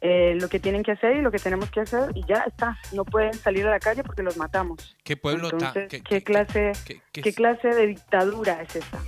Eh, 0.00 0.34
lo 0.40 0.48
que 0.48 0.58
tienen 0.58 0.82
que 0.82 0.92
hacer 0.92 1.16
y 1.16 1.20
lo 1.22 1.30
que 1.30 1.38
tenemos 1.38 1.70
que 1.70 1.80
hacer 1.80 2.10
y 2.16 2.24
ya 2.26 2.42
está. 2.46 2.76
No 2.92 3.04
pueden 3.04 3.34
salir 3.34 3.66
a 3.66 3.70
la 3.70 3.78
calle 3.78 4.02
porque 4.02 4.22
los 4.22 4.36
matamos. 4.36 4.96
¿Qué 5.04 5.16
pueblo 5.16 5.48
tan- 5.50 5.58
Entonces, 5.60 5.88
qué- 5.88 6.00
¿qué, 6.00 6.04
qué- 6.16 6.22
clase, 6.24 6.72
qué- 6.84 7.00
qué- 7.12 7.22
qué 7.22 7.32
clase 7.32 7.68
de 7.68 7.86
dictadura 7.86 8.62
es 8.62 8.74
esta? 8.76 8.98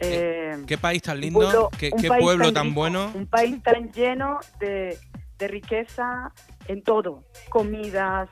Eh, 0.00 0.62
¿Qué 0.66 0.78
país 0.78 1.02
tan 1.02 1.20
lindo? 1.20 1.40
pueblo- 1.40 1.70
¿Qué, 1.76 1.90
pueblo 2.20 2.44
tan 2.44 2.54
tan 2.54 2.64
rico, 2.66 2.74
bueno? 2.76 3.10
Un 3.16 3.26
país 3.26 3.60
tan 3.64 3.90
lleno 3.90 4.38
de, 4.60 4.96
de 5.38 5.48
riqueza 5.48 6.32
en 6.68 6.82
todo, 6.84 7.24
comidas, 7.48 8.28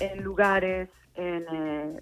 en 0.00 0.22
lugares, 0.22 0.88
en 1.14 1.44
eh, 1.52 2.00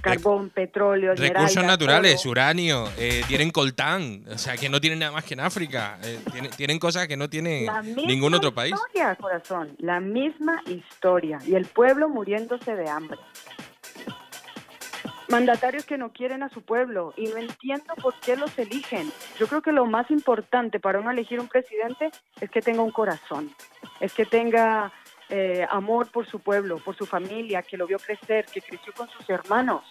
carbón, 0.00 0.50
petróleo, 0.50 1.14
Recursos 1.14 1.64
naturales, 1.64 2.26
uranio, 2.26 2.88
eh, 2.98 3.22
tienen 3.28 3.50
coltán, 3.50 4.24
o 4.28 4.38
sea, 4.38 4.56
que 4.56 4.68
no 4.68 4.80
tienen 4.80 4.98
nada 4.98 5.12
más 5.12 5.24
que 5.24 5.34
en 5.34 5.40
África. 5.40 5.98
eh, 6.02 6.18
tienen, 6.30 6.50
tienen 6.50 6.78
cosas 6.78 7.06
que 7.06 7.16
no 7.16 7.30
tiene 7.30 7.64
La 7.64 7.82
misma 7.82 8.02
ningún 8.02 8.34
otro 8.34 8.52
país. 8.52 8.74
historia, 8.74 9.14
corazón, 9.16 9.76
la 9.78 10.00
misma 10.00 10.62
historia. 10.66 11.38
Y 11.46 11.54
el 11.54 11.66
pueblo 11.66 12.08
muriéndose 12.08 12.74
de 12.74 12.88
hambre. 12.88 13.18
Mandatarios 15.28 15.86
que 15.86 15.96
no 15.96 16.12
quieren 16.12 16.42
a 16.42 16.50
su 16.50 16.60
pueblo 16.60 17.14
y 17.16 17.26
no 17.28 17.38
entiendo 17.38 17.94
por 18.02 18.14
qué 18.20 18.36
los 18.36 18.58
eligen. 18.58 19.10
Yo 19.38 19.46
creo 19.46 19.62
que 19.62 19.72
lo 19.72 19.86
más 19.86 20.10
importante 20.10 20.78
para 20.78 21.00
uno 21.00 21.10
elegir 21.10 21.40
un 21.40 21.48
presidente 21.48 22.10
es 22.38 22.50
que 22.50 22.60
tenga 22.60 22.82
un 22.82 22.90
corazón, 22.90 23.50
es 24.00 24.12
que 24.12 24.26
tenga 24.26 24.92
eh, 25.34 25.66
amor 25.70 26.12
por 26.12 26.26
su 26.26 26.40
pueblo, 26.40 26.76
por 26.84 26.94
su 26.94 27.06
familia, 27.06 27.62
que 27.62 27.78
lo 27.78 27.86
vio 27.86 27.98
crecer, 27.98 28.44
que 28.44 28.60
creció 28.60 28.92
con 28.92 29.08
sus 29.08 29.30
hermanos. 29.30 29.82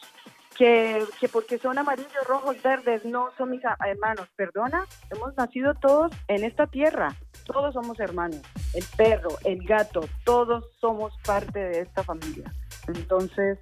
Que, 0.55 1.03
que 1.19 1.27
porque 1.27 1.57
son 1.57 1.79
amarillos, 1.79 2.27
rojos, 2.27 2.61
verdes, 2.61 3.03
no 3.05 3.29
son 3.39 3.49
mis 3.49 3.61
hermanos. 3.63 4.27
Perdona, 4.35 4.85
hemos 5.09 5.35
nacido 5.35 5.73
todos 5.73 6.11
en 6.27 6.43
esta 6.43 6.67
tierra, 6.67 7.15
todos 7.45 7.73
somos 7.73 7.99
hermanos. 7.99 8.41
El 8.75 8.85
perro, 8.95 9.29
el 9.43 9.65
gato, 9.65 10.01
todos 10.25 10.63
somos 10.79 11.11
parte 11.25 11.57
de 11.57 11.79
esta 11.81 12.03
familia. 12.03 12.53
Entonces, 12.87 13.57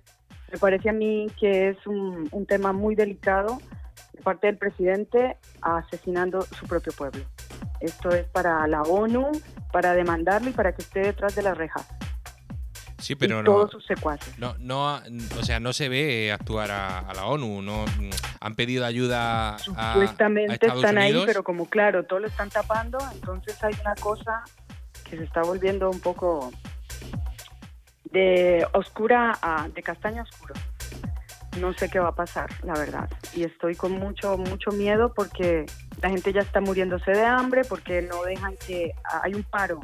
me 0.51 0.57
parece 0.57 0.89
a 0.89 0.93
mí 0.93 1.27
que 1.39 1.69
es 1.69 1.87
un, 1.87 2.27
un 2.33 2.45
tema 2.45 2.73
muy 2.73 2.95
delicado. 2.95 3.57
de 4.11 4.21
parte 4.21 4.47
del 4.47 4.57
presidente 4.57 5.37
asesinando 5.61 6.41
su 6.41 6.67
propio 6.67 6.91
pueblo. 6.91 7.23
Esto 7.79 8.09
es 8.09 8.25
para 8.27 8.67
la 8.67 8.81
ONU, 8.81 9.31
para 9.71 9.93
demandarlo 9.93 10.49
y 10.49 10.53
para 10.53 10.73
que 10.73 10.81
esté 10.81 11.01
detrás 11.01 11.35
de 11.35 11.43
las 11.43 11.57
rejas. 11.57 11.87
Sí, 12.97 13.15
pero 13.15 13.39
y 13.39 13.43
no, 13.43 13.43
todos 13.45 13.71
sus 13.71 13.85
secuaces. 13.85 14.37
no, 14.37 14.55
no, 14.59 15.01
o 15.39 15.43
sea, 15.43 15.59
no 15.59 15.71
se 15.71 15.87
ve 15.87 16.31
actuar 16.31 16.69
a, 16.69 16.99
a 16.99 17.13
la 17.13 17.25
ONU, 17.25 17.61
no 17.61 17.85
han 18.41 18.55
pedido 18.55 18.85
ayuda 18.85 19.51
a, 19.51 19.55
a 19.55 19.59
Supuestamente 19.59 20.53
Estados 20.53 20.83
están 20.83 20.97
ahí, 20.97 21.23
pero 21.25 21.43
como 21.43 21.65
claro, 21.67 22.03
todo 22.03 22.19
lo 22.19 22.27
están 22.27 22.49
tapando, 22.49 22.97
entonces 23.13 23.61
hay 23.63 23.73
una 23.81 23.95
cosa 23.95 24.43
que 25.09 25.17
se 25.17 25.23
está 25.23 25.41
volviendo 25.41 25.89
un 25.89 25.99
poco 26.01 26.51
de 28.11 28.67
oscura 28.73 29.37
a 29.41 29.69
de 29.69 29.81
castaño 29.81 30.23
oscuro. 30.23 30.53
No 31.59 31.73
sé 31.73 31.89
qué 31.89 31.99
va 31.99 32.09
a 32.09 32.15
pasar, 32.15 32.49
la 32.63 32.73
verdad. 32.73 33.09
Y 33.35 33.43
estoy 33.43 33.75
con 33.75 33.91
mucho, 33.93 34.37
mucho 34.37 34.71
miedo 34.71 35.13
porque 35.13 35.65
la 36.01 36.09
gente 36.09 36.31
ya 36.31 36.41
está 36.41 36.61
muriéndose 36.61 37.11
de 37.11 37.25
hambre, 37.25 37.63
porque 37.67 38.01
no 38.01 38.23
dejan 38.23 38.55
que 38.65 38.93
hay 39.23 39.33
un 39.33 39.43
paro. 39.43 39.79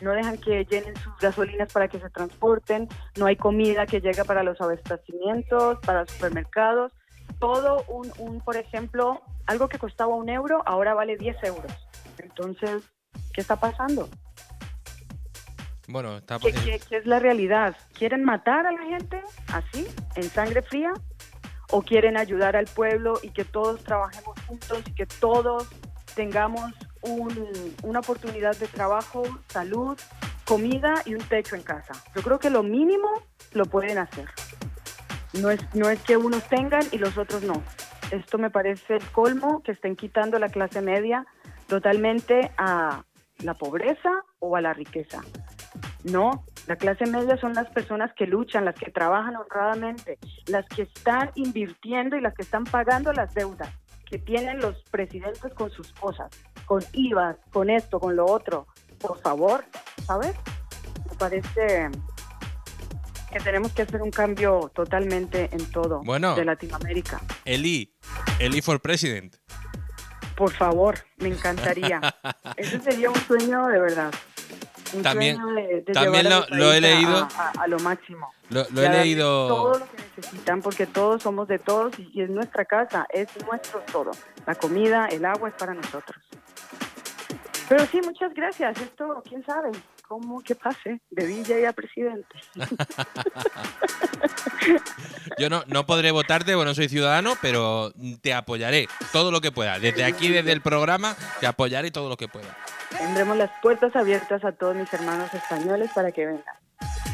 No 0.00 0.12
dejan 0.12 0.36
que 0.38 0.64
llenen 0.66 0.94
sus 0.96 1.16
gasolinas 1.18 1.72
para 1.72 1.88
que 1.88 1.98
se 1.98 2.10
transporten, 2.10 2.86
no 3.16 3.26
hay 3.26 3.36
comida 3.36 3.86
que 3.86 4.00
llegue 4.00 4.24
para 4.24 4.42
los 4.42 4.60
abastecimientos, 4.60 5.78
para 5.84 6.06
supermercados. 6.06 6.92
Todo 7.40 7.82
un, 7.88 8.12
un, 8.18 8.40
por 8.40 8.56
ejemplo, 8.56 9.22
algo 9.46 9.68
que 9.68 9.78
costaba 9.78 10.14
un 10.14 10.28
euro, 10.28 10.62
ahora 10.66 10.94
vale 10.94 11.16
10 11.16 11.36
euros. 11.44 11.72
Entonces, 12.18 12.82
¿qué 13.32 13.40
está 13.40 13.56
pasando? 13.56 14.08
Bueno, 15.88 16.16
está 16.16 16.38
¿Qué, 16.40 16.52
qué- 16.52 16.80
qué 16.88 16.96
es 16.98 17.06
la 17.06 17.18
realidad? 17.20 17.76
¿Quieren 17.94 18.24
matar 18.24 18.66
a 18.66 18.72
la 18.72 18.82
gente 18.82 19.20
así, 19.52 19.86
en 20.16 20.24
sangre 20.24 20.62
fría? 20.62 20.92
¿O 21.70 21.82
quieren 21.82 22.16
ayudar 22.16 22.56
al 22.56 22.66
pueblo 22.66 23.18
y 23.22 23.30
que 23.30 23.44
todos 23.44 23.82
trabajemos 23.82 24.38
juntos 24.46 24.82
y 24.86 24.92
que 24.94 25.06
todos 25.06 25.68
tengamos 26.14 26.72
un- 27.02 27.74
una 27.82 28.00
oportunidad 28.00 28.56
de 28.56 28.68
trabajo, 28.68 29.22
salud, 29.48 29.98
comida 30.44 31.02
y 31.04 31.14
un 31.14 31.22
techo 31.22 31.56
en 31.56 31.62
casa? 31.62 31.92
Yo 32.14 32.22
creo 32.22 32.38
que 32.38 32.50
lo 32.50 32.62
mínimo 32.62 33.08
lo 33.52 33.66
pueden 33.66 33.98
hacer. 33.98 34.28
No 35.34 35.50
es, 35.50 35.60
no 35.74 35.90
es 35.90 36.00
que 36.02 36.16
unos 36.16 36.44
tengan 36.48 36.82
y 36.92 36.98
los 36.98 37.18
otros 37.18 37.42
no. 37.42 37.62
Esto 38.10 38.38
me 38.38 38.50
parece 38.50 38.94
el 38.96 39.04
colmo 39.10 39.62
que 39.62 39.72
estén 39.72 39.96
quitando 39.96 40.38
la 40.38 40.48
clase 40.48 40.80
media 40.80 41.26
totalmente 41.66 42.52
a 42.56 43.02
la 43.40 43.54
pobreza 43.54 44.10
o 44.38 44.54
a 44.56 44.60
la 44.60 44.72
riqueza. 44.72 45.20
No, 46.04 46.44
la 46.66 46.76
clase 46.76 47.06
media 47.06 47.36
son 47.38 47.54
las 47.54 47.68
personas 47.70 48.12
que 48.14 48.26
luchan, 48.26 48.64
las 48.64 48.74
que 48.74 48.90
trabajan 48.90 49.36
honradamente, 49.36 50.18
las 50.46 50.66
que 50.66 50.82
están 50.82 51.30
invirtiendo 51.34 52.16
y 52.16 52.20
las 52.20 52.34
que 52.34 52.42
están 52.42 52.64
pagando 52.64 53.12
las 53.12 53.32
deudas 53.34 53.68
que 54.08 54.18
tienen 54.18 54.60
los 54.60 54.76
presidentes 54.90 55.52
con 55.54 55.70
sus 55.70 55.92
cosas, 55.92 56.30
con 56.64 56.82
IVA, 56.92 57.36
con 57.50 57.70
esto, 57.70 57.98
con 57.98 58.14
lo 58.16 58.24
otro. 58.26 58.66
Por 58.98 59.20
favor, 59.20 59.64
¿sabes? 60.06 60.34
Me 61.10 61.16
parece 61.16 61.90
que 63.32 63.40
tenemos 63.40 63.72
que 63.72 63.82
hacer 63.82 64.00
un 64.00 64.10
cambio 64.10 64.70
totalmente 64.74 65.48
en 65.52 65.70
todo 65.72 66.02
Bueno. 66.04 66.34
de 66.36 66.44
Latinoamérica. 66.44 67.20
Eli, 67.44 67.94
Eli 68.38 68.62
for 68.62 68.80
President. 68.80 69.36
Por 70.36 70.52
favor, 70.52 70.98
me 71.16 71.28
encantaría. 71.28 72.00
Eso 72.56 72.80
sería 72.80 73.10
un 73.10 73.16
sueño 73.16 73.66
de 73.66 73.80
verdad. 73.80 74.14
Un 74.92 75.02
También- 75.02 75.36
sueño 75.36 75.54
de, 75.54 75.80
de 75.82 75.92
también 75.92 76.28
lo- 76.28 76.72
he 76.72 76.76
a- 76.76 76.80
leído. 76.80 77.28
a- 77.36 77.52
a 77.58 77.66
lo 77.66 77.78
máximo. 77.80 78.32
Lo, 78.50 78.60
he 78.62 78.88
leído. 78.88 79.48
Todo 79.48 79.78
lo 79.80 79.86
que 79.90 79.96
necesitan, 80.16 80.62
porque 80.62 80.86
todos 80.86 81.22
somos 81.22 81.48
de 81.48 81.58
todos 81.58 81.98
y, 81.98 82.08
y 82.12 82.22
es 82.22 82.30
nuestra 82.30 82.64
casa, 82.64 83.06
es 83.10 83.28
nuestro 83.46 83.80
todo. 83.90 84.12
La 84.46 84.54
comida, 84.54 85.06
el 85.06 85.24
agua 85.24 85.48
es 85.48 85.54
para 85.56 85.74
nosotros. 85.74 86.16
Pero 87.68 87.84
sí, 87.86 88.00
muchas 88.04 88.32
gracias. 88.32 88.80
Esto, 88.80 89.22
quién 89.28 89.44
sabe 89.44 89.70
cómo 90.08 90.40
que 90.42 90.54
pase 90.54 91.00
de 91.10 91.26
DJ 91.26 91.66
a 91.66 91.72
presidente. 91.72 92.26
Yo 95.38 95.50
no, 95.50 95.62
no 95.66 95.86
podré 95.86 96.10
votarte, 96.10 96.54
bueno, 96.54 96.74
soy 96.74 96.88
ciudadano, 96.88 97.34
pero 97.42 97.92
te 98.22 98.32
apoyaré 98.34 98.88
todo 99.12 99.30
lo 99.30 99.40
que 99.40 99.52
pueda. 99.52 99.78
Desde 99.78 100.04
aquí, 100.04 100.28
desde 100.28 100.52
el 100.52 100.60
programa, 100.62 101.14
te 101.40 101.46
apoyaré 101.46 101.90
todo 101.90 102.08
lo 102.08 102.16
que 102.16 102.28
pueda. 102.28 102.56
Tendremos 102.96 103.36
las 103.36 103.50
puertas 103.62 103.94
abiertas 103.96 104.44
a 104.44 104.52
todos 104.52 104.74
mis 104.76 104.92
hermanos 104.92 105.32
españoles 105.34 105.90
para 105.94 106.10
que 106.12 106.26
vengan. 106.26 106.44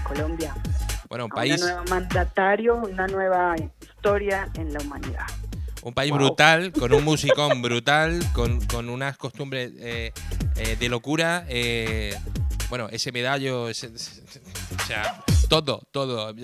Colombia, 0.05 0.55
Bueno, 1.09 1.25
un 1.27 1.33
a 1.33 1.35
país, 1.35 1.61
una 1.63 1.73
nueva 1.75 1.85
mandatario, 1.91 2.77
una 2.77 3.07
nueva 3.07 3.55
historia 3.81 4.49
en 4.55 4.73
la 4.73 4.81
humanidad. 4.81 5.27
un 5.83 5.95
país 5.95 6.11
Wow. 6.11 6.19
brutal, 6.21 6.73
con 6.73 6.93
un 6.93 7.05
musicón 7.05 7.61
brutal, 7.63 8.21
con, 8.33 8.61
con 8.67 8.89
unas 8.89 9.17
costumbres 9.17 9.73
eh, 9.79 10.13
eh, 10.57 10.77
de 10.79 10.89
locura. 10.89 11.45
eh, 11.49 12.15
bueno, 12.73 12.89
ese 12.91 13.13
medallo, 13.13 13.69
ese- 13.69 13.89
ese- 13.95 14.23
o 14.83 14.87
sea, 14.87 15.23
todo, 15.51 15.83
todo. 15.91 16.35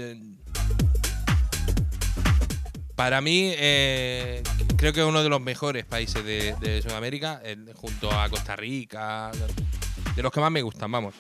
Para 2.94 3.22
mí, 3.22 3.54
eh, 3.56 4.42
creo 4.76 4.92
que 4.92 5.00
es 5.00 5.06
uno 5.06 5.22
de 5.22 5.30
los 5.30 5.40
mejores 5.40 5.86
países 5.86 6.22
de, 6.22 6.54
de 6.60 6.82
Sudamérica, 6.82 7.40
eh, 7.44 7.56
junto 7.74 8.12
a 8.12 8.28
Costa 8.28 8.56
Rica, 8.56 9.30
de 10.16 10.22
los 10.22 10.30
que 10.30 10.40
más 10.40 10.50
me 10.50 10.60
gustan, 10.60 10.92
vamos. 10.92 11.14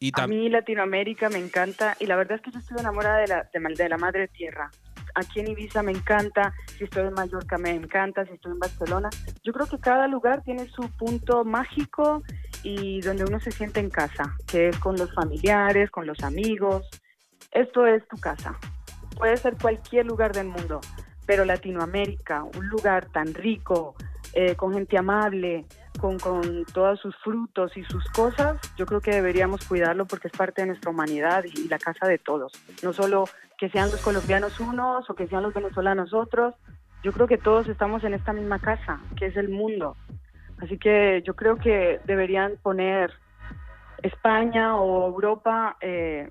Y 0.00 0.10
A 0.20 0.26
mí 0.26 0.50
Latinoamérica 0.50 1.30
me 1.30 1.38
encanta 1.38 1.96
y 1.98 2.04
la 2.04 2.16
verdad 2.16 2.36
es 2.36 2.42
que 2.42 2.50
yo 2.50 2.58
estoy 2.58 2.76
enamorada 2.78 3.16
de 3.20 3.28
la, 3.28 3.48
de 3.74 3.88
la 3.88 3.96
madre 3.96 4.28
tierra. 4.28 4.70
Aquí 5.14 5.40
en 5.40 5.48
Ibiza 5.50 5.82
me 5.82 5.92
encanta, 5.92 6.52
si 6.76 6.84
estoy 6.84 7.06
en 7.06 7.14
Mallorca 7.14 7.56
me 7.56 7.70
encanta, 7.70 8.26
si 8.26 8.32
estoy 8.34 8.52
en 8.52 8.58
Barcelona. 8.58 9.08
Yo 9.42 9.54
creo 9.54 9.64
que 9.66 9.78
cada 9.78 10.06
lugar 10.08 10.42
tiene 10.44 10.68
su 10.68 10.90
punto 10.90 11.42
mágico 11.42 12.22
y 12.68 13.00
donde 13.00 13.22
uno 13.22 13.38
se 13.38 13.52
siente 13.52 13.78
en 13.78 13.90
casa, 13.90 14.34
que 14.44 14.68
es 14.68 14.78
con 14.80 14.96
los 14.96 15.14
familiares, 15.14 15.88
con 15.88 16.04
los 16.04 16.24
amigos. 16.24 16.82
Esto 17.52 17.86
es 17.86 18.06
tu 18.08 18.16
casa. 18.16 18.58
Puede 19.16 19.36
ser 19.36 19.56
cualquier 19.56 20.04
lugar 20.04 20.32
del 20.32 20.48
mundo, 20.48 20.80
pero 21.26 21.44
Latinoamérica, 21.44 22.42
un 22.42 22.68
lugar 22.68 23.06
tan 23.12 23.34
rico, 23.34 23.94
eh, 24.32 24.56
con 24.56 24.74
gente 24.74 24.98
amable, 24.98 25.64
con, 26.00 26.18
con 26.18 26.64
todos 26.74 26.98
sus 26.98 27.14
frutos 27.22 27.76
y 27.76 27.84
sus 27.84 28.04
cosas, 28.10 28.58
yo 28.76 28.84
creo 28.84 29.00
que 29.00 29.12
deberíamos 29.12 29.64
cuidarlo 29.64 30.04
porque 30.04 30.26
es 30.26 30.36
parte 30.36 30.62
de 30.62 30.66
nuestra 30.66 30.90
humanidad 30.90 31.44
y, 31.44 31.60
y 31.60 31.68
la 31.68 31.78
casa 31.78 32.08
de 32.08 32.18
todos. 32.18 32.52
No 32.82 32.92
solo 32.92 33.26
que 33.58 33.70
sean 33.70 33.92
los 33.92 34.00
colombianos 34.00 34.58
unos 34.58 35.08
o 35.08 35.14
que 35.14 35.28
sean 35.28 35.44
los 35.44 35.54
venezolanos 35.54 36.12
otros, 36.12 36.56
yo 37.04 37.12
creo 37.12 37.28
que 37.28 37.38
todos 37.38 37.68
estamos 37.68 38.02
en 38.02 38.14
esta 38.14 38.32
misma 38.32 38.58
casa, 38.58 38.98
que 39.16 39.26
es 39.26 39.36
el 39.36 39.50
mundo. 39.50 39.96
Así 40.62 40.78
que 40.78 41.22
yo 41.26 41.34
creo 41.36 41.56
que 41.56 42.00
deberían 42.04 42.56
poner 42.62 43.12
España 44.02 44.76
o 44.76 45.06
Europa 45.06 45.76
eh, 45.80 46.30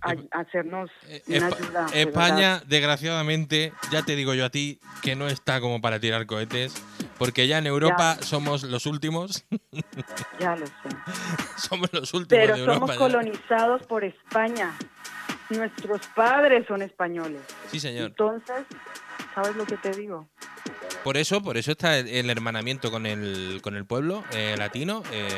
a, 0.00 0.10
a 0.36 0.40
hacernos 0.40 0.90
Eh, 1.08 1.22
una 1.28 1.46
ayuda. 1.46 1.86
de 1.86 2.02
España, 2.02 2.62
desgraciadamente, 2.66 3.72
ya 3.90 4.02
te 4.02 4.16
digo 4.16 4.34
yo 4.34 4.44
a 4.46 4.50
ti 4.50 4.78
que 5.02 5.14
no 5.16 5.26
está 5.28 5.60
como 5.60 5.80
para 5.80 5.98
tirar 6.00 6.26
cohetes, 6.26 6.74
porque 7.18 7.46
ya 7.46 7.58
en 7.58 7.66
Europa 7.66 8.16
somos 8.20 8.64
los 8.64 8.86
últimos, 8.86 9.46
ya 10.40 10.56
lo 10.56 10.66
sé. 10.66 10.72
somos 11.56 11.92
los 11.92 12.12
últimos 12.14 12.28
Pero 12.42 12.54
de 12.54 12.60
Europa. 12.60 12.74
somos 12.80 12.90
ya. 12.90 12.98
colonizados 12.98 13.86
por 13.86 14.04
España. 14.04 14.72
Nuestros 15.50 16.00
padres 16.08 16.66
son 16.66 16.82
españoles. 16.82 17.42
Sí, 17.68 17.78
señor. 17.78 18.06
Entonces, 18.08 18.64
¿sabes 19.34 19.54
lo 19.56 19.64
que 19.66 19.76
te 19.76 19.90
digo? 19.92 20.26
Por 21.04 21.16
eso, 21.18 21.42
por 21.42 21.56
eso 21.58 21.72
está 21.72 21.98
el, 21.98 22.08
el 22.08 22.30
hermanamiento 22.30 22.90
con 22.90 23.04
el, 23.06 23.60
con 23.62 23.76
el 23.76 23.84
pueblo 23.84 24.24
eh, 24.32 24.54
latino. 24.58 25.02
eh, 25.12 25.28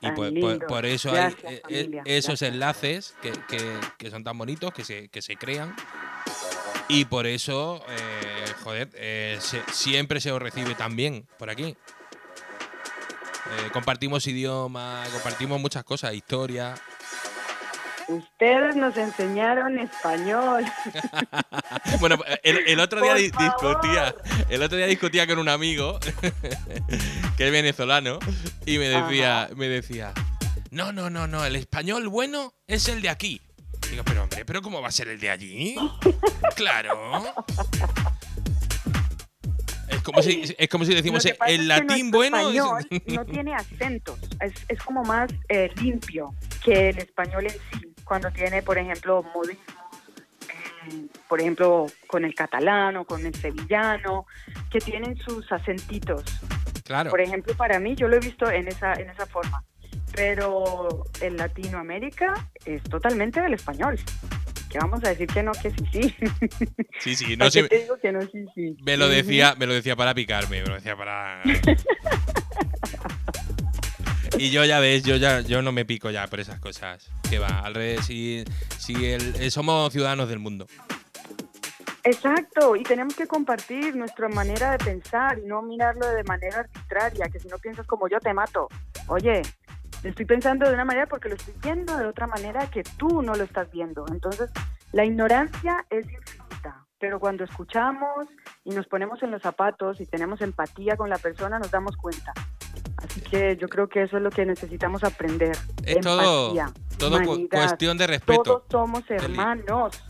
y 0.00 0.10
por, 0.12 0.26
lindo. 0.30 0.58
por- 0.58 0.66
por 0.68 0.86
eso 0.86 1.10
Gracias, 1.12 1.44
hay 1.44 1.54
eh, 1.56 1.60
familia, 1.62 2.02
esos 2.04 2.40
gracias. 2.40 2.52
enlaces 2.52 3.14
que, 3.22 3.32
que- 3.48 3.78
que 3.98 4.10
son 4.10 4.22
tan 4.22 4.36
bonitos, 4.38 4.72
que 4.72 4.84
se, 4.84 5.08
que 5.08 5.20
se 5.22 5.36
crean. 5.36 5.74
Y 6.88 7.06
por 7.06 7.26
eso, 7.26 7.82
eh, 7.88 8.52
joder, 8.62 8.90
eh, 8.94 9.38
se- 9.40 9.62
siempre 9.72 10.20
se 10.20 10.30
os 10.30 10.40
recibe 10.40 10.74
tan 10.74 10.94
bien 10.94 11.26
por 11.38 11.48
aquí. 11.50 11.64
Eh, 13.46 13.70
compartimos 13.72 14.26
idioma, 14.26 15.02
compartimos 15.12 15.60
muchas 15.60 15.84
cosas, 15.84 16.14
historia. 16.14 16.74
Ustedes 18.08 18.76
nos 18.76 18.96
enseñaron 18.96 19.78
español. 19.78 20.64
Bueno, 22.00 22.16
el, 22.42 22.58
el 22.66 22.80
otro 22.80 23.00
día 23.00 23.14
discutía, 23.14 24.14
el 24.48 24.62
otro 24.62 24.76
día 24.76 24.86
discutía 24.86 25.26
con 25.26 25.38
un 25.38 25.48
amigo 25.48 25.98
que 27.36 27.46
es 27.46 27.52
venezolano 27.52 28.18
y 28.66 28.78
me 28.78 28.88
decía, 28.88 29.48
me 29.54 29.68
decía, 29.68 30.12
no, 30.70 30.92
no, 30.92 31.08
no, 31.08 31.26
no, 31.26 31.44
el 31.44 31.56
español 31.56 32.08
bueno 32.08 32.52
es 32.66 32.88
el 32.88 33.00
de 33.00 33.08
aquí. 33.10 33.40
Digo, 33.90 34.02
pero 34.04 34.22
hombre, 34.24 34.44
pero 34.44 34.60
cómo 34.60 34.82
va 34.82 34.88
a 34.88 34.92
ser 34.92 35.08
el 35.08 35.20
de 35.20 35.30
allí? 35.30 35.76
Claro. 36.56 37.22
Es 39.88 40.02
como 40.02 40.22
si, 40.22 40.54
es 40.58 40.68
como 40.68 40.84
si 40.84 40.94
decimos 40.94 41.24
el 41.46 41.68
latín 41.68 42.10
bueno. 42.10 42.38
es- 42.50 42.56
español 42.56 42.86
no 43.06 43.24
tiene 43.24 43.54
acentos. 43.54 44.18
Es, 44.40 44.52
es 44.68 44.78
como 44.82 45.02
más 45.04 45.30
eh, 45.48 45.70
limpio 45.80 46.34
que 46.64 46.90
el 46.90 46.98
español 46.98 47.44
en 47.46 47.52
sí. 47.52 47.93
Cuando 48.04 48.30
tiene, 48.30 48.62
por 48.62 48.78
ejemplo, 48.78 49.22
modismos, 49.34 49.76
por 51.28 51.40
ejemplo, 51.40 51.86
con 52.06 52.24
el 52.24 52.34
catalán 52.34 52.96
o 52.96 53.04
con 53.04 53.24
el 53.24 53.34
sevillano, 53.34 54.26
que 54.70 54.78
tienen 54.80 55.16
sus 55.16 55.50
acentitos. 55.50 56.22
Claro. 56.84 57.10
Por 57.10 57.20
ejemplo, 57.20 57.54
para 57.56 57.78
mí, 57.80 57.94
yo 57.96 58.08
lo 58.08 58.16
he 58.16 58.20
visto 58.20 58.50
en 58.50 58.68
esa, 58.68 58.92
en 58.94 59.08
esa 59.08 59.26
forma. 59.26 59.64
Pero 60.14 61.04
en 61.20 61.36
Latinoamérica 61.36 62.34
es 62.64 62.82
totalmente 62.84 63.40
del 63.40 63.54
español. 63.54 63.98
Vamos 64.80 65.04
a 65.04 65.10
decir 65.10 65.26
que 65.28 65.42
no, 65.42 65.52
que 65.52 65.70
sí, 65.70 65.84
sí. 65.92 66.14
Sí, 67.00 67.14
sí, 67.14 67.36
¿Para 67.36 67.46
no 67.46 67.50
sé. 67.50 67.68
digo 67.68 67.96
que 68.00 68.12
no, 68.12 68.20
sí, 68.22 68.44
sí? 68.54 68.76
Me 68.82 68.96
lo 68.96 69.08
decía, 69.08 69.54
me 69.56 69.66
lo 69.66 69.74
decía 69.74 69.96
para 69.96 70.14
picarme, 70.14 70.62
me 70.62 70.68
lo 70.68 70.74
decía 70.74 70.96
para. 70.96 71.42
Y 74.44 74.50
yo 74.50 74.62
ya 74.66 74.78
ves, 74.78 75.02
yo 75.04 75.16
ya 75.16 75.40
yo 75.40 75.62
no 75.62 75.72
me 75.72 75.86
pico 75.86 76.10
ya 76.10 76.26
por 76.26 76.38
esas 76.38 76.60
cosas. 76.60 77.08
Que 77.30 77.38
va, 77.38 77.60
al 77.60 77.74
revés, 77.74 78.04
si, 78.04 78.44
si 78.76 79.06
el- 79.06 79.34
eh, 79.36 79.50
somos 79.50 79.90
ciudadanos 79.90 80.28
del 80.28 80.38
mundo. 80.38 80.66
Exacto, 82.02 82.76
y 82.76 82.82
tenemos 82.82 83.14
que 83.16 83.26
compartir 83.26 83.96
nuestra 83.96 84.28
manera 84.28 84.72
de 84.72 84.78
pensar 84.84 85.38
y 85.38 85.46
no 85.46 85.62
mirarlo 85.62 86.06
de 86.08 86.22
manera 86.24 86.58
arbitraria, 86.60 87.24
que 87.32 87.40
si 87.40 87.48
no 87.48 87.56
piensas 87.56 87.86
como 87.86 88.06
yo 88.06 88.20
te 88.20 88.34
mato. 88.34 88.68
Oye, 89.06 89.40
estoy 90.02 90.26
pensando 90.26 90.68
de 90.68 90.74
una 90.74 90.84
manera 90.84 91.06
porque 91.06 91.30
lo 91.30 91.36
estoy 91.36 91.54
viendo 91.62 91.96
de 91.96 92.04
otra 92.06 92.26
manera 92.26 92.70
que 92.70 92.82
tú 92.98 93.22
no 93.22 93.34
lo 93.34 93.44
estás 93.44 93.70
viendo. 93.72 94.04
Entonces, 94.10 94.50
la 94.92 95.06
ignorancia 95.06 95.86
es 95.88 96.04
infinita, 96.04 96.84
pero 96.98 97.18
cuando 97.18 97.44
escuchamos 97.44 98.26
y 98.64 98.74
nos 98.74 98.86
ponemos 98.88 99.22
en 99.22 99.30
los 99.30 99.40
zapatos 99.40 100.02
y 100.02 100.04
tenemos 100.04 100.42
empatía 100.42 100.98
con 100.98 101.08
la 101.08 101.16
persona, 101.16 101.58
nos 101.58 101.70
damos 101.70 101.96
cuenta. 101.96 102.34
Así 103.04 103.20
que 103.20 103.56
yo 103.56 103.68
creo 103.68 103.88
que 103.88 104.02
eso 104.02 104.16
es 104.16 104.22
lo 104.22 104.30
que 104.30 104.46
necesitamos 104.46 105.04
aprender. 105.04 105.56
Es 105.84 106.00
todo, 106.00 106.50
empatía, 106.52 106.72
todo 106.98 107.22
cu- 107.22 107.48
cuestión 107.50 107.98
de 107.98 108.06
respeto. 108.06 108.42
Todos 108.42 108.62
somos 108.70 109.02
hermanos. 109.10 110.02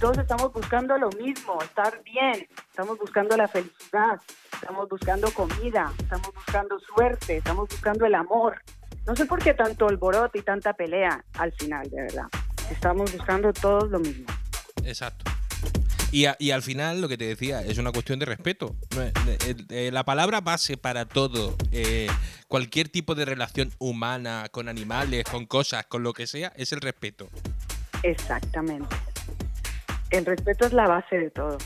Todos 0.00 0.18
estamos 0.18 0.52
buscando 0.52 0.98
lo 0.98 1.08
mismo, 1.10 1.62
estar 1.62 2.02
bien. 2.02 2.48
Estamos 2.70 2.98
buscando 2.98 3.36
la 3.36 3.46
felicidad. 3.46 4.20
Estamos 4.52 4.88
buscando 4.88 5.30
comida. 5.32 5.92
Estamos 5.98 6.34
buscando 6.34 6.78
suerte. 6.80 7.36
Estamos 7.36 7.68
buscando 7.68 8.04
el 8.06 8.14
amor. 8.16 8.60
No 9.06 9.14
sé 9.16 9.26
por 9.26 9.38
qué 9.42 9.54
tanto 9.54 9.86
alboroto 9.88 10.36
y 10.38 10.42
tanta 10.42 10.72
pelea 10.72 11.24
al 11.38 11.52
final, 11.52 11.88
de 11.90 12.02
verdad. 12.02 12.26
Estamos 12.70 13.12
buscando 13.12 13.52
todos 13.52 13.90
lo 13.90 13.98
mismo. 14.00 14.26
Exacto. 14.84 15.30
Y, 16.12 16.26
a- 16.26 16.36
y 16.38 16.50
al 16.50 16.62
final, 16.62 17.00
lo 17.00 17.08
que 17.08 17.16
te 17.16 17.24
decía, 17.24 17.62
es 17.62 17.78
una 17.78 17.90
cuestión 17.90 18.18
de 18.18 18.26
respeto. 18.26 18.76
No 18.94 19.02
es- 19.02 19.12
eh, 19.46 19.56
eh, 19.70 19.90
la 19.92 20.04
palabra 20.04 20.40
base 20.42 20.76
para 20.76 21.06
todo, 21.06 21.56
eh, 21.72 22.06
cualquier 22.48 22.88
tipo 22.90 23.14
de 23.14 23.24
relación 23.24 23.72
humana, 23.78 24.46
con 24.50 24.68
animales, 24.68 25.24
con 25.24 25.46
cosas, 25.46 25.86
con 25.86 26.02
lo 26.02 26.12
que 26.12 26.26
sea, 26.26 26.52
es 26.54 26.72
el 26.72 26.82
respeto. 26.82 27.30
Exactamente. 28.02 28.94
El 30.10 30.26
respeto 30.26 30.66
es 30.66 30.74
la 30.74 30.86
base 30.86 31.16
de 31.16 31.30
todo. 31.30 31.56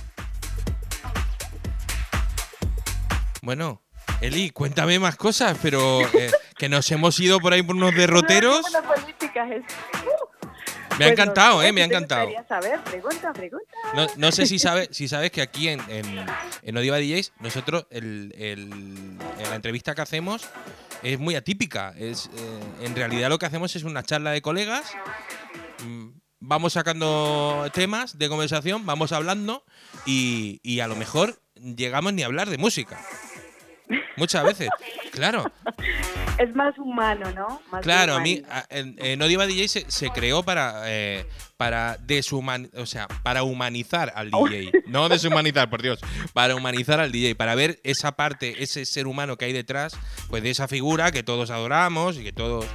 Bueno, 3.43 3.83
Eli, 4.21 4.51
cuéntame 4.51 4.99
más 5.01 5.17
cosas, 5.17 5.59
pero 5.61 6.01
eh, 6.17 6.31
que 6.57 6.69
nos 6.69 6.89
hemos 6.93 7.19
ido 7.21 7.41
por 7.41 7.53
ahí 7.53 7.63
por 7.63 7.75
unos 7.77 7.95
derroteros. 7.95 8.63
No, 8.73 8.81
no, 8.83 8.95
es- 8.95 9.65
Me 10.99 11.05
ha 11.05 11.09
encantado, 11.09 11.63
eh, 11.63 11.73
me 11.73 11.83
ha 11.83 11.85
encantado. 11.85 12.31
saber, 12.49 12.81
pregunta, 12.81 13.33
pregunta. 13.33 13.67
No, 13.95 14.07
no 14.17 14.33
sé 14.33 14.47
si 14.47 14.59
sabes, 14.59 14.89
si 14.93 15.09
sabes 15.09 15.31
que 15.31 15.43
aquí 15.43 15.69
en, 15.69 15.81
en, 15.89 16.27
en 16.63 16.77
Odiva 16.77 16.99
DJs, 16.99 17.33
nosotros 17.41 17.87
el, 17.91 18.35
el- 18.39 19.19
la 19.19 19.55
entrevista 19.57 19.95
que 19.95 20.03
hacemos 20.03 20.47
es 21.03 21.19
muy 21.19 21.35
atípica. 21.35 21.93
Es, 21.99 22.27
eh, 22.37 22.61
en 22.85 22.97
realidad 22.97 23.29
lo 23.29 23.39
que 23.39 23.47
hacemos 23.47 23.75
es 23.77 23.85
una 23.85 24.03
charla 24.03 24.31
de 24.31 24.43
colegas. 24.43 24.91
mm, 25.85 26.09
Vamos 26.39 26.75
sacando 26.75 27.67
temas 27.73 28.19
de 28.19 28.29
conversación, 28.29 28.85
vamos 28.85 29.11
hablando 29.13 29.65
y, 30.05 30.61
y 30.63 30.81
a 30.81 30.87
lo 30.87 30.95
mejor 30.95 31.41
llegamos 31.55 32.13
ni 32.13 32.23
a 32.23 32.27
hablar 32.27 32.51
de 32.51 32.59
música. 32.59 33.01
Muchas 34.17 34.45
veces. 34.45 34.69
Claro, 35.13 35.51
Es 36.39 36.55
más 36.55 36.77
humano, 36.79 37.31
¿no? 37.35 37.63
Más 37.73 37.81
claro, 37.83 38.15
a 38.15 38.21
mí 38.21 38.43
a- 38.51 38.65
en, 38.69 38.95
en 38.99 39.23
Odiva 39.23 39.47
DJ 39.47 39.69
se, 39.69 39.91
se 39.91 40.11
creó 40.11 40.43
para 40.43 40.83
eh, 40.87 41.27
para 41.57 41.97
deshuman, 41.99 42.69
o 42.77 42.85
sea, 42.85 43.09
para 43.23 43.43
humanizar 43.43 44.13
al 44.15 44.31
DJ, 44.31 44.71
no 44.87 45.09
deshumanizar, 45.09 45.71
por 45.71 45.81
Dios, 45.81 45.99
para 46.35 46.55
humanizar 46.55 47.01
al 47.01 47.11
DJ, 47.11 47.35
para 47.37 47.55
ver 47.55 47.81
esa 47.85 48.13
parte, 48.13 48.63
ese 48.63 48.85
ser 48.85 49.07
humano 49.07 49.37
que 49.39 49.47
hay 49.47 49.55
detrás, 49.55 49.97
pues 50.29 50.43
de 50.43 50.51
esa 50.51 50.69
figura 50.69 51.11
que 51.11 51.23
todos 51.23 51.51
adoramos 51.51 52.19
y 52.19 52.25
que 52.25 52.33
todos 52.35 52.67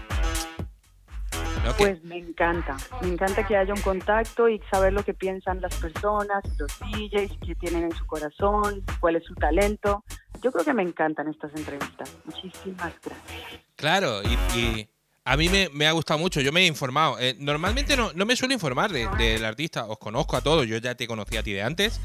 Pues 1.78 2.04
me 2.04 2.18
encanta, 2.18 2.76
me 3.02 3.10
encanta 3.10 3.46
que 3.46 3.56
haya 3.56 3.74
un 3.74 3.82
contacto 3.82 4.50
y 4.50 4.60
saber 4.72 4.94
lo 4.94 5.04
que 5.06 5.14
piensan 5.14 5.62
las 5.62 5.76
personas, 5.76 6.44
los 6.58 6.72
DJs, 6.80 7.32
qué 7.46 7.54
tienen 7.56 7.84
en 7.84 7.92
su 7.96 8.06
corazón, 8.08 8.84
cuál 9.00 9.18
es 9.18 9.24
su 9.26 9.36
talento. 9.36 10.04
Yo 10.42 10.52
creo 10.52 10.66
que 10.66 10.74
me 10.74 10.84
encantan 10.84 11.28
estas 11.28 11.52
entrevistas. 11.56 12.10
Muchísimas 12.26 12.94
gracias. 13.04 13.62
Claro, 13.76 14.22
y, 14.24 14.58
y 14.58 14.88
a 15.26 15.38
mí 15.38 15.50
me, 15.50 15.70
me 15.70 15.88
ha 15.88 15.92
gustado 15.92 16.20
mucho, 16.20 16.42
yo 16.42 16.52
me 16.52 16.62
he 16.62 16.66
informado. 16.68 17.18
Eh, 17.20 17.36
normalmente 17.40 17.96
no, 17.98 18.12
no 18.14 18.26
me 18.26 18.36
suelo 18.36 18.54
informar 18.54 18.92
de- 18.92 19.08
del 19.18 19.46
artista, 19.46 19.86
os 19.86 19.98
conozco 19.98 20.36
a 20.38 20.42
todos, 20.42 20.66
yo 20.68 20.78
ya 20.78 20.96
te 20.96 21.08
conocí 21.08 21.38
a 21.38 21.44
ti 21.44 21.52
de 21.54 21.62
antes, 21.62 22.00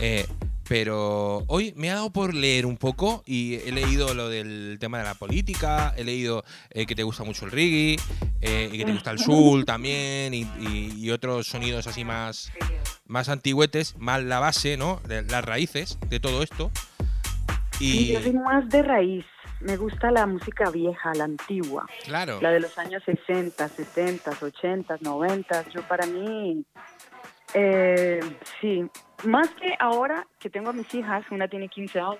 eh, 0.00 0.26
pero 0.68 1.42
hoy 1.48 1.72
me 1.76 1.90
ha 1.90 1.94
dado 1.94 2.10
por 2.12 2.32
leer 2.32 2.64
un 2.64 2.76
poco 2.76 3.22
y 3.26 3.56
he 3.56 3.72
leído 3.72 4.14
lo 4.14 4.28
del 4.28 4.76
tema 4.78 4.98
de 4.98 5.04
la 5.04 5.14
política, 5.14 5.92
he 5.96 6.04
leído 6.04 6.44
eh, 6.70 6.86
que 6.86 6.94
te 6.94 7.02
gusta 7.02 7.24
mucho 7.24 7.44
el 7.46 7.50
reggae, 7.50 7.96
eh, 8.40 8.70
y 8.72 8.78
que 8.78 8.84
te 8.84 8.92
gusta 8.92 9.10
el 9.10 9.18
soul 9.58 9.64
también 9.64 10.32
y, 10.32 10.42
y- 10.60 10.94
y 10.96 11.10
otros 11.10 11.48
sonidos 11.48 11.86
así 11.86 12.04
más, 12.04 12.52
más 13.06 13.28
antigüetes, 13.28 13.96
más 13.98 14.22
la 14.22 14.38
base, 14.38 14.76
¿no? 14.76 15.00
De- 15.08 15.22
las 15.22 15.44
raíces 15.44 15.98
de 16.08 16.20
todo 16.20 16.42
esto. 16.42 16.70
Sí, 17.80 18.10
Y 18.10 18.12
yo 18.12 18.20
soy 18.20 18.34
más 18.34 18.68
de 18.68 18.82
raíz. 18.82 19.24
Me 19.60 19.78
gusta 19.78 20.10
la 20.10 20.26
música 20.26 20.70
vieja, 20.70 21.14
la 21.14 21.24
antigua, 21.24 21.86
claro, 22.04 22.40
la 22.42 22.50
de 22.50 22.60
los 22.60 22.78
años 22.78 23.02
60, 23.04 23.68
70, 23.68 24.32
80, 24.38 24.98
90. 25.00 25.68
Yo 25.70 25.82
para 25.82 26.06
mí, 26.06 26.64
eh, 27.54 28.20
sí, 28.60 28.84
más 29.24 29.48
que 29.50 29.74
ahora 29.78 30.26
que 30.38 30.50
tengo 30.50 30.70
a 30.70 30.72
mis 30.74 30.94
hijas, 30.94 31.24
una 31.30 31.48
tiene 31.48 31.68
15 31.68 32.00
años 32.00 32.18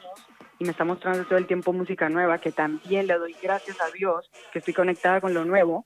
y 0.58 0.64
me 0.64 0.70
está 0.70 0.84
mostrando 0.84 1.24
todo 1.24 1.38
el 1.38 1.46
tiempo 1.46 1.74
música 1.74 2.08
nueva, 2.08 2.38
que 2.38 2.52
también 2.52 3.06
le 3.06 3.18
doy 3.18 3.36
gracias 3.42 3.80
a 3.82 3.90
Dios 3.90 4.30
que 4.52 4.60
estoy 4.60 4.72
conectada 4.72 5.20
con 5.20 5.34
lo 5.34 5.44
nuevo. 5.44 5.84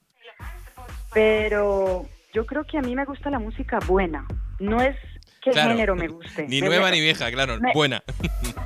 Pero 1.13 2.07
yo 2.33 2.47
creo 2.47 2.65
que 2.65 2.79
a 2.79 2.83
mí 2.83 2.95
me 2.95 3.05
gusta 3.05 3.31
la 3.31 3.39
música 3.41 3.81
buena. 3.87 4.27
No 4.59 4.81
es 4.81 4.97
qué 5.45 5.51
Claro. 5.53 5.71
género 5.71 5.95
me 5.95 6.09
guste. 6.09 6.47
ni 6.49 6.61
Me- 6.61 6.69
nueva 6.69 6.91
ni 6.91 7.01
vieja, 7.01 7.31
claro, 7.31 7.59
me- 7.61 7.73
buena. 7.75 8.03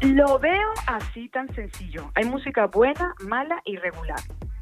lo 0.02 0.38
veo 0.38 0.70
así 0.86 1.28
tan 1.28 1.52
sencillo. 1.54 2.10
Hay 2.14 2.24
música 2.24 2.66
buena, 2.66 3.14
mala 3.26 3.60
y 3.64 3.76
regular. 3.76 4.20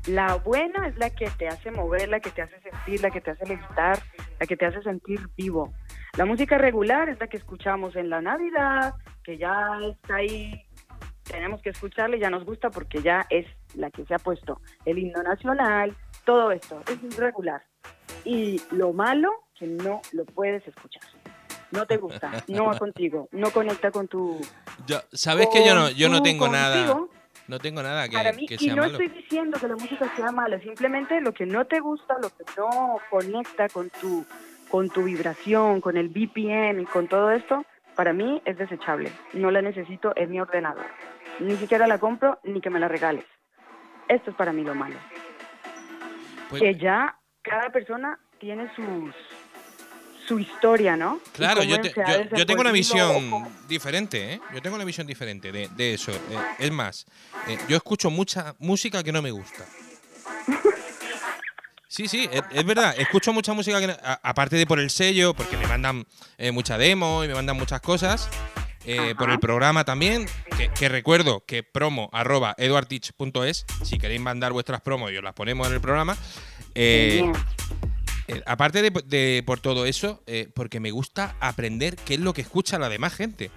La 0.09 0.37
buena 0.37 0.87
es 0.89 0.97
la 0.99 1.11
que 1.11 1.29
te 1.31 1.49
hace 1.49 1.71
mover, 1.73 2.09
la 2.09 2.21
que 2.21 2.31
te 2.31 2.41
hace 2.43 2.59
sentir, 2.61 3.03
la 3.03 3.11
que 3.11 3.21
te 3.21 3.33
hace 3.33 3.45
levitar, 3.47 3.99
la 4.41 4.47
que 4.47 4.57
te 4.57 4.65
hace 4.67 4.81
sentir 4.83 5.21
vivo. 5.37 5.73
La 6.17 6.25
música 6.25 6.57
regular 6.59 7.09
es 7.09 7.19
la 7.21 7.27
que 7.27 7.37
escuchamos 7.37 7.97
en 7.97 8.09
la 8.09 8.21
Navidad, 8.23 8.95
que 9.25 9.37
ya 9.37 9.79
está 9.91 10.17
ahí, 10.17 10.63
tenemos 11.25 11.61
que 11.61 11.71
escucharla 11.71 12.17
y 12.17 12.21
ya 12.21 12.31
nos 12.31 12.45
gusta 12.45 12.71
porque 12.71 13.03
ya 13.03 13.27
es 13.31 13.47
la 13.75 13.91
que 13.91 14.05
se 14.07 14.15
ha 14.15 14.19
puesto. 14.19 14.61
El 14.85 14.99
himno 14.99 15.23
nacional, 15.25 15.95
todo 16.25 16.53
esto, 16.53 16.81
es 16.89 17.17
regular. 17.17 17.63
Y 18.25 18.61
lo 18.71 18.93
malo, 18.93 19.31
que 19.59 19.67
no 19.67 20.01
lo 20.13 20.25
puedes 20.25 20.67
escuchar. 20.69 21.03
No 21.71 21.87
te 21.87 21.97
gusta, 21.97 22.45
no 22.49 22.67
va 22.67 22.79
contigo, 22.79 23.29
no 23.33 23.51
conecta 23.51 23.91
con 23.91 24.07
tu, 24.09 24.41
Yo, 24.87 24.99
Sabes 25.13 25.49
que 25.53 25.67
yo 25.67 25.75
no, 25.75 25.91
yo 25.91 26.09
no 26.09 26.23
tengo 26.23 26.49
nada. 26.49 26.97
No 27.49 27.61
tengo 27.61 27.81
nada 27.81 28.09
que, 28.09 28.17
para 28.17 28.33
mí, 28.33 28.47
que 28.47 28.57
y 28.59 28.69
no 28.69 28.77
malo. 28.77 28.99
estoy 28.99 29.09
diciendo 29.09 29.59
que 29.61 29.69
la 29.69 29.77
música 29.77 30.11
sea 30.17 30.33
mala, 30.33 30.59
simplemente 30.59 31.21
lo 31.21 31.33
que 31.33 31.47
no 31.47 31.65
te 31.65 31.79
gusta, 31.79 32.17
lo 32.21 32.31
que 32.31 32.45
no 32.57 32.99
conecta 33.09 33.69
con 33.69 33.89
tu, 33.91 34.27
con 34.69 34.91
tu 34.91 35.05
vibración, 35.05 35.81
con 35.81 35.97
el 35.97 36.09
BPM 36.09 36.81
y 36.81 36.87
con 36.87 37.07
todo 37.07 37.31
esto, 37.31 37.65
para 37.95 38.13
mí 38.13 38.43
es 38.45 38.59
desechable. 38.59 39.13
No 39.33 39.53
la 39.53 39.63
necesito 39.63 40.13
en 40.17 40.31
mi 40.31 40.41
ordenador. 40.41 40.87
Ni 41.39 41.57
siquiera 41.57 41.87
la 41.87 41.99
compro 41.99 42.41
ni 42.43 42.61
que 42.61 42.71
me 42.71 42.81
la 42.81 42.89
regales. 42.89 43.25
Esto 44.09 44.31
es 44.31 44.37
para 44.37 44.53
mí 44.53 44.65
lo 44.65 44.75
malo. 44.75 44.97
Pues, 46.49 46.63
que 46.63 46.75
ya 46.75 47.17
cada 47.43 47.71
persona 47.71 48.19
tiene 48.39 48.69
sus 48.75 49.15
su 50.27 50.39
historia, 50.39 50.97
¿no? 50.97 51.21
Claro, 51.33 51.63
yo, 51.63 51.81
te- 51.81 51.95
yo, 51.97 52.37
yo 52.37 52.47
tengo 52.47 52.61
una 52.61 52.73
visión 52.73 53.49
diferente, 53.69 54.35
¿eh? 54.35 54.41
Yo 54.55 54.61
tengo 54.63 54.77
una 54.77 54.85
visión 54.85 55.07
diferente 55.07 55.53
de, 55.53 55.69
de 55.77 55.95
eso. 55.95 56.13
Eh, 56.13 56.19
es 56.59 56.71
más, 56.73 57.07
eh, 57.49 57.59
yo 57.69 57.77
escucho 57.77 58.11
mucha 58.11 58.55
música 58.59 59.03
que 59.03 59.13
no 59.13 59.23
me 59.23 59.31
gusta. 59.31 59.65
Sí, 61.89 62.09
sí, 62.09 62.29
es, 62.31 62.43
es 62.51 62.67
verdad. 62.67 62.95
Escucho 62.99 63.33
mucha 63.33 63.55
música 63.55 63.79
que 63.81 63.87
a- 63.91 64.21
aparte 64.23 64.57
de 64.57 64.67
por 64.67 64.79
el 64.81 64.91
sello, 64.91 65.33
porque 65.33 65.57
me 65.57 65.67
mandan 65.67 66.05
eh, 66.37 66.51
mucha 66.51 66.77
demo 66.77 67.25
y 67.25 67.29
me 67.29 67.35
mandan 67.35 67.57
muchas 67.57 67.81
cosas. 67.81 68.29
eh, 68.85 69.15
por 69.17 69.31
el 69.31 69.39
programa 69.41 69.85
también, 69.85 70.27
que, 70.59 70.69
que 70.69 70.89
recuerdo 70.89 71.43
que 71.47 71.63
promo 71.63 72.11
arroba 72.13 72.55
si 73.83 73.99
queréis 73.99 74.21
mandar 74.21 74.53
vuestras 74.53 74.81
promos 74.81 75.11
y 75.11 75.17
os 75.17 75.25
las 75.25 75.33
ponemos 75.33 75.67
en 75.69 75.73
el 75.75 75.81
programa. 75.81 76.17
Eh. 76.75 77.33
Eh, 78.29 78.43
aparte 78.47 78.83
de, 78.83 78.91
de 79.07 79.43
por 79.47 79.61
todo 79.61 79.87
eso, 79.87 80.23
eh, 80.27 80.49
porque 80.55 80.81
me 80.81 80.91
gusta 80.91 81.37
aprender 81.41 81.97
qué 81.97 82.15
es 82.15 82.21
lo 82.21 82.33
que 82.33 82.41
escucha 82.43 82.79
la 82.79 82.89
demás 82.89 83.15
gente. 83.15 83.51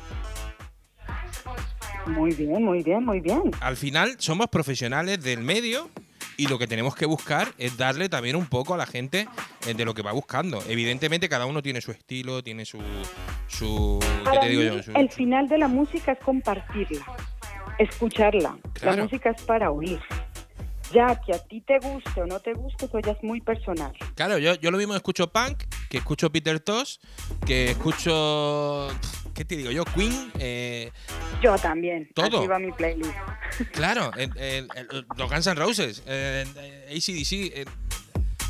Muy 2.08 2.34
bien, 2.34 2.64
muy 2.64 2.82
bien, 2.84 3.04
muy 3.06 3.20
bien. 3.20 3.52
Al 3.62 3.78
final 3.78 4.16
somos 4.20 4.48
profesionales 4.48 5.22
del 5.24 5.42
medio 5.42 5.90
y 6.38 6.48
lo 6.48 6.58
que 6.58 6.68
tenemos 6.68 6.96
que 6.96 7.06
buscar 7.06 7.50
es 7.58 7.78
darle 7.78 8.10
también 8.10 8.36
un 8.36 8.48
poco 8.48 8.74
a 8.74 8.78
la 8.78 8.86
gente 8.86 9.28
eh, 9.68 9.74
de 9.74 9.86
lo 9.86 9.94
que 9.94 10.02
va 10.02 10.12
buscando. 10.12 10.64
Evidentemente 10.68 11.30
cada 11.30 11.46
uno 11.46 11.62
tiene 11.62 11.82
su 11.82 11.92
estilo, 11.92 12.42
tiene 12.44 12.66
su... 12.66 12.80
su 13.48 14.00
¿qué 14.02 14.24
Para 14.24 14.42
te 14.42 14.50
digo 14.50 14.62
mí, 14.62 14.68
yo? 14.78 14.84
Su- 14.84 14.92
el 14.96 15.10
final 15.10 15.48
de 15.50 15.58
la 15.58 15.68
música 15.68 16.14
es 16.14 16.20
compartirla, 16.20 17.06
escucharla. 17.78 18.58
Claro. 18.74 18.98
La 18.98 19.04
música 19.04 19.32
es 19.32 19.42
para 19.44 19.70
oír. 19.70 20.00
Ya 20.92 21.20
que 21.26 21.34
a 21.34 21.40
ti 21.40 21.62
te 21.62 21.78
guste 21.80 22.22
o 22.22 22.26
no 22.26 22.40
te 22.40 22.54
guste, 22.54 22.86
eso 22.86 23.00
ya 23.00 23.12
es 23.12 23.24
muy 23.24 23.42
personal. 23.42 23.92
Claro, 24.16 24.38
yo, 24.40 24.56
yo 24.56 24.72
lo 24.72 24.78
mismo 24.78 24.96
escucho 24.96 25.28
punk, 25.32 25.64
que 25.90 25.98
escucho 25.98 26.32
Peter 26.32 26.60
Tosh, 26.60 26.98
que 27.46 27.72
escucho... 27.72 28.88
¿Qué 29.36 29.46
te 29.46 29.56
digo 29.56 29.72
yo? 29.72 29.86
Queen, 29.86 30.32
eh, 30.40 30.92
Yo 31.42 31.56
también. 31.58 32.10
Todo. 32.14 32.46
Va 32.48 32.60
mi 32.60 32.72
playlist. 32.74 33.12
Claro, 33.72 34.12
el- 34.18 34.36
el- 34.38 34.68
el- 34.76 35.06
los 35.18 35.30
Guns 35.30 35.48
N' 35.48 35.56
Roses, 35.56 36.04
ACDC, 36.06 37.66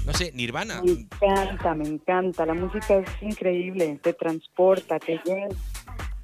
no 0.05 0.13
sé, 0.13 0.31
Nirvana. 0.33 0.81
Me 0.81 0.91
encanta, 0.91 1.75
me 1.75 1.87
encanta. 1.87 2.45
La 2.45 2.55
música 2.55 2.95
es 2.97 3.09
increíble, 3.21 3.99
te 4.01 4.13
transporta, 4.13 4.97
te 4.97 5.19
llena, 5.23 5.49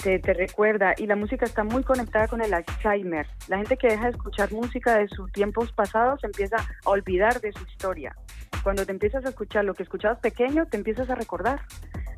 te, 0.06 0.20
te 0.20 0.36
recuerda. 0.36 0.94
Y 0.98 1.08
la 1.08 1.16
música 1.16 1.46
está 1.46 1.64
muy 1.64 1.84
conectada 1.84 2.28
con 2.28 2.40
el 2.40 2.54
Alzheimer. 2.54 3.26
La 3.48 3.58
gente 3.58 3.76
que 3.76 3.88
deja 3.88 4.04
de 4.04 4.12
escuchar 4.12 4.52
música 4.52 5.00
de 5.00 5.08
sus 5.08 5.32
tiempos 5.32 5.72
pasados 5.72 6.24
empieza 6.24 6.58
a 6.58 6.90
olvidar 6.90 7.42
de 7.42 7.52
su 7.52 7.64
historia. 7.64 8.16
Cuando 8.64 8.86
te 8.86 8.92
empiezas 8.92 9.26
a 9.26 9.30
escuchar 9.30 9.66
lo 9.66 9.74
que 9.74 9.82
escuchabas 9.82 10.20
pequeño, 10.20 10.68
te 10.68 10.78
empiezas 10.78 11.10
a 11.10 11.16
recordar. 11.16 11.62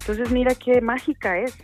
Entonces 0.02 0.32
mira 0.32 0.54
qué 0.56 0.82
mágica 0.82 1.38
es, 1.40 1.58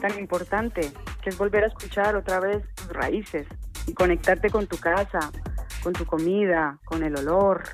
tan 0.00 0.18
importante, 0.18 0.80
que 1.22 1.28
es 1.28 1.36
volver 1.36 1.64
a 1.64 1.66
escuchar 1.66 2.16
otra 2.16 2.40
vez 2.40 2.62
tus 2.74 2.88
raíces 2.94 3.46
y 3.86 3.92
conectarte 3.92 4.48
con 4.48 4.66
tu 4.66 4.78
casa, 4.78 5.30
con 5.82 5.92
tu 5.92 6.06
comida, 6.06 6.78
con 6.86 7.02
el 7.02 7.16
olor, 7.18 7.64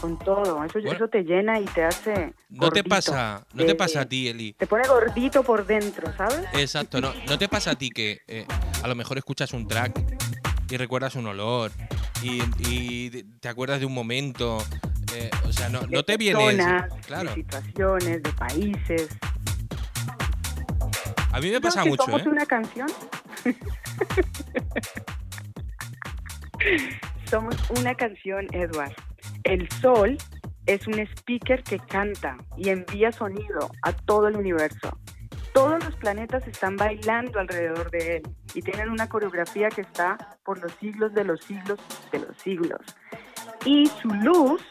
con 0.00 0.18
todo. 0.18 0.64
Eso, 0.64 0.78
Bueno. 0.80 0.92
eso 0.92 1.08
te 1.08 1.22
llena 1.22 1.60
y 1.60 1.64
te 1.66 1.84
hace. 1.84 2.32
¿No 2.48 2.70
te 2.70 2.82
pasa, 2.84 3.46
no 3.54 3.64
te 3.64 3.74
pasa 3.74 4.02
a 4.02 4.04
ti, 4.06 4.28
Eli? 4.28 4.52
Te 4.54 4.66
pone 4.66 4.86
gordito 4.88 5.42
por 5.42 5.66
dentro, 5.66 6.12
¿sabes? 6.16 6.40
Exacto, 6.54 7.00
no, 7.00 7.12
¿no 7.28 7.38
te 7.38 7.48
pasa 7.48 7.72
a 7.72 7.74
ti 7.76 7.90
que 7.90 8.20
eh, 8.26 8.46
a 8.82 8.88
lo 8.88 8.94
mejor 8.94 9.18
escuchas 9.18 9.52
un 9.52 9.66
track 9.66 9.98
y 10.70 10.76
recuerdas 10.76 11.14
un 11.14 11.26
olor 11.26 11.70
y, 12.22 12.42
y 12.68 13.10
te 13.40 13.48
acuerdas 13.48 13.80
de 13.80 13.86
un 13.86 13.94
momento? 13.94 14.58
eh, 15.14 15.30
o 15.46 15.52
sea, 15.52 15.68
no, 15.70 15.80
no 15.88 16.04
te 16.04 16.16
viene... 16.18 16.58
Claro, 17.06 17.30
de 17.30 17.34
situaciones, 17.34 18.22
de 18.22 18.32
países. 18.32 19.08
a 21.32 21.40
mí 21.40 21.50
me 21.50 21.60
pasa 21.60 21.84
mucho, 21.84 22.04
somos 22.04 22.22
¿eh? 22.22 22.28
una 22.28 22.46
canción. 22.46 22.86
somos 27.28 27.54
una 27.78 27.94
canción, 27.94 28.46
Edward. 28.52 28.94
El 29.44 29.68
sol 29.70 30.16
es 30.66 30.86
un 30.86 30.98
speaker 30.98 31.62
que 31.62 31.78
canta 31.78 32.36
y 32.56 32.70
envía 32.70 33.12
sonido 33.12 33.70
a 33.82 33.92
todo 33.92 34.28
el 34.28 34.36
universo. 34.36 34.98
Todos 35.52 35.84
los 35.84 35.94
planetas 35.96 36.46
están 36.46 36.76
bailando 36.76 37.38
alrededor 37.38 37.90
de 37.90 38.16
él 38.16 38.22
y 38.54 38.62
tienen 38.62 38.90
una 38.90 39.08
coreografía 39.08 39.68
que 39.68 39.82
está 39.82 40.38
por 40.44 40.62
los 40.62 40.72
siglos 40.74 41.12
de 41.14 41.24
los 41.24 41.42
siglos 41.42 41.78
de 42.12 42.20
los 42.20 42.36
siglos. 42.38 42.80
Y 43.64 43.86
su 43.86 44.08
luz 44.08 44.62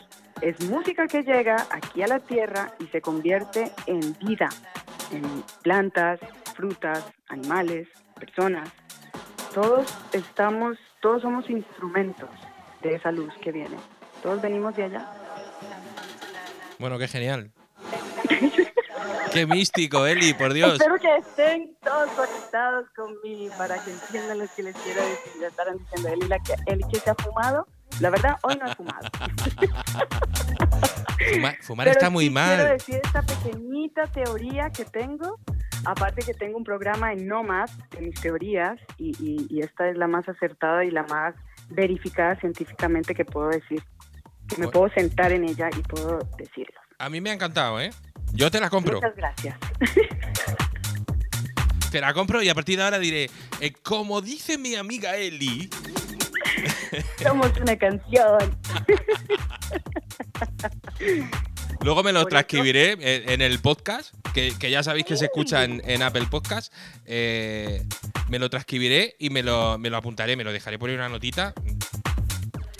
es 0.41 0.59
música 0.69 1.07
que 1.07 1.23
llega 1.23 1.67
aquí 1.71 2.01
a 2.01 2.07
la 2.07 2.19
Tierra 2.19 2.73
y 2.79 2.85
se 2.87 3.01
convierte 3.01 3.71
en 3.85 3.99
vida, 4.19 4.49
en 5.11 5.43
plantas, 5.61 6.19
frutas, 6.55 7.05
animales, 7.27 7.87
personas. 8.19 8.69
Todos 9.53 9.95
estamos, 10.13 10.77
todos 11.01 11.23
somos 11.23 11.49
instrumentos 11.49 12.29
de 12.81 12.95
esa 12.95 13.11
luz 13.11 13.33
que 13.41 13.51
viene. 13.51 13.77
Todos 14.23 14.41
venimos 14.41 14.75
de 14.75 14.83
allá. 14.85 15.11
Bueno, 16.79 16.97
qué 16.97 17.07
genial. 17.07 17.51
qué 19.33 19.45
místico, 19.45 20.05
Eli, 20.05 20.33
por 20.33 20.53
Dios. 20.53 20.73
Espero 20.73 20.95
que 20.97 21.15
estén 21.17 21.75
todos 21.83 22.09
conectados 22.11 22.87
conmigo 22.95 23.53
para 23.57 23.83
que 23.83 23.91
entiendan 23.91 24.39
lo 24.39 24.45
que 24.55 24.63
les 24.63 24.75
quiero 24.77 25.01
decir. 25.01 25.33
Ya 25.41 25.47
estarán 25.47 25.77
diciendo, 25.77 26.09
Eli, 26.09 26.27
la 26.27 26.39
que, 26.39 26.53
Eli, 26.67 26.83
¿qué 26.91 26.99
se 26.99 27.09
ha 27.09 27.15
fumado? 27.15 27.67
La 27.99 28.09
verdad, 28.09 28.37
hoy 28.43 28.55
no 28.57 28.67
he 28.69 28.75
fumado. 28.75 29.07
Fuma- 31.33 31.57
fumar 31.61 31.85
Pero 31.85 31.91
está 31.97 32.09
muy 32.09 32.25
sí 32.27 32.33
Quiero 32.33 32.47
mal. 32.63 32.67
decir 32.77 32.99
esta 33.03 33.21
pequeñita 33.21 34.07
teoría 34.07 34.69
que 34.69 34.85
tengo. 34.85 35.39
Aparte 35.85 36.23
que 36.25 36.33
tengo 36.33 36.57
un 36.57 36.63
programa 36.63 37.13
en 37.13 37.27
No 37.27 37.43
Más 37.43 37.71
de 37.91 38.01
mis 38.01 38.19
teorías 38.19 38.79
y, 38.97 39.09
y- 39.19 39.47
y 39.49 39.61
esta 39.61 39.87
es 39.89 39.97
la 39.97 40.07
más 40.07 40.27
acertada 40.29 40.83
y 40.85 40.91
la 40.91 41.03
más 41.03 41.35
verificada 41.69 42.35
científicamente 42.39 43.13
que 43.15 43.25
puedo 43.25 43.49
decir. 43.49 43.83
Que 44.47 44.55
me 44.57 44.67
Bueno. 44.67 44.71
puedo 44.71 44.93
sentar 44.93 45.31
en 45.33 45.43
ella 45.43 45.69
y 45.77 45.81
puedo 45.81 46.19
decirlo. 46.37 46.79
A 46.99 47.09
mí 47.09 47.19
me 47.21 47.31
ha 47.31 47.33
encantado, 47.33 47.79
¿eh? 47.81 47.89
Yo 48.33 48.49
te 48.49 48.59
la 48.59 48.69
compro. 48.69 48.95
Muchas 48.95 49.15
gracias. 49.15 49.57
Te 51.91 52.01
la 52.01 52.13
compro 52.13 52.43
y 52.43 52.49
a 52.49 52.53
partir 52.53 52.77
de 52.77 52.83
ahora 52.83 52.99
diré, 52.99 53.29
eh, 53.61 53.71
como 53.81 54.19
dice 54.21 54.57
mi 54.57 54.75
amiga 54.75 55.15
Eli, 55.15 55.69
Somos 57.23 57.49
una 57.61 57.77
canción. 57.77 58.37
luego 61.83 62.03
me 62.03 62.11
lo 62.11 62.25
transcribiré 62.25 62.97
en 63.33 63.41
el 63.41 63.59
podcast, 63.59 64.13
que, 64.33 64.53
que 64.57 64.69
ya 64.71 64.83
sabéis 64.83 65.05
que 65.05 65.17
se 65.17 65.25
escucha 65.25 65.63
en, 65.63 65.81
en 65.85 66.01
Apple 66.01 66.27
Podcast. 66.29 66.73
eh, 67.05 67.83
me 68.29 68.39
lo 68.39 68.49
transcribiré 68.49 69.15
y 69.19 69.29
me 69.29 69.41
lo, 69.43 69.77
me 69.77 69.89
lo 69.89 69.97
apuntaré, 69.97 70.35
me 70.35 70.43
lo 70.43 70.51
dejaré 70.51 70.77
por 70.77 70.89
ahí 70.89 70.95
una 70.95 71.07
notita. 71.09 71.53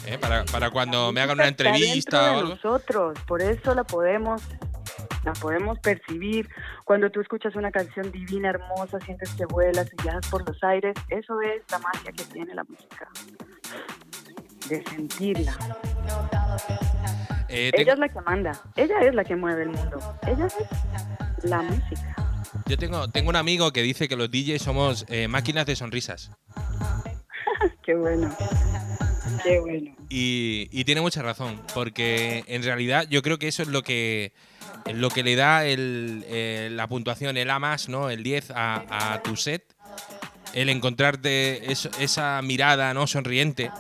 eh, 0.05 0.17
para, 0.17 0.43
para 0.45 0.71
cuando 0.71 1.11
me 1.11 1.21
hagan 1.21 1.37
una 1.39 1.47
entrevista 1.47 2.21
de 2.23 2.29
o 2.29 2.39
algo. 2.39 2.49
nosotros, 2.55 3.17
por 3.27 3.41
eso 3.41 3.73
la 3.75 3.83
podemos 3.83 4.41
la 5.23 5.33
podemos 5.33 5.77
percibir. 5.79 6.47
Cuando 6.85 7.09
tú 7.09 7.19
escuchas 7.19 7.55
una 7.55 7.69
canción 7.71 8.11
divina, 8.11 8.49
hermosa, 8.49 8.99
sientes 9.01 9.29
que 9.31 9.45
vuelas 9.45 9.87
y 9.91 10.01
viajas 10.01 10.25
por 10.29 10.47
los 10.47 10.63
aires, 10.63 10.95
eso 11.09 11.41
es 11.41 11.61
la 11.69 11.79
magia 11.79 12.11
que 12.13 12.23
tiene 12.25 12.55
la 12.55 12.63
música. 12.63 13.09
De 14.69 14.83
sentirla. 14.85 15.57
Eh, 17.49 17.71
tengo- 17.71 17.81
Ella 17.83 17.93
es 17.93 17.99
la 17.99 18.09
que 18.09 18.21
manda, 18.21 18.51
ella 18.75 18.99
es 19.01 19.15
la 19.15 19.23
que 19.23 19.35
mueve 19.35 19.63
el 19.63 19.69
mundo, 19.69 20.19
ella 20.27 20.47
es 20.47 21.43
la 21.43 21.61
música. 21.61 22.15
yo 22.67 22.77
tengo, 22.77 23.07
tengo 23.09 23.29
un 23.29 23.35
amigo 23.35 23.71
que 23.71 23.81
dice 23.81 24.07
que 24.07 24.15
los 24.15 24.29
DJs 24.29 24.61
somos 24.61 25.05
eh, 25.09 25.27
máquinas 25.27 25.65
de 25.65 25.75
sonrisas. 25.75 26.31
Qué 27.83 27.95
bueno, 27.95 28.35
qué 29.43 29.59
bueno. 29.61 29.95
Y, 30.09 30.67
y 30.71 30.83
tiene 30.83 30.99
mucha 31.01 31.21
razón, 31.21 31.61
porque 31.73 32.43
en 32.47 32.63
realidad 32.63 33.07
yo 33.09 33.21
creo 33.21 33.39
que 33.39 33.47
eso 33.47 33.61
es 33.63 33.69
lo 33.69 33.81
que 33.81 34.33
lo 34.93 35.09
que 35.09 35.23
le 35.23 35.35
da 35.37 35.65
el, 35.65 36.23
eh, 36.27 36.67
la 36.71 36.87
puntuación, 36.87 37.37
el 37.37 37.49
A 37.49 37.59
más, 37.59 37.87
¿no? 37.89 38.09
El 38.09 38.23
10 38.23 38.51
a, 38.51 39.13
a 39.13 39.21
tu 39.23 39.35
set. 39.37 39.63
El 40.53 40.67
encontrarte 40.69 41.71
eso- 41.71 41.89
esa 41.99 42.41
mirada 42.41 42.93
no 42.93 43.07
sonriente. 43.07 43.71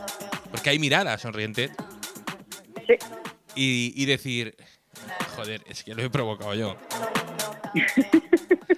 Porque 0.51 0.69
hay 0.69 0.79
mirada 0.79 1.17
sonriente. 1.17 1.69
Sí, 2.87 2.93
Y, 3.57 3.91
y 3.95 4.05
decir, 4.05 4.55
joder, 5.35 5.63
es 5.67 5.83
que 5.83 5.95
lo 5.95 6.03
he 6.03 6.09
provocado 6.09 6.53
yo. 6.53 6.77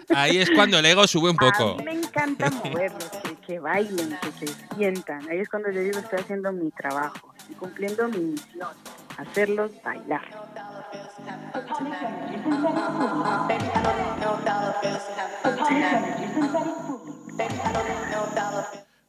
Ahí 0.09 0.37
es 0.37 0.49
cuando 0.51 0.79
el 0.79 0.85
ego 0.85 1.05
sube 1.05 1.29
un 1.29 1.35
poco. 1.35 1.73
A 1.73 1.77
mí 1.77 1.83
me 1.83 1.93
encanta 1.93 2.49
moverlos, 2.49 3.09
que, 3.23 3.35
que 3.35 3.59
bailen, 3.59 4.17
que 4.21 4.47
se 4.47 4.53
sientan. 4.75 5.29
Ahí 5.29 5.39
es 5.39 5.49
cuando 5.49 5.69
yo 5.69 5.81
digo, 5.81 5.99
estoy 5.99 6.19
haciendo 6.19 6.51
mi 6.51 6.71
trabajo, 6.71 7.33
estoy 7.37 7.55
cumpliendo 7.55 8.07
mi 8.07 8.19
misión, 8.19 8.69
hacerlos 9.17 9.71
bailar. 9.83 10.21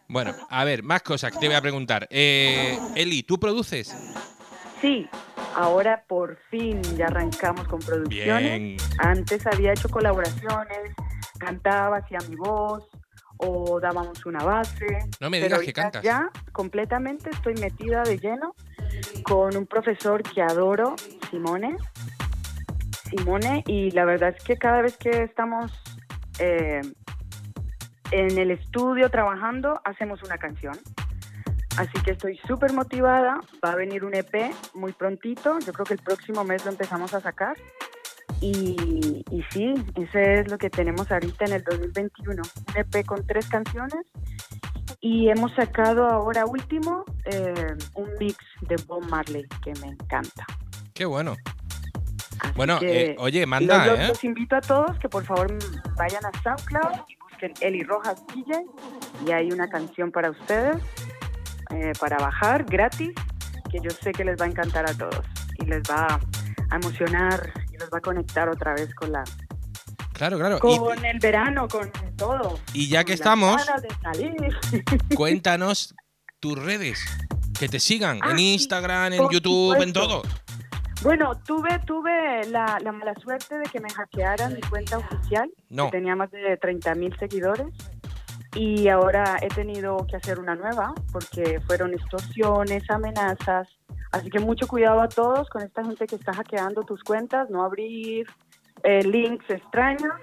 Bueno, 0.09 0.35
a 0.49 0.65
ver, 0.65 0.83
más 0.83 1.03
cosas 1.03 1.31
que 1.33 1.39
te 1.39 1.47
voy 1.47 1.55
a 1.55 1.63
preguntar. 1.63 2.09
Eh, 2.11 2.77
Eli, 2.97 3.23
¿tú 3.23 3.39
produces? 3.39 3.95
Sí, 4.81 5.09
ahora 5.55 6.05
por 6.07 6.37
fin 6.51 6.83
ya 6.97 7.07
arrancamos 7.07 7.67
con 7.69 7.81
producciones. 7.81 8.59
Bien. 8.59 8.77
Antes 8.99 9.47
había 9.47 9.73
hecho 9.73 9.89
colaboraciones, 9.89 10.95
cantaba, 11.39 11.99
hacía 11.99 12.19
mi 12.29 12.37
voz 12.37 12.89
o 13.39 13.81
dábamos 13.81 14.25
una 14.27 14.45
base. 14.45 14.87
No 15.21 15.31
me 15.31 15.41
pero 15.41 15.59
digas 15.59 15.67
que 15.67 15.73
cantas. 15.73 16.03
Ya 16.03 16.31
completamente 16.53 17.31
estoy 17.31 17.55
metida 17.55 18.03
de 18.03 18.19
lleno 18.19 18.55
con 19.23 19.57
un 19.57 19.67
profesor 19.67 20.23
que 20.23 20.43
adoro, 20.43 20.95
Simone. 21.31 21.77
Simone, 23.11 23.65
y 23.67 23.91
la 23.91 24.05
verdad 24.05 24.35
es 24.37 24.45
que 24.45 24.57
cada 24.57 24.83
vez 24.83 24.97
que 24.97 25.23
estamos 25.23 25.73
eh, 26.39 26.81
en 28.13 28.39
el 28.39 28.51
estudio 28.51 29.11
trabajando, 29.11 29.81
hacemos 29.85 30.23
una 30.23 30.39
canción. 30.39 30.75
Así 31.81 31.99
que 32.05 32.11
estoy 32.11 32.39
súper 32.47 32.75
motivada. 32.75 33.41
Va 33.65 33.73
a 33.73 33.75
venir 33.75 34.05
un 34.05 34.15
EP 34.15 34.53
muy 34.75 34.93
prontito. 34.93 35.59
Yo 35.61 35.73
creo 35.73 35.87
que 35.87 35.95
el 35.95 36.01
próximo 36.01 36.45
mes 36.45 36.63
lo 36.67 36.73
empezamos 36.73 37.15
a 37.15 37.21
sacar. 37.21 37.57
Y, 38.43 39.25
y 39.31 39.43
sí, 39.51 39.73
ese 39.95 40.41
es 40.41 40.51
lo 40.51 40.59
que 40.59 40.69
tenemos 40.69 41.11
ahorita 41.11 41.47
en 41.47 41.55
el 41.55 41.65
2021. 41.65 42.43
Un 42.43 42.77
EP 42.77 43.07
con 43.07 43.27
tres 43.27 43.49
canciones. 43.49 44.05
Y 45.01 45.31
hemos 45.31 45.55
sacado 45.55 46.07
ahora 46.07 46.45
último 46.45 47.03
eh, 47.25 47.75
un 47.95 48.11
mix 48.19 48.37
de 48.69 48.77
Bob 48.87 49.09
Marley 49.09 49.47
que 49.65 49.73
me 49.81 49.87
encanta. 49.87 50.45
Qué 50.93 51.07
bueno. 51.07 51.35
Así 52.41 52.53
Bueno, 52.57 52.79
que 52.79 53.13
eh, 53.13 53.17
oye, 53.19 53.47
manda, 53.47 53.87
los, 53.87 53.99
¿eh? 53.99 54.09
los 54.09 54.25
invito 54.25 54.57
a 54.57 54.61
todos 54.61 54.99
que 54.99 55.09
por 55.09 55.25
favor 55.25 55.57
vayan 55.97 56.27
a 56.27 56.43
SoundCloud 56.43 57.07
y 57.09 57.17
busquen 57.17 57.55
Eli 57.63 57.83
Rojas 57.85 58.23
DJ 58.35 58.67
y 59.27 59.31
hay 59.33 59.51
una 59.51 59.69
canción 59.69 60.11
para 60.11 60.31
ustedes 60.31 60.77
eh, 61.73 61.93
para 62.01 62.17
bajar 62.19 62.65
gratis 62.65 63.11
que 63.71 63.79
yo 63.83 63.91
sé 63.91 64.13
que 64.13 64.25
les 64.25 64.41
va 64.41 64.45
a 64.47 64.49
encantar 64.49 64.89
a 64.89 64.95
todos 64.95 65.25
y 65.59 65.67
les 65.67 65.83
va 65.89 66.19
a 66.71 66.77
emocionar 66.77 67.53
y 67.73 67.77
los 67.79 67.89
va 67.91 67.99
a 67.99 68.01
conectar 68.01 68.49
otra 68.49 68.75
vez 68.75 68.95
con 68.95 69.13
la 69.13 69.23
Claro, 70.13 70.37
claro. 70.39 70.57
Y- 70.65 70.77
con 70.79 71.03
el 71.05 71.19
verano, 71.19 71.67
con 71.67 71.91
todo. 72.17 72.59
Y 72.75 72.89
ya 72.89 73.05
que 73.05 73.15
estamos- 73.15 73.63
cuéntanos 75.17 75.95
tus 76.41 76.59
redes. 76.63 77.01
Que 77.59 77.69
te 77.69 77.81
sigan 77.81 78.19
Ah, 78.23 78.31
en 78.33 78.37
sí, 78.39 78.53
Instagram, 78.55 79.13
en 79.15 79.29
YouTube, 79.31 79.81
en 79.81 79.93
todo. 79.93 80.23
Bueno, 81.03 81.33
tuve, 81.47 81.79
tuve 81.87 82.45
la, 82.49 82.79
la 82.83 82.93
mala 82.93 83.15
suerte 83.23 83.59
de 83.59 83.65
que 83.65 83.81
me 83.81 83.89
hackearan 83.91 84.55
mi 84.55 84.61
cuenta 84.61 84.99
oficial. 84.99 85.51
No. 85.71 85.87
que 85.87 85.93
tenía 85.99 86.15
más 86.17 86.31
de 86.31 86.57
30 86.59 86.95
mil 86.95 87.17
seguidores. 87.19 87.67
Y 88.55 88.89
ahora 88.89 89.37
he 89.41 89.49
tenido 89.49 90.05
que 90.09 90.17
hacer 90.17 90.41
una 90.41 90.57
nueva 90.57 90.93
porque 91.13 91.61
fueron 91.67 91.95
extorsiones, 91.95 92.89
amenazas. 92.91 93.69
Así 94.13 94.29
que 94.29 94.41
mucho 94.41 94.67
cuidado 94.67 95.01
a 95.01 95.09
todos 95.09 95.49
con 95.51 95.63
esta 95.63 95.85
gente 95.85 96.07
que 96.07 96.17
está 96.17 96.33
hackeando 96.33 96.83
tus 96.83 97.03
cuentas, 97.05 97.49
no 97.49 97.63
abrir 97.63 98.27
eh, 98.83 99.05
links 99.05 99.49
extraños 99.49 100.15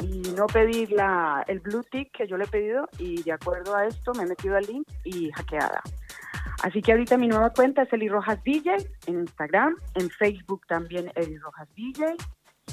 y 0.00 0.22
no 0.36 0.46
pedir 0.46 0.90
la, 0.90 1.44
el 1.46 1.60
blue 1.60 1.84
tick 1.84 2.10
que 2.16 2.26
yo 2.26 2.36
le 2.36 2.44
he 2.44 2.48
pedido. 2.48 2.88
Y 2.98 3.22
de 3.22 3.32
acuerdo 3.32 3.76
a 3.76 3.86
esto 3.86 4.12
me 4.14 4.24
he 4.24 4.26
metido 4.26 4.56
al 4.56 4.64
link 4.64 4.88
y 5.04 5.30
hackeada. 5.30 5.82
Así 6.62 6.82
que 6.82 6.92
ahorita 6.92 7.16
mi 7.16 7.28
nueva 7.28 7.50
cuenta 7.50 7.82
es 7.82 7.92
Eli 7.92 8.08
Rojas 8.08 8.42
DJ 8.42 8.76
en 9.06 9.20
Instagram, 9.20 9.76
en 9.94 10.10
Facebook 10.10 10.66
también 10.66 11.12
Eli 11.14 11.38
Rojas 11.38 11.68
DJ, 11.76 12.16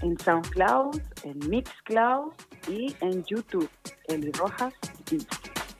en 0.06 0.18
SoundCloud, 0.20 1.02
en 1.24 1.40
Mixcloud 1.50 2.32
y 2.68 2.96
en 3.02 3.24
YouTube 3.26 3.70
Eli 4.08 4.32
Rojas 4.32 4.74
DJ. 5.10 5.26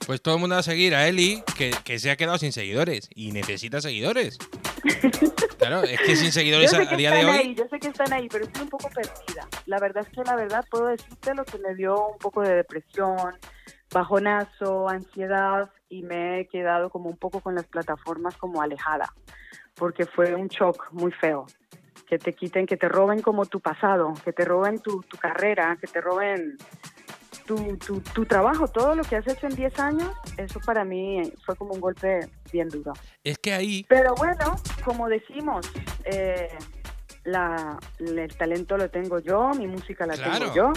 Pues 0.06 0.20
todo 0.22 0.34
el 0.34 0.40
mundo 0.40 0.54
va 0.54 0.60
a 0.60 0.62
seguir 0.62 0.94
a 0.94 1.08
Eli, 1.08 1.42
que, 1.56 1.72
que 1.84 1.98
se 1.98 2.10
ha 2.10 2.16
quedado 2.16 2.38
sin 2.38 2.52
seguidores. 2.52 3.08
Y 3.14 3.32
necesita 3.32 3.80
seguidores. 3.80 4.38
Claro, 5.58 5.82
es 5.82 5.98
que 6.00 6.14
sin 6.14 6.30
seguidores 6.30 6.70
Yo 6.70 6.78
sé 6.78 6.86
que 6.86 6.94
a 6.94 6.98
día 6.98 7.10
de 7.10 7.20
están 7.20 7.34
hoy. 7.34 7.40
ahí, 7.40 7.54
yo 7.54 7.64
sé 7.68 7.78
que 7.80 7.88
están 7.88 8.12
ahí, 8.12 8.28
pero 8.30 8.44
estoy 8.44 8.62
un 8.64 8.68
poco 8.68 8.88
perdida. 8.90 9.48
La 9.64 9.80
verdad 9.80 10.06
es 10.06 10.14
que 10.14 10.22
la 10.22 10.36
verdad 10.36 10.64
puedo 10.70 10.86
decirte 10.86 11.34
lo 11.34 11.44
que 11.44 11.58
me 11.58 11.74
dio 11.74 12.08
un 12.08 12.18
poco 12.18 12.42
de 12.42 12.54
depresión, 12.54 13.16
bajonazo, 13.90 14.88
ansiedad 14.88 15.70
y 15.88 16.02
me 16.02 16.40
he 16.40 16.46
quedado 16.46 16.90
como 16.90 17.08
un 17.08 17.16
poco 17.16 17.40
con 17.40 17.54
las 17.54 17.64
plataformas 17.64 18.36
como 18.36 18.60
alejada, 18.62 19.12
porque 19.74 20.04
fue 20.04 20.34
un 20.34 20.48
shock 20.48 20.92
muy 20.92 21.10
feo. 21.10 21.46
Que 22.08 22.18
te 22.18 22.32
quiten, 22.34 22.66
que 22.66 22.76
te 22.76 22.88
roben 22.88 23.20
como 23.20 23.46
tu 23.46 23.60
pasado, 23.60 24.12
que 24.24 24.32
te 24.32 24.44
roben 24.44 24.78
tu, 24.78 25.02
tu 25.02 25.16
carrera, 25.16 25.76
que 25.80 25.86
te 25.88 26.00
roben 26.00 26.56
tu, 27.46 27.76
tu, 27.78 28.00
tu 28.00 28.24
trabajo, 28.26 28.68
todo 28.68 28.94
lo 28.94 29.02
que 29.02 29.16
has 29.16 29.26
hecho 29.26 29.46
en 29.46 29.54
10 29.56 29.78
años, 29.80 30.10
eso 30.36 30.60
para 30.60 30.84
mí 30.84 31.32
fue 31.44 31.54
como 31.56 31.74
un 31.74 31.80
golpe 31.80 32.20
bien 32.52 32.68
duro. 32.68 32.92
Es 33.24 33.38
que 33.38 33.52
ahí. 33.52 33.84
Pero 33.88 34.14
bueno, 34.16 34.56
como 34.84 35.08
decimos, 35.08 35.70
eh, 36.04 36.48
la, 37.24 37.78
el 37.98 38.36
talento 38.36 38.76
lo 38.76 38.88
tengo 38.90 39.18
yo, 39.18 39.50
mi 39.50 39.66
música 39.66 40.06
la 40.06 40.14
Claro. 40.14 40.38
tengo 40.52 40.54
yo. 40.54 40.72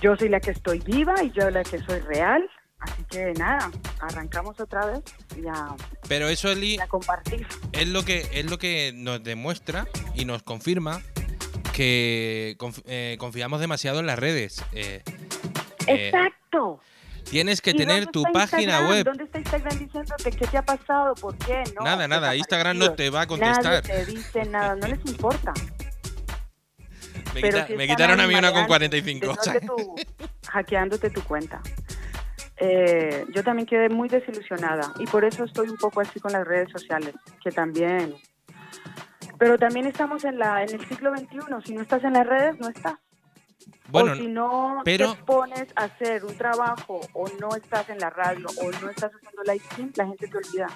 Yo 0.00 0.16
soy 0.16 0.28
la 0.28 0.40
que 0.40 0.52
estoy 0.52 0.78
viva 0.80 1.14
y 1.22 1.30
yo 1.32 1.50
la 1.50 1.62
que 1.64 1.78
soy 1.78 2.00
real. 2.00 2.48
Así 2.80 3.02
que 3.10 3.32
nada, 3.34 3.70
arrancamos 4.00 4.58
otra 4.60 4.86
vez 4.86 5.00
y 5.36 5.46
a, 5.48 5.74
Pero 6.08 6.28
eso, 6.28 6.50
Eli, 6.50 6.76
y 6.76 6.80
a 6.80 6.86
compartir. 6.86 7.46
es 7.72 7.88
lo 7.88 8.04
que 8.04 8.28
es 8.32 8.48
lo 8.48 8.58
que 8.58 8.92
nos 8.94 9.22
demuestra 9.24 9.86
y 10.14 10.24
nos 10.24 10.42
confirma 10.44 11.02
que 11.72 12.56
conf- 12.58 12.82
eh, 12.86 13.16
confiamos 13.18 13.60
demasiado 13.60 13.98
en 14.00 14.06
las 14.06 14.18
redes. 14.18 14.64
Eh, 14.72 15.02
eh, 15.88 16.08
Exacto. 16.08 16.80
tienes 17.30 17.60
que 17.60 17.70
¿Y 17.70 17.74
tener 17.76 18.06
tu 18.06 18.22
página 18.32 18.62
Instagram? 18.62 18.88
web. 18.90 19.04
¿Dónde 19.06 19.24
está 19.24 19.38
Instagram 19.38 19.78
diciéndote 19.78 20.30
qué 20.30 20.46
te 20.46 20.58
ha 20.58 20.62
pasado? 20.64 21.14
¿Por 21.16 21.36
qué? 21.38 21.64
No, 21.76 21.84
Nada, 21.84 22.06
nada, 22.06 22.36
Instagram 22.36 22.78
no 22.78 22.92
te 22.92 23.10
va 23.10 23.22
a 23.22 23.26
contestar. 23.26 23.82
Nadie 23.88 24.04
te 24.04 24.06
dice 24.12 24.44
nada, 24.44 24.76
no 24.76 24.86
les 24.86 25.00
importa. 25.06 25.52
Me, 27.34 27.42
quita- 27.42 27.66
quitaron 27.66 28.20
a 28.20 28.26
mí 28.26 28.34
una 28.34 28.52
con 28.52 28.62
mareando, 28.66 28.66
45. 28.68 29.30
o 29.30 29.34
sea, 29.42 29.52
dejándote 29.54 30.04
tu- 30.06 30.26
hackeándote 30.50 31.10
tu 31.10 31.22
cuenta. 31.24 31.60
Eh, 32.60 33.24
yo 33.34 33.44
también 33.44 33.66
quedé 33.66 33.88
muy 33.88 34.08
desilusionada 34.08 34.92
y 34.98 35.06
por 35.06 35.24
eso 35.24 35.44
estoy 35.44 35.68
un 35.68 35.76
poco 35.76 36.00
así 36.00 36.18
con 36.20 36.32
las 36.32 36.46
redes 36.46 36.70
sociales, 36.72 37.14
que 37.42 37.50
también... 37.52 38.14
Pero 39.38 39.56
también 39.56 39.86
estamos 39.86 40.24
en, 40.24 40.38
la, 40.38 40.64
en 40.64 40.74
el 40.74 40.88
siglo 40.88 41.12
XXI, 41.16 41.38
si 41.64 41.74
no 41.74 41.82
estás 41.82 42.02
en 42.02 42.14
las 42.14 42.26
redes, 42.26 42.58
no 42.58 42.68
estás. 42.68 42.94
bueno, 43.88 44.12
o 44.12 44.16
si 44.16 44.26
no 44.26 44.80
pero- 44.84 45.14
te 45.14 45.22
pones 45.22 45.68
a 45.76 45.84
hacer 45.84 46.24
un 46.24 46.36
trabajo 46.36 47.00
o 47.12 47.28
no 47.40 47.54
estás 47.54 47.88
en 47.88 47.98
la 47.98 48.10
radio 48.10 48.46
o 48.60 48.70
no 48.82 48.90
estás 48.90 49.12
haciendo 49.14 49.42
live 49.44 49.64
stream, 49.72 49.92
la 49.94 50.06
gente 50.06 50.26
te 50.26 50.36
olvida. 50.38 50.66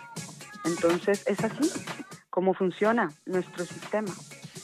Entonces 0.64 1.24
es 1.26 1.42
así 1.42 1.72
como 2.30 2.54
funciona 2.54 3.10
nuestro 3.26 3.64
sistema. 3.64 4.12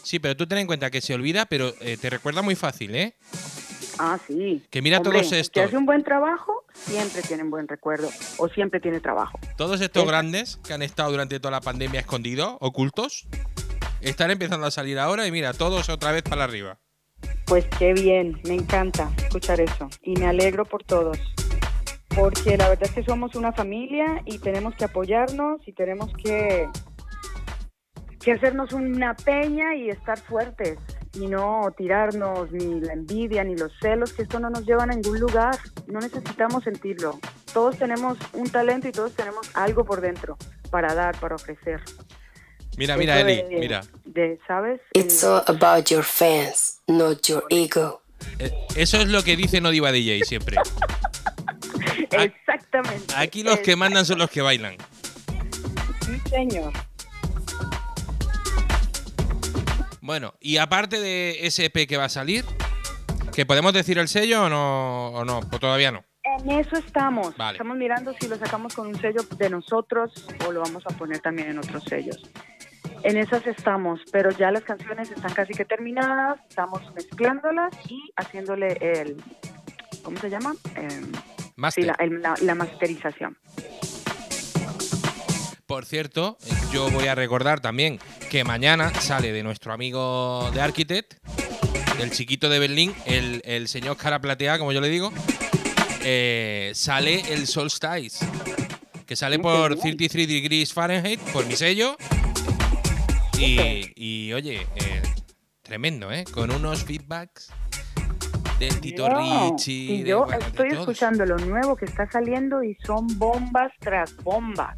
sí, 0.04 0.20
pero 0.20 0.36
tú 0.36 0.46
ten 0.46 0.58
en 0.58 0.68
cuenta 0.68 0.90
que 0.92 1.00
se 1.00 1.12
olvida, 1.14 1.46
pero 1.46 1.72
eh, 1.80 1.96
te 2.00 2.08
recuerda 2.08 2.40
muy 2.40 2.54
fácil, 2.54 2.94
¿eh? 2.94 3.16
Ah, 3.98 4.18
sí. 4.26 4.62
Que 4.70 4.82
mira 4.82 4.98
Hombre, 4.98 5.20
todos 5.20 5.32
estos. 5.32 5.50
Que 5.50 5.62
hace 5.62 5.76
un 5.76 5.86
buen 5.86 6.04
trabajo, 6.04 6.64
siempre 6.72 7.22
tiene 7.22 7.42
un 7.42 7.50
buen 7.50 7.68
recuerdo. 7.68 8.08
O 8.38 8.48
siempre 8.48 8.80
tiene 8.80 9.00
trabajo. 9.00 9.38
Todos 9.56 9.80
estos 9.80 10.06
grandes 10.06 10.58
que 10.66 10.72
han 10.72 10.82
estado 10.82 11.10
durante 11.10 11.40
toda 11.40 11.52
la 11.52 11.60
pandemia 11.60 12.00
escondidos, 12.00 12.56
ocultos, 12.60 13.26
están 14.00 14.30
empezando 14.30 14.66
a 14.66 14.70
salir 14.70 14.98
ahora 14.98 15.26
y 15.26 15.32
mira, 15.32 15.52
todos 15.52 15.88
otra 15.88 16.12
vez 16.12 16.22
para 16.22 16.44
arriba. 16.44 16.78
Pues 17.46 17.64
qué 17.78 17.94
bien, 17.94 18.40
me 18.44 18.54
encanta 18.54 19.10
escuchar 19.16 19.60
eso. 19.60 19.88
Y 20.02 20.14
me 20.16 20.26
alegro 20.26 20.64
por 20.64 20.84
todos. 20.84 21.18
Porque 22.14 22.56
la 22.56 22.68
verdad 22.68 22.84
es 22.84 22.92
que 22.92 23.04
somos 23.04 23.34
una 23.34 23.52
familia 23.52 24.22
y 24.26 24.38
tenemos 24.38 24.74
que 24.74 24.84
apoyarnos 24.84 25.66
y 25.66 25.72
tenemos 25.72 26.12
que, 26.22 26.68
que 28.20 28.32
hacernos 28.32 28.72
una 28.72 29.14
peña 29.14 29.74
y 29.74 29.88
estar 29.90 30.18
fuertes. 30.18 30.78
Y 31.14 31.26
no 31.26 31.72
tirarnos 31.76 32.50
ni 32.52 32.80
la 32.80 32.92
envidia 32.92 33.42
ni 33.44 33.56
los 33.56 33.72
celos, 33.80 34.12
que 34.12 34.22
esto 34.22 34.38
no 34.38 34.50
nos 34.50 34.64
lleva 34.66 34.84
a 34.84 34.86
ningún 34.86 35.18
lugar. 35.18 35.58
No 35.86 36.00
necesitamos 36.00 36.64
sentirlo. 36.64 37.18
Todos 37.52 37.78
tenemos 37.78 38.18
un 38.34 38.48
talento 38.50 38.88
y 38.88 38.92
todos 38.92 39.12
tenemos 39.14 39.48
algo 39.54 39.84
por 39.84 40.00
dentro 40.00 40.36
para 40.70 40.94
dar, 40.94 41.18
para 41.18 41.34
ofrecer. 41.36 41.80
Mira, 42.76 42.96
mira, 42.96 43.18
Eli, 43.20 43.36
de- 43.42 43.58
mira. 43.58 43.80
De, 44.04 44.38
¿Sabes? 44.46 44.80
It's 44.92 45.24
all 45.24 45.42
about 45.46 45.86
your 45.90 46.04
fans, 46.04 46.80
not 46.86 47.22
your 47.26 47.44
ego. 47.50 48.02
Eh, 48.38 48.52
Eso 48.76 48.98
es 48.98 49.08
lo 49.08 49.22
que 49.24 49.36
dice 49.36 49.60
No 49.60 49.70
Diva 49.70 49.90
DJ 49.90 50.24
siempre. 50.24 50.56
Exactamente. 52.10 53.14
Aquí 53.16 53.42
los 53.42 53.58
que 53.60 53.76
mandan 53.76 54.04
son 54.06 54.18
los 54.18 54.30
que 54.30 54.42
bailan. 54.42 54.76
Sí, 56.04 56.20
señor. 56.30 56.72
Bueno, 60.08 60.32
y 60.40 60.56
aparte 60.56 61.00
de 61.00 61.46
ese 61.46 61.66
EP 61.66 61.86
que 61.86 61.98
va 61.98 62.04
a 62.06 62.08
salir, 62.08 62.42
¿que 63.34 63.44
podemos 63.44 63.74
decir 63.74 63.98
el 63.98 64.08
sello 64.08 64.44
o 64.44 64.48
no? 64.48 65.08
O 65.08 65.22
no? 65.26 65.40
Pues 65.40 65.60
todavía 65.60 65.92
no. 65.92 66.02
En 66.40 66.50
eso 66.50 66.76
estamos. 66.78 67.36
Vale. 67.36 67.56
Estamos 67.58 67.76
mirando 67.76 68.14
si 68.18 68.26
lo 68.26 68.36
sacamos 68.38 68.74
con 68.74 68.86
un 68.86 68.98
sello 68.98 69.20
de 69.36 69.50
nosotros 69.50 70.26
o 70.46 70.50
lo 70.52 70.62
vamos 70.62 70.82
a 70.86 70.96
poner 70.96 71.18
también 71.18 71.50
en 71.50 71.58
otros 71.58 71.84
sellos. 71.84 72.22
En 73.02 73.18
esas 73.18 73.46
estamos, 73.46 74.00
pero 74.10 74.30
ya 74.30 74.50
las 74.50 74.62
canciones 74.62 75.10
están 75.10 75.34
casi 75.34 75.52
que 75.52 75.66
terminadas, 75.66 76.40
estamos 76.48 76.80
mezclándolas 76.94 77.74
y 77.90 78.00
haciéndole 78.16 78.78
el, 78.80 79.22
¿cómo 80.02 80.18
se 80.20 80.30
llama? 80.30 80.54
Master. 81.56 81.84
sí, 81.84 81.86
la, 81.86 81.96
el- 82.02 82.22
la- 82.22 82.34
la 82.40 82.54
masterización. 82.54 83.36
Por 85.68 85.84
cierto, 85.84 86.38
yo 86.72 86.90
voy 86.90 87.08
a 87.08 87.14
recordar 87.14 87.60
también 87.60 87.98
que 88.30 88.42
mañana 88.42 88.90
sale 89.02 89.32
de 89.32 89.42
nuestro 89.42 89.70
amigo 89.74 90.50
de 90.54 90.62
Architect, 90.62 91.12
el 92.00 92.10
chiquito 92.10 92.48
de 92.48 92.58
Berlín, 92.58 92.94
el, 93.04 93.42
el 93.44 93.68
señor 93.68 93.98
cara 93.98 94.18
plateada, 94.18 94.58
como 94.58 94.72
yo 94.72 94.80
le 94.80 94.88
digo, 94.88 95.12
eh, 96.04 96.72
sale 96.74 97.20
el 97.34 97.46
Solstice, 97.46 98.24
que 99.04 99.14
sale 99.14 99.36
Qué 99.36 99.42
por 99.42 99.68
bien. 99.74 99.80
33 99.98 100.26
Degrees 100.28 100.72
Fahrenheit, 100.72 101.20
por 101.34 101.44
mi 101.44 101.54
sello. 101.54 101.98
Y, 103.38 103.92
y, 103.94 104.32
oye, 104.32 104.62
eh, 104.74 105.02
tremendo, 105.60 106.10
¿eh? 106.10 106.24
Con 106.32 106.50
unos 106.50 106.82
feedbacks 106.84 107.52
del 108.58 108.80
Tito 108.80 109.06
No, 109.06 109.50
Ricci. 109.50 109.96
y 109.96 110.02
de- 110.02 110.08
yo 110.08 110.24
bueno, 110.24 110.46
estoy 110.46 110.68
escuchando 110.70 111.26
lo 111.26 111.36
nuevo 111.36 111.76
que 111.76 111.84
está 111.84 112.10
saliendo 112.10 112.64
y 112.64 112.74
son 112.86 113.06
bombas 113.18 113.70
tras 113.80 114.16
bombas. 114.24 114.74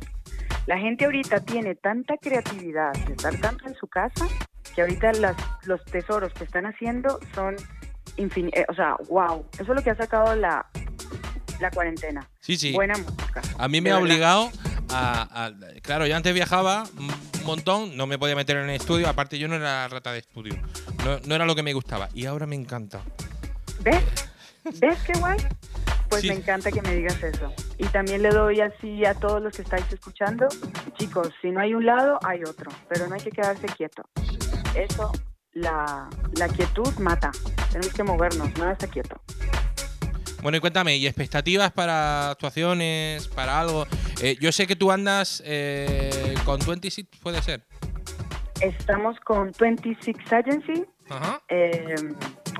La 0.71 0.79
gente 0.79 1.05
ahorita 1.05 1.41
tiene 1.41 1.75
tanta 1.75 2.17
creatividad 2.17 2.93
de 2.93 3.15
estar 3.15 3.35
tanto 3.41 3.67
en 3.67 3.75
su 3.75 3.89
casa 3.89 4.29
que 4.73 4.83
ahorita 4.83 5.11
las, 5.15 5.37
los 5.65 5.85
tesoros 5.87 6.33
que 6.33 6.45
están 6.45 6.65
haciendo 6.65 7.19
son 7.35 7.57
infinitos. 8.17 8.63
o 8.69 8.75
sea, 8.75 8.95
wow. 9.09 9.45
Eso 9.55 9.63
es 9.65 9.69
lo 9.71 9.83
que 9.83 9.91
ha 9.91 9.97
sacado 9.97 10.37
la, 10.37 10.65
la 11.59 11.73
cuarentena. 11.73 12.25
Sí, 12.39 12.57
sí. 12.57 12.73
Buena 12.73 12.97
música. 12.97 13.43
A 13.59 13.67
mí 13.67 13.81
me 13.81 13.91
ha 13.91 13.99
obligado 13.99 14.49
a, 14.91 15.47
a- 15.47 15.53
Claro, 15.83 16.07
yo 16.07 16.15
antes 16.15 16.33
viajaba 16.33 16.85
un 16.97 17.11
montón, 17.45 17.97
no 17.97 18.07
me 18.07 18.17
podía 18.17 18.37
meter 18.37 18.57
en 18.59 18.71
el 18.71 18.77
estudio, 18.77 19.09
aparte 19.09 19.41
yo 19.41 19.49
no 19.49 19.57
era 19.57 19.89
rata 19.89 20.13
de 20.13 20.21
estudio. 20.21 20.55
No, 21.05 21.19
no 21.27 21.35
era 21.35 21.47
lo 21.47 21.57
que 21.57 21.65
me 21.65 21.73
gustaba. 21.73 22.09
Y 22.15 22.27
ahora 22.27 22.47
me 22.47 22.55
encanta. 22.55 23.01
¿Ves? 23.81 24.05
¿Ves 24.79 24.99
qué 25.05 25.19
guay? 25.19 25.37
Pues 26.11 26.23
Sí. 26.23 26.29
me 26.29 26.35
encanta 26.35 26.71
que 26.73 26.83
me 26.83 26.95
digas 26.95 27.23
eso. 27.23 27.53
Y 27.79 27.85
también 27.87 28.21
le 28.23 28.31
doy 28.31 28.61
así 28.61 29.05
a 29.07 29.15
todos 29.15 29.41
los 29.41 29.55
que 29.57 29.63
estáis 29.63 29.85
escuchando, 29.93 30.47
chicos, 30.99 31.31
si 31.41 31.51
no 31.51 31.61
hay 31.61 31.73
un 31.73 31.87
lado, 31.87 32.19
hay 32.25 32.43
otro, 32.43 32.71
pero 32.89 33.07
no 33.07 33.15
hay 33.15 33.21
que 33.23 33.31
quedarse 33.31 33.67
quieto. 33.69 34.03
Eso, 34.75 35.13
la, 35.53 36.09
la 36.37 36.49
quietud 36.49 36.93
mata. 36.99 37.31
Tenemos 37.71 37.95
que 37.95 38.03
movernos, 38.03 38.51
no 38.59 38.71
estar 38.71 38.89
quieto. 38.91 39.21
Bueno, 40.43 40.57
y 40.57 40.61
cuéntame, 40.61 40.97
¿y 40.97 41.07
expectativas 41.07 41.71
para 41.71 42.31
actuaciones, 42.31 43.29
para 43.29 43.61
algo? 43.61 43.87
Eh, 44.23 44.37
yo 44.41 44.51
sé 44.53 44.67
que 44.67 44.75
tú 44.75 44.91
andas 44.91 45.43
eh, 45.47 46.35
con 46.45 46.59
26, 46.67 47.07
puede 47.23 47.41
ser. 47.43 47.63
Estamos 48.61 49.19
con 49.21 49.53
26 49.59 50.17
Agency, 50.33 50.85
Ajá. 51.11 51.43
eh, 51.49 51.95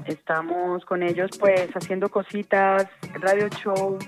estamos 0.07 0.85
con 0.85 1.03
ellos 1.03 1.31
pues 1.39 1.71
haciendo 1.75 2.09
cositas, 2.11 2.87
radio 3.15 3.49
shows, 3.49 4.05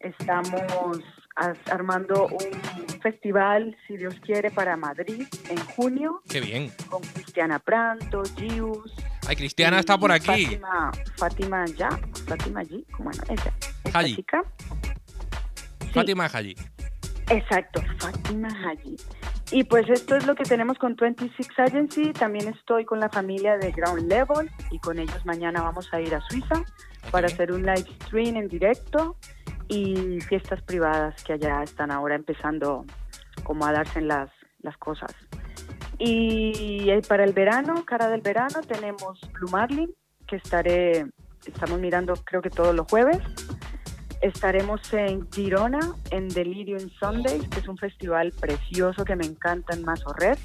estamos 0.00 1.00
armando 1.70 2.26
un 2.26 3.00
festival, 3.00 3.76
si 3.86 3.96
Dios 3.96 4.14
quiere, 4.24 4.50
para 4.50 4.76
Madrid 4.76 5.26
en 5.48 5.58
junio. 5.74 6.22
Qué 6.28 6.40
bien. 6.40 6.70
con 6.90 7.00
Cristiana 7.02 7.58
Pranto, 7.58 8.22
Gius. 8.36 8.92
Ay, 9.26 9.36
Cristiana 9.36 9.78
está 9.78 9.96
por 9.96 10.12
aquí. 10.12 10.44
Fátima, 10.46 10.92
Fátima 11.16 11.64
ya, 11.66 11.88
Fátima 12.26 12.62
G, 12.62 12.84
bueno, 12.98 13.22
ella, 13.28 13.52
esta 13.84 14.04
chica. 14.04 14.42
Sí, 15.80 15.90
Fátima 15.94 16.26
Haji. 16.26 16.54
Exacto, 17.30 17.82
Fátima 17.98 18.48
Haji. 18.48 18.96
Y 19.52 19.64
pues 19.64 19.86
esto 19.90 20.16
es 20.16 20.26
lo 20.26 20.34
que 20.34 20.44
tenemos 20.44 20.78
con 20.78 20.96
26 20.96 21.48
Agency. 21.58 22.14
También 22.14 22.48
estoy 22.48 22.86
con 22.86 22.98
la 23.00 23.10
familia 23.10 23.58
de 23.58 23.70
Ground 23.70 24.08
Level 24.08 24.50
y 24.70 24.78
con 24.78 24.98
ellos 24.98 25.26
mañana 25.26 25.60
vamos 25.60 25.92
a 25.92 26.00
ir 26.00 26.14
a 26.14 26.22
Suiza 26.22 26.64
para 27.10 27.26
hacer 27.26 27.52
un 27.52 27.60
live 27.60 27.84
stream 28.04 28.36
en 28.36 28.48
directo 28.48 29.16
y 29.68 30.20
fiestas 30.22 30.62
privadas 30.62 31.22
que 31.22 31.34
allá 31.34 31.62
están 31.62 31.90
ahora 31.90 32.14
empezando 32.14 32.86
como 33.44 33.66
a 33.66 33.72
darse 33.72 33.98
en 33.98 34.08
las, 34.08 34.30
las 34.60 34.76
cosas. 34.78 35.14
Y 35.98 36.88
eh, 36.88 37.02
para 37.06 37.24
el 37.24 37.34
verano, 37.34 37.84
cara 37.84 38.08
del 38.08 38.22
verano, 38.22 38.62
tenemos 38.66 39.20
Blue 39.34 39.50
Marlin, 39.50 39.94
que 40.26 40.36
estaré, 40.36 41.06
estamos 41.46 41.78
mirando 41.78 42.14
creo 42.24 42.40
que 42.40 42.48
todos 42.48 42.74
los 42.74 42.86
jueves. 42.90 43.18
Estaremos 44.22 44.80
en 44.94 45.28
Girona, 45.32 45.80
en 46.12 46.28
Delirium 46.28 46.88
Sundays, 47.00 47.48
que 47.48 47.58
es 47.58 47.66
un 47.66 47.76
festival 47.76 48.32
precioso 48.40 49.04
que 49.04 49.16
me 49.16 49.26
encanta 49.26 49.74
en 49.74 49.84
Mazo 49.84 50.12
Red. 50.12 50.38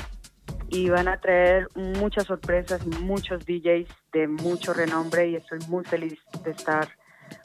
Y 0.69 0.89
van 0.89 1.07
a 1.07 1.19
traer 1.21 1.67
muchas 1.75 2.25
sorpresas 2.25 2.81
y 2.85 2.89
muchos 3.03 3.45
DJs 3.45 3.87
de 4.11 4.27
mucho 4.27 4.73
renombre 4.73 5.29
y 5.29 5.35
estoy 5.35 5.59
muy 5.69 5.85
feliz 5.85 6.19
de 6.43 6.51
estar 6.51 6.89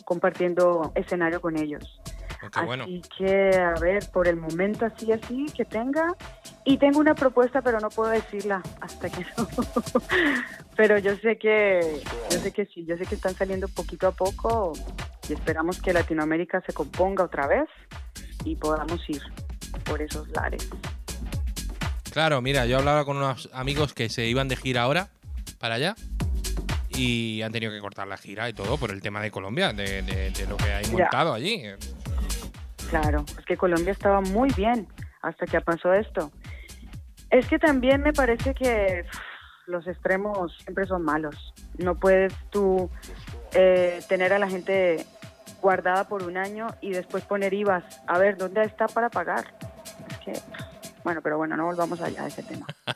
compartiendo 0.07 0.91
escenario 0.95 1.41
con 1.41 1.59
ellos. 1.59 2.02
Bueno. 2.65 2.85
Así 2.85 3.03
que, 3.19 3.51
a 3.57 3.79
ver, 3.81 4.09
por 4.11 4.27
el 4.29 4.37
momento 4.37 4.85
así, 4.87 5.13
así, 5.13 5.47
que 5.57 5.65
tenga. 5.65 6.15
Y 6.65 6.77
tengo 6.79 6.99
una 7.01 7.15
propuesta, 7.15 7.63
pero 7.63 7.81
no 7.81 7.89
puedo 7.91 8.11
decirla 8.11 8.63
hasta 8.81 9.09
que 9.11 9.25
no. 9.37 9.49
pero 10.77 10.99
yo 10.99 11.17
sé 11.17 11.39
que, 11.39 12.01
yo 12.31 12.39
sé 12.39 12.53
que 12.53 12.67
sí, 12.67 12.85
yo 12.85 12.97
sé 12.97 13.05
que 13.07 13.15
están 13.15 13.35
saliendo 13.35 13.69
poquito 13.69 14.07
a 14.09 14.13
poco 14.13 14.73
y 15.29 15.33
esperamos 15.33 15.81
que 15.81 15.93
Latinoamérica 15.93 16.61
se 16.67 16.73
componga 16.73 17.25
otra 17.25 17.47
vez 17.47 17.69
y 18.45 18.57
podamos 18.57 19.01
ir 19.09 19.23
por 19.85 20.01
esos 20.03 20.29
lares. 20.29 20.69
Claro, 22.13 22.41
mira, 22.43 22.67
yo 22.67 22.79
hablaba 22.79 23.05
con 23.05 23.17
unos 23.17 23.49
amigos 23.53 23.95
que 23.95 24.09
se 24.09 24.27
iban 24.27 24.49
de 24.49 24.57
gira 24.57 24.83
ahora 24.83 25.09
para 25.59 25.77
allá 25.77 25.95
y 26.91 27.41
han 27.43 27.53
tenido 27.53 27.73
que 27.73 27.81
cortar 27.81 28.07
la 28.07 28.19
gira 28.19 28.49
y 28.49 28.53
todo 28.53 28.77
por 28.77 28.91
el 28.91 29.01
tema 29.01 29.21
de 29.23 29.31
Colombia, 29.31 29.73
de, 29.73 30.03
de- 30.03 30.31
de 30.31 30.47
lo 30.47 30.57
que 30.59 30.71
hay 30.73 30.85
Ya. 30.85 30.91
montado 30.93 31.33
allí. 31.33 31.63
Claro, 32.93 33.25
es 33.39 33.47
que 33.47 33.57
Colombia 33.57 33.91
estaba 33.91 34.21
muy 34.21 34.51
bien 34.51 34.87
hasta 35.23 35.47
que 35.47 35.59
pasó 35.63 35.95
esto. 35.95 36.31
Es 37.31 37.49
que 37.49 37.59
también 37.59 38.03
me 38.03 38.13
parece 38.13 38.53
que 38.53 39.07
pff, 39.11 39.19
los 39.65 39.87
extremos 39.87 40.55
siempre 40.63 40.85
son 40.85 41.03
malos. 41.03 41.55
No 41.79 41.99
puedes 41.99 42.35
tú 42.51 42.91
eh, 43.55 44.03
tener 44.11 44.35
a 44.35 44.39
la 44.39 44.47
gente 44.47 45.07
guardada 45.63 46.07
por 46.07 46.23
un 46.23 46.37
año 46.37 46.67
y 46.83 46.91
después 46.91 47.25
poner 47.25 47.55
IVAs. 47.55 48.03
A 48.07 48.19
ver, 48.19 48.37
¿dónde 48.37 48.63
está 48.63 48.89
para 48.89 49.09
pagar? 49.09 49.55
Es 50.11 50.19
que, 50.19 50.33
bueno, 51.03 51.23
pero 51.23 51.39
bueno, 51.39 51.57
no 51.57 51.65
volvamos 51.65 51.99
allá 52.03 52.25
a 52.25 52.27
ese 52.27 52.43
tema. 52.43 52.67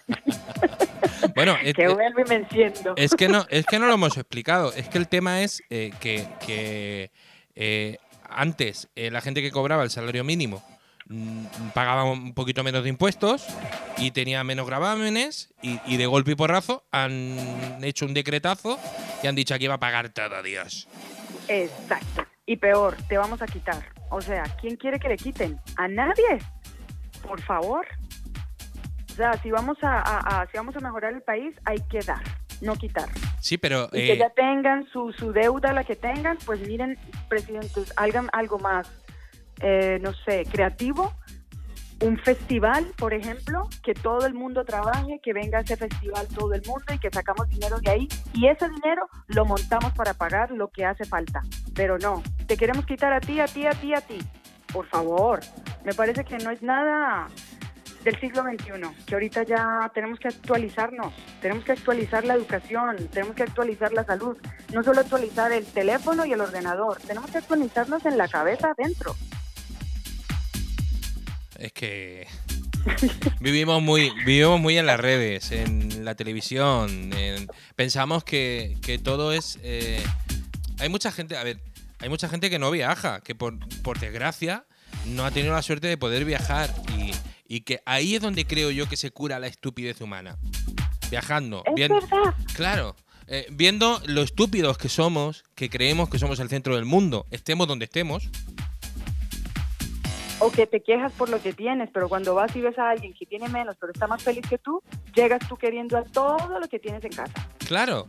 Bueno, 1.35 1.57
es, 1.63 1.73
Que 1.73 1.89
vuelvo 1.89 2.21
y 2.21 2.25
me 2.25 2.35
enciendo. 2.35 2.93
es 2.97 3.15
que 3.15 3.29
no, 3.29 3.47
es 3.49 3.65
que 3.65 3.79
no 3.79 3.87
lo 3.87 3.95
hemos 3.95 4.19
explicado. 4.19 4.75
Es 4.75 4.91
que 4.91 4.99
el 4.99 5.09
tema 5.09 5.41
es 5.41 5.63
eh, 5.71 5.91
que, 5.99 6.29
que, 6.45 7.11
eh, 7.55 7.97
antes 8.37 8.89
eh, 8.97 9.11
la 9.11 9.21
gente 9.21 9.43
que 9.43 9.51
cobraba 9.51 9.83
el 9.83 9.91
salario 9.91 10.23
mínimo 10.25 10.63
mm, 11.09 11.47
pagaba 11.75 12.05
un 12.05 12.35
poquito 12.35 12.63
menos 12.63 12.83
de 12.83 12.91
impuestos 12.91 13.47
y 13.99 14.11
tenía 14.13 14.45
menos 14.45 14.67
gravámenes 14.67 15.53
y, 15.63 15.97
de 15.97 16.07
golpe 16.07 16.33
y 16.33 16.35
porrazo 16.35 16.85
han 16.93 17.83
hecho 17.83 18.05
un 18.07 18.15
decretazo 18.15 18.79
y 19.23 19.27
han 19.27 19.35
dicho 19.35 19.55
aquí 19.55 19.67
va 19.67 19.75
a 19.75 19.81
pagar 19.81 20.11
todo, 20.11 20.43
Dios. 20.43 20.87
Exacto. 21.49 22.27
Y 22.45 22.57
peor, 22.57 22.97
te 23.09 23.17
vamos 23.19 23.41
a 23.43 23.47
quitar. 23.47 23.93
O 24.11 24.21
sea, 24.21 24.45
¿quién 24.61 24.77
quiere 24.77 25.01
que 25.01 25.09
le 25.09 25.17
quiten? 25.17 25.59
¿A 25.77 25.89
nadie? 25.89 26.39
Por 27.27 27.41
favor. 27.43 27.87
O 29.11 29.15
sea, 29.17 29.33
si 29.43 29.51
vamos 29.51 29.79
a- 29.83 30.47
si 30.53 30.59
vamos 30.59 30.77
a 30.77 30.81
mejorar 30.81 31.15
el 31.15 31.23
país, 31.23 31.55
hay 31.65 31.79
que 31.91 32.01
dar, 32.01 32.23
no 32.61 32.77
quitar. 32.77 33.09
Sí, 33.41 33.59
pero 33.59 33.89
Y 33.93 34.07
que 34.07 34.13
eh, 34.15 34.19
ya 34.19 34.31
tengan 34.31 34.87
su, 34.93 35.13
su 35.13 35.33
deuda, 35.33 35.73
la 35.73 35.85
que 35.85 35.97
tengan, 35.97 36.39
pues 36.45 36.61
miren, 36.67 36.99
presidentes, 37.29 37.93
hagan 37.97 38.29
algo 38.33 38.59
más, 38.59 38.91
eh, 39.61 39.99
no 40.01 40.13
sé, 40.15 40.45
creativo. 40.51 41.13
Un 42.03 42.19
festival, 42.19 42.93
por 42.99 43.15
ejemplo, 43.15 43.69
que 43.83 43.95
todo 43.95 44.27
el 44.27 44.35
mundo 44.35 44.65
trabaje, 44.67 45.19
que 45.23 45.33
venga 45.33 45.59
a 45.59 45.61
ese 45.63 45.77
festival 45.77 46.29
todo 46.29 46.53
el 46.53 46.61
mundo 46.67 46.85
y 46.93 46.99
que 46.99 47.09
sacamos 47.11 47.49
dinero 47.49 47.79
de 47.81 47.91
ahí. 47.91 48.09
Y 48.35 48.49
ese 48.49 48.69
dinero 48.69 49.09
lo 49.29 49.47
montamos 49.47 49.93
para 49.93 50.13
pagar 50.13 50.51
lo 50.51 50.69
que 50.69 50.85
hace 50.85 51.07
falta. 51.07 51.41
Pero 51.75 51.97
no, 51.97 52.23
te 52.47 52.59
queremos 52.59 52.85
quitar 52.85 53.15
a 53.15 53.21
ti, 53.21 53.41
a 53.41 53.47
ti, 53.47 53.67
a 53.67 53.71
ti, 53.71 53.95
a 53.95 54.03
ti. 54.03 54.19
Por 54.71 54.87
favor, 54.89 55.41
me 55.85 55.95
parece 55.95 56.23
que 56.25 56.37
no 56.37 56.51
es 56.51 56.61
nada 56.61 57.29
del 58.07 58.21
siglo 58.21 58.43
XXI, 58.43 59.05
que 59.05 59.15
ahorita 59.15 59.43
ya 59.43 59.91
tenemos 59.93 60.19
que 60.19 60.29
actualizarnos, 60.29 61.13
tenemos 61.43 61.65
que 61.65 61.73
actualizar 61.73 62.25
la 62.25 62.35
educación, 62.35 62.97
tenemos 63.13 63.35
que 63.35 63.43
actualizar 63.43 63.93
la 63.93 64.05
salud, 64.05 64.37
no 64.73 64.83
solo 64.83 65.01
actualizar 65.01 65.51
el 65.53 65.67
teléfono 65.67 66.25
y 66.25 66.33
el 66.33 66.41
ordenador, 66.41 66.99
tenemos 67.07 67.31
que 67.31 67.39
actualizarnos 67.39 68.05
en 68.07 68.17
la 68.17 68.29
cabeza 68.29 68.73
adentro. 68.79 69.15
es 71.59 71.73
que 71.73 72.27
vivimos 73.41 73.83
muy, 73.83 74.11
vivimos 74.25 74.61
muy 74.61 74.79
en 74.79 74.87
las 74.87 75.01
redes, 75.01 75.51
en 75.53 76.05
la 76.05 76.15
televisión. 76.15 77.13
en- 77.15 77.49
pensamos 77.75 78.25
que, 78.25 78.77
que 78.83 78.99
todo 78.99 79.33
es. 79.33 79.59
eh, 79.63 80.03
hay 80.79 80.89
mucha 80.89 81.11
gente, 81.11 81.37
a 81.37 81.43
ver, 81.45 81.59
hay 81.99 82.09
mucha 82.09 82.29
gente 82.29 82.51
que 82.51 82.59
no 82.59 82.71
viaja, 82.71 83.21
que 83.23 83.35
por, 83.35 83.55
por 83.83 83.99
desgracia 83.99 84.65
no 85.07 85.25
ha 85.25 85.31
tenido 85.31 85.55
la 85.55 85.63
suerte 85.63 85.87
de 85.89 85.97
poder 85.97 86.25
viajar. 86.25 86.69
Y, 87.49 87.61
que 87.61 87.81
ahí 87.87 88.15
es 88.17 88.23
donde 88.23 88.45
creo 88.47 88.71
yo 88.71 88.89
que 88.89 88.97
se 88.97 89.11
cura 89.11 89.39
la 89.39 89.47
estupidez 89.47 90.01
humana. 90.01 90.37
Viajando. 91.11 91.63
Es 91.67 91.75
viendo- 91.75 92.01
verdad. 92.01 92.35
Claro. 92.55 92.97
eh, 93.29 93.47
viendo 93.51 94.01
lo 94.07 94.23
estúpidos 94.23 94.79
que 94.79 94.89
somos, 94.89 95.45
que 95.55 95.69
creemos 95.71 96.09
que 96.09 96.19
somos 96.19 96.39
el 96.41 96.49
centro 96.49 96.77
del 96.77 96.85
mundo, 96.85 97.27
estemos 97.31 97.67
donde 97.69 97.85
estemos. 97.87 98.29
O 100.39 100.51
que 100.53 100.67
te 100.67 100.83
quejas 100.83 101.13
por 101.13 101.29
lo 101.31 101.41
que 101.41 101.53
tienes, 101.55 101.89
pero 101.95 102.09
cuando 102.09 102.35
vas 102.35 102.55
y 102.55 102.61
ves 102.61 102.79
a 102.79 102.91
alguien 102.91 103.15
que 103.15 103.25
tiene 103.25 103.49
menos, 103.49 103.77
pero 103.81 103.91
está 103.93 104.07
más 104.07 104.23
feliz 104.23 104.45
que 104.49 104.59
tú, 104.59 104.83
llegas 105.15 105.41
tú 105.49 105.57
queriendo 105.57 105.97
a 105.97 106.05
todo 106.05 106.59
lo 106.61 106.69
que 106.69 106.79
tienes 106.79 107.03
en 107.05 107.11
casa. 107.13 107.33
Claro. 107.67 108.07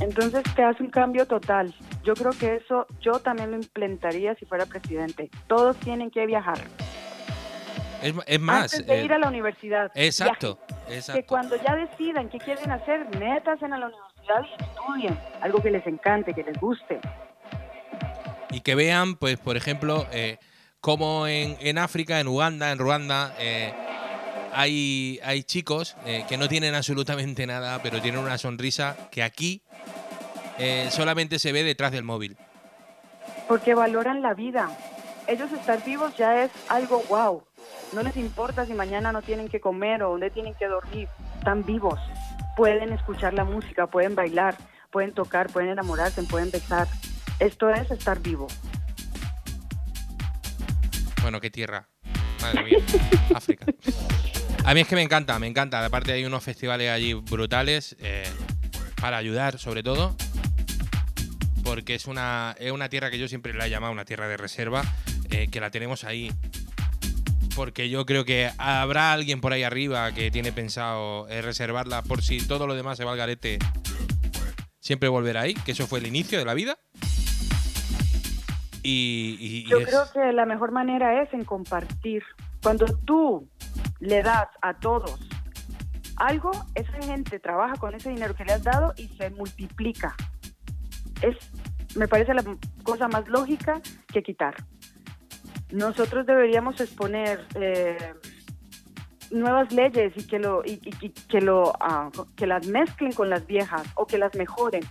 Entonces 0.00 0.42
te 0.54 0.62
hace 0.62 0.82
un 0.82 0.90
cambio 0.90 1.26
total. 1.26 1.74
Yo 2.04 2.14
creo 2.14 2.30
que 2.30 2.56
eso 2.56 2.86
yo 3.02 3.18
también 3.18 3.50
lo 3.50 3.56
implementaría 3.56 4.34
si 4.36 4.46
fuera 4.46 4.64
presidente. 4.64 5.28
Todos 5.48 5.76
tienen 5.78 6.10
que 6.10 6.24
viajar. 6.24 6.58
Es, 8.02 8.14
es 8.26 8.40
más. 8.40 8.72
Antes 8.72 8.86
de 8.86 9.00
eh, 9.00 9.04
ir 9.04 9.12
a 9.12 9.18
la 9.18 9.28
universidad. 9.28 9.90
exacto. 9.94 10.58
viajen. 10.66 10.86
que 10.86 10.94
Exacto. 10.96 11.22
cuando 11.26 11.56
ya 11.62 11.76
decidan 11.76 12.28
qué 12.28 12.38
quieren 12.38 12.70
hacer, 12.70 13.06
métanse 13.18 13.64
a 13.64 13.68
la 13.68 13.86
universidad 13.86 14.42
y 14.42 14.62
estudien 14.62 15.18
algo 15.40 15.62
que 15.62 15.70
les 15.70 15.86
encante, 15.86 16.34
que 16.34 16.42
les 16.42 16.58
guste. 16.58 17.00
y 18.50 18.60
que 18.60 18.74
vean, 18.74 19.16
pues, 19.16 19.38
por 19.38 19.56
ejemplo, 19.56 20.06
eh, 20.12 20.38
cómo 20.80 21.26
en, 21.26 21.56
en 21.60 21.78
África, 21.78 22.20
en 22.20 22.28
Uganda, 22.28 22.72
en 22.72 22.78
Ruanda, 22.78 23.34
eh, 23.38 23.72
hay, 24.52 25.20
hay 25.22 25.42
chicos 25.42 25.96
eh, 26.04 26.24
que 26.28 26.36
no 26.36 26.48
tienen 26.48 26.74
absolutamente 26.74 27.46
nada, 27.46 27.80
pero 27.82 28.00
tienen 28.00 28.20
una 28.20 28.38
sonrisa 28.38 28.96
que 29.10 29.22
aquí 29.22 29.62
eh, 30.58 30.88
solamente 30.90 31.38
se 31.38 31.52
ve 31.52 31.62
detrás 31.62 31.92
del 31.92 32.04
móvil. 32.04 32.36
Porque 33.48 33.74
valoran 33.74 34.22
la 34.22 34.34
vida. 34.34 34.70
Ellos 35.26 35.52
estar 35.52 35.84
vivos 35.84 36.16
ya 36.16 36.42
es 36.42 36.50
algo 36.68 37.02
wow. 37.08 37.42
No 37.92 38.02
les 38.02 38.16
importa 38.16 38.66
si 38.66 38.74
mañana 38.74 39.12
no 39.12 39.22
tienen 39.22 39.48
que 39.48 39.60
comer 39.60 40.02
o 40.02 40.10
dónde 40.10 40.30
tienen 40.30 40.54
que 40.54 40.66
dormir. 40.66 41.08
Están 41.38 41.64
vivos. 41.64 41.98
Pueden 42.56 42.92
escuchar 42.92 43.34
la 43.34 43.44
música, 43.44 43.86
pueden 43.86 44.14
bailar, 44.14 44.56
pueden 44.90 45.12
tocar, 45.12 45.48
pueden 45.48 45.70
enamorarse, 45.70 46.22
pueden 46.24 46.50
besar. 46.50 46.86
Esto 47.38 47.70
es 47.70 47.90
estar 47.90 48.20
vivo. 48.20 48.46
Bueno, 51.22 51.40
qué 51.40 51.50
tierra. 51.50 51.88
Madre 52.40 52.64
mía. 52.64 52.78
África. 53.34 53.66
A 54.64 54.74
mí 54.74 54.80
es 54.80 54.88
que 54.88 54.94
me 54.94 55.02
encanta, 55.02 55.38
me 55.38 55.46
encanta. 55.46 55.84
Aparte 55.84 56.12
hay 56.12 56.24
unos 56.24 56.44
festivales 56.44 56.90
allí 56.90 57.14
brutales 57.14 57.96
eh, 58.00 58.24
para 59.00 59.16
ayudar, 59.16 59.58
sobre 59.58 59.82
todo. 59.82 60.14
Porque 61.64 61.94
es 61.94 62.06
una, 62.06 62.54
es 62.58 62.72
una 62.72 62.88
tierra 62.88 63.10
que 63.10 63.18
yo 63.18 63.28
siempre 63.28 63.52
la 63.54 63.66
he 63.66 63.70
llamado 63.70 63.92
una 63.92 64.04
tierra 64.04 64.28
de 64.28 64.36
reserva, 64.36 64.82
eh, 65.30 65.48
que 65.50 65.60
la 65.60 65.70
tenemos 65.70 66.04
ahí. 66.04 66.32
Porque 67.60 67.90
yo 67.90 68.06
creo 68.06 68.24
que 68.24 68.50
habrá 68.56 69.12
alguien 69.12 69.42
por 69.42 69.52
ahí 69.52 69.64
arriba 69.64 70.12
que 70.12 70.30
tiene 70.30 70.50
pensado 70.50 71.28
eh, 71.28 71.42
reservarla 71.42 72.00
por 72.00 72.22
si 72.22 72.38
todo 72.48 72.66
lo 72.66 72.74
demás 72.74 72.96
se 72.96 73.04
va 73.04 73.12
al 73.12 73.18
garete. 73.18 73.58
Siempre 74.78 75.10
volverá 75.10 75.42
ahí, 75.42 75.52
que 75.52 75.72
eso 75.72 75.86
fue 75.86 75.98
el 75.98 76.06
inicio 76.06 76.38
de 76.38 76.46
la 76.46 76.54
vida. 76.54 76.78
Y, 78.82 79.36
y- 79.38 79.58
y 79.58 79.68
Yo 79.68 79.76
es- 79.78 79.88
creo 79.88 80.04
que 80.10 80.32
la 80.32 80.46
mejor 80.46 80.72
manera 80.72 81.22
es 81.22 81.30
en 81.34 81.44
compartir. 81.44 82.22
Cuando 82.62 82.86
tú 83.04 83.46
le 83.98 84.22
das 84.22 84.48
a 84.62 84.78
todos 84.78 85.20
algo, 86.16 86.50
esa 86.74 86.92
gente 87.02 87.38
trabaja 87.40 87.74
con 87.74 87.94
ese 87.94 88.08
dinero 88.08 88.34
que 88.34 88.46
le 88.46 88.54
has 88.54 88.62
dado 88.62 88.94
y 88.96 89.08
se 89.08 89.28
multiplica. 89.28 90.16
Es, 91.20 91.36
me 91.94 92.08
parece 92.08 92.32
la 92.32 92.42
cosa 92.84 93.06
más 93.08 93.28
lógica 93.28 93.82
que 94.10 94.22
quitar. 94.22 94.54
Nosotros 95.72 96.26
deberíamos 96.26 96.80
exponer 96.80 97.46
eh, 97.54 97.96
nuevas 99.30 99.72
leyes 99.72 100.12
y 100.16 100.26
que 100.26 100.38
lo 100.38 100.62
y, 100.64 100.72
y- 100.84 101.06
y 101.06 101.10
que 101.10 101.40
lo 101.40 101.72
ah, 101.80 102.10
que 102.36 102.46
las 102.46 102.66
mezclen 102.66 103.12
con 103.12 103.30
las 103.30 103.46
viejas 103.46 103.82
o 103.94 104.06
que 104.06 104.18
las 104.18 104.34
mejoren, 104.34 104.82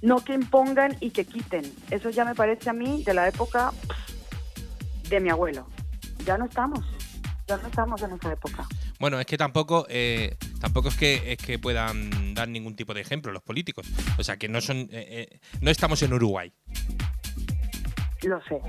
no 0.00 0.24
que 0.24 0.32
impongan 0.34 0.96
y 1.00 1.10
que 1.10 1.24
quiten. 1.24 1.62
Eso 1.90 2.10
ya 2.10 2.24
me 2.24 2.34
parece 2.34 2.70
a 2.70 2.72
mí 2.72 3.02
de 3.04 3.14
la 3.14 3.28
época 3.28 3.72
de 5.08 5.20
mi 5.20 5.28
abuelo. 5.28 5.66
Ya 6.24 6.38
no 6.38 6.46
estamos, 6.46 6.80
ya 7.46 7.56
no 7.58 7.68
estamos 7.68 8.00
en 8.02 8.12
esa 8.12 8.32
época. 8.32 8.66
Bueno, 8.98 9.18
es 9.20 9.26
que 9.26 9.36
tampoco, 9.36 9.84
eh, 9.90 10.36
tampoco 10.60 10.88
es 10.88 10.96
que 10.96 11.32
es 11.32 11.38
que 11.38 11.58
puedan 11.58 12.32
dar 12.34 12.48
ningún 12.48 12.76
tipo 12.76 12.94
de 12.94 13.00
ejemplo 13.02 13.32
los 13.32 13.42
políticos. 13.42 13.86
O 14.16 14.22
sea, 14.24 14.36
que 14.38 14.48
no 14.48 14.60
son, 14.62 14.78
eh, 14.78 14.88
eh, 14.92 15.40
no 15.60 15.70
estamos 15.70 16.02
en 16.02 16.12
Uruguay, 16.14 16.52
Lo 18.22 18.40
sé. 18.44 18.60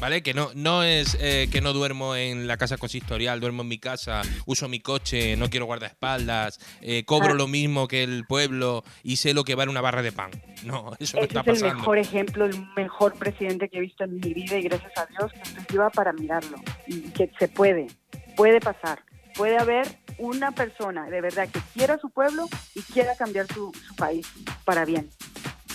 ¿Vale? 0.00 0.22
Que 0.22 0.34
no, 0.34 0.50
no 0.54 0.82
es 0.82 1.16
eh, 1.20 1.48
que 1.50 1.60
no 1.60 1.72
duermo 1.72 2.14
en 2.16 2.46
la 2.46 2.56
casa 2.56 2.76
consistorial, 2.76 3.40
duermo 3.40 3.62
en 3.62 3.68
mi 3.68 3.78
casa, 3.78 4.22
uso 4.46 4.68
mi 4.68 4.80
coche, 4.80 5.36
no 5.36 5.50
quiero 5.50 5.66
guardaespaldas, 5.66 6.58
eh, 6.80 7.04
cobro 7.04 7.32
Ah. 7.32 7.36
lo 7.36 7.46
mismo 7.48 7.88
que 7.88 8.02
el 8.02 8.24
pueblo 8.26 8.84
y 9.02 9.16
sé 9.16 9.34
lo 9.34 9.44
que 9.44 9.54
vale 9.54 9.70
una 9.70 9.80
barra 9.80 10.02
de 10.02 10.12
pan. 10.12 10.30
No, 10.64 10.92
eso 10.98 11.16
no 11.18 11.22
está 11.24 11.40
es 11.40 11.46
el 11.46 11.52
pasando. 11.54 11.74
mejor 11.74 11.98
ejemplo, 11.98 12.44
el 12.46 12.66
mejor 12.76 13.14
presidente 13.14 13.68
que 13.68 13.78
he 13.78 13.80
visto 13.80 14.04
en 14.04 14.14
mi 14.20 14.32
vida 14.34 14.56
y 14.56 14.62
gracias 14.62 14.92
a 14.96 15.06
Dios 15.06 15.32
que 15.32 15.40
estoy 15.42 15.64
viva 15.70 15.90
para 15.90 16.12
mirarlo. 16.12 16.58
Y 16.86 17.00
que 17.10 17.30
se 17.38 17.48
puede, 17.48 17.86
puede 18.36 18.60
pasar. 18.60 19.02
Puede 19.34 19.56
haber 19.56 19.86
una 20.18 20.50
persona 20.50 21.08
de 21.10 21.20
verdad 21.20 21.48
que 21.48 21.60
quiera 21.74 21.96
su 22.00 22.10
pueblo 22.10 22.48
y 22.74 22.82
quiera 22.82 23.14
cambiar 23.14 23.46
su, 23.46 23.70
su 23.86 23.94
país 23.94 24.26
para 24.64 24.84
bien. 24.84 25.08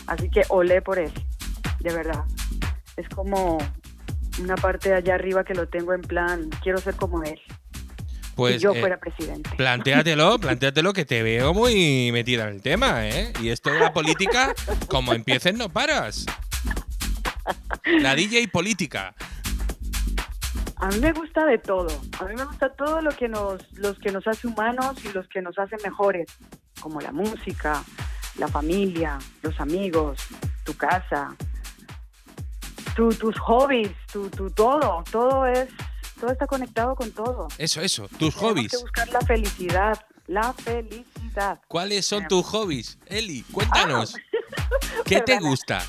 Así 0.07 0.29
que 0.29 0.41
olé 0.49 0.81
por 0.81 0.99
él, 0.99 1.11
de 1.79 1.93
verdad. 1.93 2.25
Es 2.97 3.07
como 3.09 3.57
una 4.39 4.55
parte 4.55 4.89
de 4.89 4.95
allá 4.95 5.15
arriba 5.15 5.43
que 5.43 5.53
lo 5.53 5.67
tengo 5.67 5.93
en 5.93 6.01
plan, 6.01 6.49
quiero 6.61 6.79
ser 6.79 6.95
como 6.95 7.23
él. 7.23 7.39
Pues 8.35 8.55
si 8.55 8.61
yo 8.61 8.73
eh, 8.73 8.79
fuera 8.79 8.97
presidente. 8.99 9.49
Plantéatelo, 9.55 10.39
plantéatelo 10.39 10.93
que 10.93 11.05
te 11.05 11.21
veo 11.21 11.53
muy 11.53 12.11
metida 12.11 12.43
en 12.47 12.55
el 12.55 12.61
tema, 12.61 13.07
¿eh? 13.07 13.31
Y 13.39 13.49
esto 13.49 13.71
de 13.71 13.79
la 13.79 13.93
política, 13.93 14.53
como 14.87 15.13
empieces 15.13 15.53
no 15.53 15.69
paras. 15.69 16.25
La 17.85 18.15
DJ 18.15 18.47
política. 18.47 19.13
A 20.77 20.87
mí 20.87 20.99
me 20.99 21.11
gusta 21.11 21.45
de 21.45 21.59
todo. 21.59 21.89
A 22.19 22.25
mí 22.25 22.35
me 22.35 22.45
gusta 22.45 22.69
todo 22.69 23.01
lo 23.01 23.11
que 23.11 23.29
nos, 23.29 23.71
los 23.73 23.99
que 23.99 24.11
nos 24.11 24.25
hace 24.27 24.47
humanos 24.47 24.97
y 25.05 25.09
los 25.13 25.27
que 25.27 25.41
nos 25.41 25.57
hace 25.59 25.75
mejores, 25.83 26.27
como 26.81 26.99
la 27.01 27.11
música, 27.11 27.83
la 28.37 28.47
familia, 28.47 29.19
los 29.43 29.59
amigos, 29.59 30.25
tu 30.63 30.75
casa, 30.75 31.35
tu- 32.95 33.09
tus 33.13 33.37
hobbies, 33.39 33.91
tu, 34.11 34.29
tu 34.29 34.49
todo. 34.49 35.03
Todo 35.11 35.45
es, 35.45 35.67
todo 36.19 36.31
está 36.31 36.47
conectado 36.47 36.95
con 36.95 37.11
todo. 37.11 37.47
Eso, 37.57 37.81
eso, 37.81 38.03
tus 38.07 38.33
Tenemos 38.35 38.35
hobbies. 38.41 38.71
que 38.71 38.77
buscar 38.77 39.09
la 39.09 39.21
felicidad, 39.21 40.05
la 40.27 40.53
felicidad. 40.53 41.59
¿Cuáles 41.67 42.05
son 42.05 42.27
tus 42.27 42.45
hobbies? 42.45 42.97
Eli, 43.07 43.43
cuéntanos. 43.51 44.15
¿Qué 45.05 45.21
te 45.21 45.39
gusta? 45.39 45.81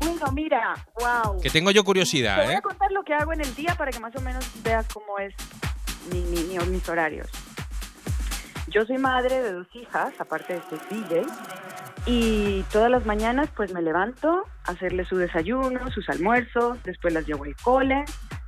Bueno, 0.00 0.32
mira, 0.32 0.74
wow. 1.00 1.40
Que 1.40 1.50
tengo 1.50 1.70
yo 1.70 1.82
Te 1.82 1.86
curiosidad, 1.86 2.44
voy 2.44 2.54
¿eh? 2.54 2.56
a 2.56 2.62
contar 2.62 2.90
lo 2.92 3.02
que 3.04 3.14
hago 3.14 3.32
en 3.32 3.40
el 3.40 3.54
día 3.54 3.74
para 3.76 3.90
que 3.90 3.98
más 4.00 4.14
o 4.16 4.20
menos 4.20 4.44
veas 4.62 4.86
cómo 4.92 5.18
es 5.18 5.34
mi, 6.12 6.20
mi- 6.22 6.42
mi- 6.44 6.58
mis 6.66 6.88
horarios. 6.88 7.28
Yo 8.68 8.84
soy 8.84 8.98
madre 8.98 9.40
de 9.42 9.52
dos 9.52 9.66
hijas, 9.74 10.12
aparte 10.18 10.54
de 10.54 10.62
ser 10.68 10.80
DJ, 10.90 11.26
y 12.10 12.62
todas 12.72 12.90
las 12.90 13.04
mañanas 13.04 13.50
pues 13.54 13.74
me 13.74 13.82
levanto 13.82 14.46
a 14.64 14.70
hacerles 14.70 15.08
su 15.08 15.16
desayuno, 15.16 15.90
sus 15.90 16.08
almuerzos, 16.08 16.82
después 16.82 17.12
las 17.12 17.26
llevo 17.26 17.44
al 17.44 17.54
cole, 17.56 18.02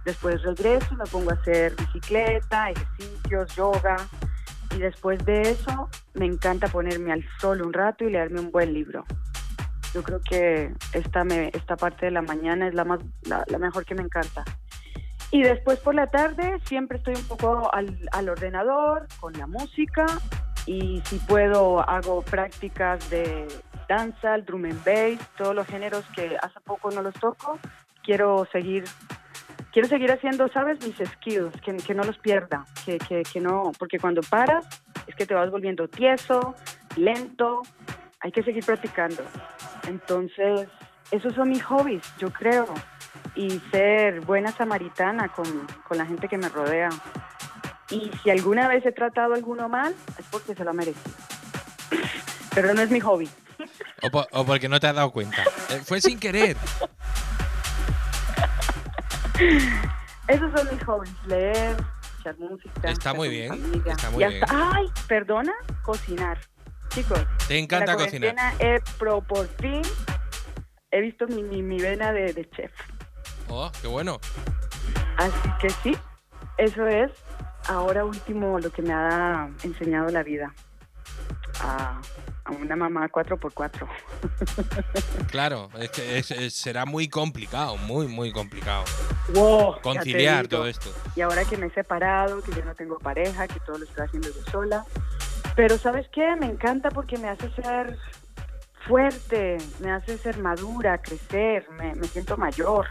después 0.07 0.43
regreso, 0.43 0.95
me 0.95 1.05
pongo 1.05 1.31
a 1.31 1.35
hacer 1.35 1.77
bicicleta, 1.77 2.71
ejercicios, 2.71 3.55
yoga, 3.55 3.97
y 4.75 4.79
después 4.79 5.23
de 5.27 5.43
eso 5.43 5.91
me 6.15 6.25
encanta 6.25 6.69
ponerme 6.69 7.13
al 7.13 7.23
sol 7.39 7.61
un 7.61 7.75
rato 7.75 8.05
y 8.05 8.13
leerme 8.13 8.41
un 8.41 8.51
buen 8.51 8.73
libro. 8.73 9.05
Yo 9.93 10.03
creo 10.03 10.23
que 10.23 10.73
esta, 10.95 11.25
me, 11.25 11.49
esta 11.53 11.77
parte 11.77 12.07
de 12.07 12.13
la 12.13 12.23
mañana 12.23 12.67
es 12.67 12.73
la, 12.73 12.87
más, 12.87 13.01
la 13.25 13.59
mejor 13.59 13.85
que 13.85 13.95
me 13.95 14.03
encanta. 14.03 14.43
Y 15.33 15.43
después 15.43 15.79
por 15.81 15.95
la 15.95 16.07
tarde 16.07 16.59
siempre 16.65 16.97
estoy 16.97 17.15
un 17.15 17.25
poco 17.25 17.73
al, 17.75 18.09
al 18.13 18.29
ordenador 18.31 19.07
con 19.21 19.35
la 19.35 19.47
música 19.47 20.07
y 20.67 21.01
si 21.07 21.19
puedo 21.19 21.81
hago 21.89 22.23
prácticas 22.23 23.09
de 23.11 23.47
danza, 23.89 24.35
el 24.35 24.45
drum 24.45 24.65
and 24.65 24.85
bass, 24.85 25.19
todos 25.37 25.55
los 25.55 25.67
géneros 25.67 26.05
que 26.15 26.37
hace 26.41 26.61
poco 26.61 26.91
no 26.91 27.03
los 27.03 27.15
toco. 27.15 27.59
Quiero 28.03 28.47
seguir 28.53 28.85
quiero 29.73 29.89
seguir 29.89 30.11
haciendo, 30.11 30.49
¿sabes? 30.49 30.79
Mis 30.85 30.97
skills, 30.97 31.61
que, 31.61 31.77
que 31.77 31.95
no 31.95 32.05
los 32.05 32.19
pierda, 32.19 32.65
que, 32.85 32.99
que, 32.99 33.23
que 33.23 33.41
no, 33.41 33.73
porque 33.79 33.99
cuando 33.99 34.21
paras 34.23 34.67
es 35.07 35.15
que 35.15 35.27
te 35.27 35.35
vas 35.35 35.51
volviendo 35.51 35.89
tieso, 35.89 36.55
lento, 36.97 37.63
hay 38.21 38.33
que 38.33 38.43
seguir 38.43 38.65
practicando. 38.65 39.23
Entonces, 39.89 40.69
esos 41.11 41.35
son 41.35 41.49
mis 41.49 41.63
hobbies, 41.65 42.03
yo 42.19 42.31
creo, 42.31 42.67
y 43.35 43.61
ser 43.71 44.21
buena 44.21 44.53
samaritana 44.53 45.29
con, 45.29 45.47
con 45.87 45.99
la 45.99 46.07
gente 46.07 46.29
que 46.29 46.39
me 46.39 46.49
rodea. 46.49 46.91
Y 47.91 48.11
si 48.23 48.31
alguna 48.31 48.69
vez 48.69 48.85
he 48.87 48.93
tratado 48.93 49.33
a 49.33 49.37
alguno 49.37 49.69
mal, 49.69 49.95
es 50.19 50.25
porque 50.31 50.55
se 50.55 50.63
lo 50.65 50.71
ha 50.71 50.73
merecido. 50.75 51.15
Pero 52.55 52.73
no 52.75 52.83
es 52.83 52.91
mi 52.91 53.01
hobby. 53.01 53.29
O, 54.03 54.11
po- 54.11 54.27
o 54.33 54.45
porque 54.45 54.69
no 54.69 54.79
te 54.81 54.87
has 54.87 54.95
dado 54.95 55.11
cuenta. 55.11 55.43
Eh, 55.71 55.81
fue 55.85 56.01
sin 56.01 56.19
querer. 56.19 56.57
Esos 60.29 60.51
son 60.55 60.69
mis 60.75 60.85
hobbies, 60.85 61.13
leer, 61.27 61.77
escuchar 62.03 62.39
música. 62.39 62.91
Está 62.91 63.15
muy 63.15 63.29
bien, 63.29 63.83
está 63.87 64.11
muy 64.11 64.23
Y 64.23 64.25
hasta- 64.25 64.71
Ay, 64.75 64.87
perdona, 65.09 65.53
cocinar. 65.83 66.39
Chicos, 66.91 67.21
Te 67.49 67.59
encanta 67.59 67.93
en 67.93 67.99
la 67.99 68.05
cocinar. 68.05 68.55
He, 68.59 68.81
pro- 68.99 69.21
por 69.23 69.47
fin 69.61 69.83
he 70.91 71.01
visto 71.01 71.27
mi, 71.29 71.43
mi, 71.43 71.63
mi 71.63 71.81
vena 71.81 72.13
de, 72.13 72.33
de 72.33 72.49
chef. 72.51 72.73
Oh, 73.49 73.71
qué 73.81 73.89
bueno. 73.89 74.21
Así 75.17 75.49
que 75.61 75.71
sí, 75.71 75.97
eso 76.59 76.87
es 76.87 77.11
ahora 77.71 78.05
último 78.05 78.59
lo 78.59 78.71
que 78.71 78.83
me 78.83 78.93
ha 78.93 79.49
enseñado 79.63 80.09
la 80.11 80.23
vida. 80.23 80.53
A, 81.63 82.01
a 82.45 82.51
una 82.53 82.75
mamá 82.77 83.09
4x4. 83.09 83.87
Claro, 85.31 85.69
es 85.79 85.91
que 85.91 86.19
es- 86.19 86.31
es- 86.33 86.55
será 86.55 86.85
muy 86.85 87.09
complicado, 87.09 87.77
muy, 87.77 88.09
muy 88.09 88.33
complicado. 88.33 88.85
Wow, 89.35 89.81
Conciliar 89.83 90.49
todo 90.49 90.67
esto. 90.67 90.91
Y 91.15 91.21
ahora 91.21 91.45
que 91.45 91.57
me 91.57 91.67
he 91.67 91.71
separado, 91.71 92.43
que 92.43 92.53
yo 92.53 92.65
no 92.65 92.75
tengo 92.75 92.99
pareja, 92.99 93.47
que 93.47 93.61
todo 93.61 93.79
lo 93.79 93.85
estoy 93.85 94.05
haciendo 94.07 94.29
yo 94.29 94.43
sola. 94.51 94.85
Pero 95.55 95.79
¿sabes 95.79 96.07
qué? 96.13 96.35
Me 96.37 96.47
encanta 96.47 96.89
porque 96.91 97.17
me 97.19 97.29
hace 97.29 97.49
ser 97.53 97.97
fuerte, 98.87 99.59
me 99.81 99.93
hace 99.93 100.19
ser 100.19 100.39
madura, 100.39 100.99
crecer, 101.01 101.69
me, 101.79 101.95
me 101.95 102.07
siento 102.09 102.37
mayor, 102.37 102.87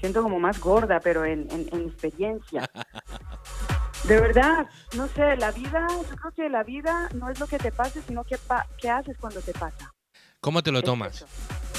siento 0.00 0.22
como 0.22 0.38
más 0.38 0.58
gorda, 0.60 1.00
pero 1.00 1.24
en, 1.24 1.46
en- 1.50 1.68
en 1.72 1.88
experiencia. 1.88 2.70
De 4.06 4.20
verdad, 4.20 4.66
no 4.96 5.08
sé, 5.08 5.36
la 5.36 5.50
vida, 5.50 5.86
yo 5.88 6.16
creo 6.16 6.32
que 6.32 6.48
la 6.50 6.62
vida 6.62 7.08
no 7.14 7.30
es 7.30 7.40
lo 7.40 7.46
que 7.46 7.58
te 7.58 7.72
pase, 7.72 8.02
sino 8.06 8.22
qué, 8.24 8.36
pa- 8.36 8.66
qué 8.78 8.90
haces 8.90 9.16
cuando 9.18 9.40
te 9.40 9.52
pasa. 9.52 9.92
¿Cómo 10.40 10.62
te 10.62 10.70
lo 10.70 10.80
Es 10.80 10.84
tomas? 10.84 11.14
eso. 11.16 11.26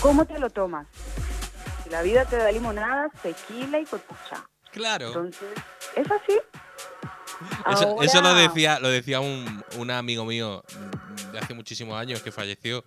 ¿Cómo 0.02 0.26
te 0.26 0.40
lo 0.40 0.50
tomas? 0.50 0.88
Si 1.84 1.90
la 1.92 2.02
vida 2.02 2.26
te 2.26 2.38
da 2.38 2.52
limonadas, 2.52 3.12
tequila 3.22 3.80
y 3.80 3.86
copucha. 3.86 4.44
Claro. 4.72 5.08
Entonces, 5.08 5.48
¿es 5.96 6.12
así? 6.12 6.40
Eso, 7.72 7.90
Ahora- 7.90 8.06
eso 8.06 8.22
lo 8.22 8.34
decía, 8.34 8.80
lo 8.80 8.90
decía 8.90 9.20
un, 9.20 9.64
un 9.78 9.92
amigo 9.92 10.26
mío 10.26 10.64
de 11.32 11.38
hace 11.40 11.54
muchísimos 11.54 11.96
años 12.00 12.24
que 12.24 12.32
falleció. 12.32 12.84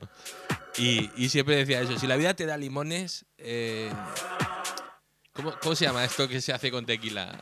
Y, 0.79 1.11
y 1.17 1.29
siempre 1.29 1.55
decía 1.57 1.81
eso. 1.81 1.97
Si 1.97 2.07
la 2.09 2.17
vida 2.17 2.35
te 2.35 2.45
da 2.45 2.57
limones. 2.57 3.25
eh, 3.39 3.93
¿cómo, 5.33 5.53
cómo 5.63 5.75
se 5.77 5.85
llama 5.85 6.05
esto 6.05 6.27
que 6.29 6.41
se 6.41 6.53
hace 6.53 6.71
con 6.73 6.85
tequila? 6.87 7.39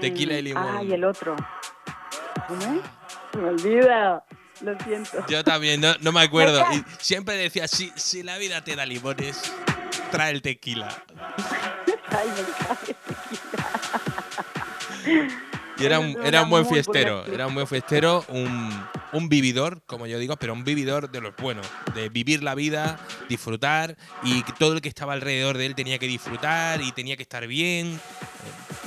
Tequila 0.00 0.34
y 0.34 0.42
limón. 0.42 0.76
Ay, 0.76 0.92
el 0.92 1.04
otro. 1.04 1.36
¿Cómo? 2.48 2.80
Se 3.32 3.38
me 3.38 3.48
olvida. 3.48 4.24
Lo 4.60 4.78
siento. 4.80 5.24
Yo 5.28 5.42
también, 5.42 5.80
no, 5.80 5.94
no 6.00 6.12
me 6.12 6.20
acuerdo. 6.20 6.64
Y 6.72 6.84
siempre 6.98 7.34
decía, 7.36 7.66
si, 7.66 7.92
si 7.96 8.22
la 8.22 8.38
vida 8.38 8.62
te 8.62 8.76
da 8.76 8.86
limones, 8.86 9.52
trae 10.10 10.32
el 10.32 10.42
tequila. 10.42 10.88
Ay, 12.10 12.28
me 12.28 12.42
cae. 12.66 12.96
Y 15.78 15.84
era 15.84 15.98
un, 15.98 16.16
era 16.22 16.42
un 16.42 16.50
buen 16.50 16.66
fiestero, 16.66 17.24
era 17.26 17.46
un 17.46 17.54
buen 17.54 17.66
fiestero, 17.66 18.24
un, 18.28 18.70
un 19.12 19.28
vividor, 19.28 19.82
como 19.86 20.06
yo 20.06 20.18
digo, 20.18 20.36
pero 20.36 20.52
un 20.52 20.64
vividor 20.64 21.10
de 21.10 21.20
los 21.20 21.34
buenos, 21.34 21.66
de 21.94 22.08
vivir 22.08 22.42
la 22.42 22.54
vida, 22.54 23.00
disfrutar, 23.28 23.96
y 24.22 24.42
todo 24.58 24.74
el 24.74 24.80
que 24.80 24.88
estaba 24.88 25.12
alrededor 25.14 25.58
de 25.58 25.66
él 25.66 25.74
tenía 25.74 25.98
que 25.98 26.06
disfrutar 26.06 26.80
y 26.82 26.92
tenía 26.92 27.16
que 27.16 27.22
estar 27.22 27.46
bien. 27.46 28.00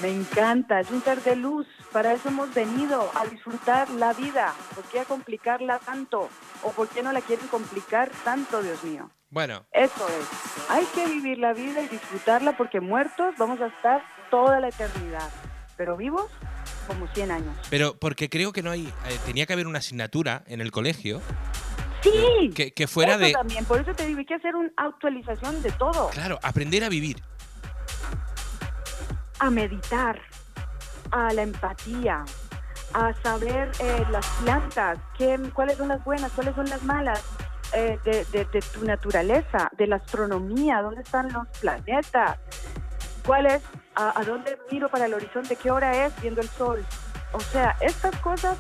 Me 0.02 0.10
encanta, 0.10 0.80
es 0.82 0.92
un 0.92 1.02
ser 1.02 1.22
de 1.24 1.36
luz. 1.36 1.66
Para 1.92 2.14
eso 2.14 2.28
hemos 2.30 2.54
venido, 2.54 3.10
a 3.16 3.26
disfrutar 3.26 3.90
la 3.92 4.14
vida. 4.14 4.54
¿Por 4.76 4.84
qué 4.86 5.00
a 5.00 5.06
complicarla 5.06 5.80
tanto? 5.80 6.30
¿O 6.64 6.72
por 6.72 6.90
qué 6.90 7.02
no 7.02 7.12
la 7.14 7.22
quieren 7.22 7.48
complicar 7.48 8.10
tanto, 8.26 8.62
Dios 8.62 8.84
mío? 8.84 9.10
Bueno, 9.30 9.66
Eso 9.72 10.08
es. 10.08 10.70
Hay 10.70 10.86
que 10.94 11.06
vivir 11.08 11.38
la 11.38 11.54
vida 11.54 11.82
y 11.82 11.88
disfrutarla 11.88 12.56
porque 12.58 12.80
muertos 12.82 13.36
vamos 13.38 13.60
a 13.62 13.68
estar 13.68 14.04
toda 14.30 14.60
la 14.60 14.68
eternidad. 14.70 15.30
Pero 15.78 15.98
vivos, 15.98 16.30
como 16.88 17.08
100 17.08 17.32
años. 17.32 17.56
pero 17.70 17.98
porque 17.98 18.30
creo 18.30 18.52
que 18.54 18.62
no 18.64 18.72
hay, 18.72 18.88
eh, 18.88 19.18
tenía 19.26 19.46
que 19.46 19.54
haber 19.54 19.68
una 19.68 19.80
asignatura 19.80 20.44
en 20.48 20.62
el 20.62 20.72
colegio 20.72 21.22
Sí. 22.02 22.52
que, 22.54 22.72
que 22.72 22.88
fuera 22.88 23.14
eso 23.16 23.26
de, 23.26 23.32
también. 23.34 23.66
Por 23.66 23.82
eso 23.82 23.94
te 23.94 24.06
digo, 24.06 24.20
hay 24.20 24.26
que 24.26 24.36
hacer 24.36 24.56
una 24.56 24.70
actualización 24.78 25.62
de 25.64 25.72
todo. 25.72 26.10
claro, 26.12 26.38
aprender 26.44 26.84
a 26.84 26.90
vivir. 26.90 27.18
A 29.40 29.50
meditar, 29.50 30.22
a 31.12 31.34
la 31.34 31.42
empatía, 31.44 32.24
a 32.94 33.14
saber 33.22 33.72
eh, 33.80 34.06
las 34.10 34.26
plantas, 34.44 35.00
qué, 35.18 35.40
cuáles 35.54 35.78
son 35.78 35.90
las 35.90 36.04
buenas, 36.04 36.32
cuáles 36.32 36.56
son 36.56 36.70
las 36.70 36.84
malas, 36.84 37.24
eh, 37.74 38.00
de, 38.06 38.46
tu 38.74 38.86
naturaleza, 38.86 39.70
de 39.78 39.88
la 39.88 39.98
astronomía, 39.98 40.82
dónde 40.82 41.02
están 41.02 41.32
los 41.34 41.48
planetas, 41.60 42.38
cuál 43.26 43.48
es, 43.48 43.62
a, 43.96 44.18
a 44.18 44.24
dónde 44.24 44.58
miro 44.72 44.90
para 44.90 45.08
el 45.08 45.14
horizonte, 45.14 45.56
qué 45.56 45.72
hora 45.72 46.06
es 46.06 46.22
viendo 46.22 46.42
el 46.42 46.48
sol. 46.48 46.86
O 47.34 47.40
sea, 47.40 47.76
estas 47.82 48.16
cosas 48.22 48.58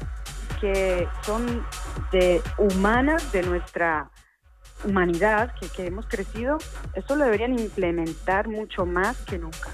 que 0.59 1.07
son 1.21 1.65
de 2.11 2.41
humanas 2.57 3.31
de 3.31 3.43
nuestra 3.43 4.09
humanidad, 4.83 5.53
que, 5.59 5.69
que 5.69 5.85
hemos 5.87 6.07
crecido, 6.07 6.57
esto 6.93 7.15
lo 7.15 7.23
deberían 7.23 7.57
implementar 7.57 8.49
mucho 8.49 8.85
más 8.85 9.17
que 9.21 9.37
nunca 9.37 9.69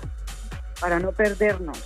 para 0.81 0.99
no 0.99 1.11
perdernos, 1.13 1.77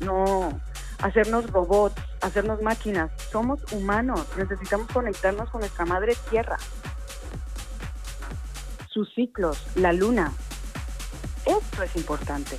no 0.00 0.60
hacernos 1.02 1.50
robots, 1.50 2.00
hacernos 2.20 2.62
máquinas. 2.62 3.10
Somos 3.32 3.60
humanos, 3.72 4.24
necesitamos 4.36 4.86
conectarnos 4.92 5.50
con 5.50 5.60
nuestra 5.62 5.84
madre 5.86 6.14
tierra, 6.30 6.56
sus 8.88 9.12
ciclos, 9.14 9.66
la 9.74 9.92
luna. 9.92 10.32
Esto 11.44 11.82
es 11.82 11.96
importante. 11.96 12.56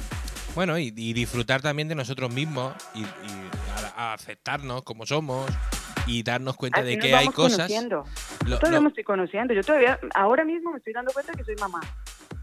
Bueno, 0.55 0.77
y, 0.77 0.93
y 0.95 1.13
disfrutar 1.13 1.61
también 1.61 1.87
de 1.87 1.95
nosotros 1.95 2.31
mismos 2.33 2.73
y, 2.95 3.01
y 3.01 3.05
a- 3.95 4.11
a 4.11 4.13
aceptarnos 4.13 4.81
como 4.83 5.05
somos 5.05 5.45
y 6.07 6.23
darnos 6.23 6.55
cuenta 6.55 6.79
Así 6.79 6.89
de 6.89 6.99
que 6.99 7.13
hay 7.15 7.27
cosas. 7.27 7.57
conociendo. 7.57 8.05
lo- 8.45 8.57
todavía 8.59 8.79
lo- 8.79 8.83
me 8.83 8.89
estoy 8.89 9.03
conociendo. 9.03 9.53
Yo 9.53 9.61
todavía, 9.63 9.99
ahora 10.15 10.43
mismo 10.45 10.71
me 10.71 10.77
estoy 10.77 10.93
dando 10.93 11.11
cuenta 11.11 11.33
que 11.33 11.43
soy 11.43 11.55
mamá. 11.57 11.81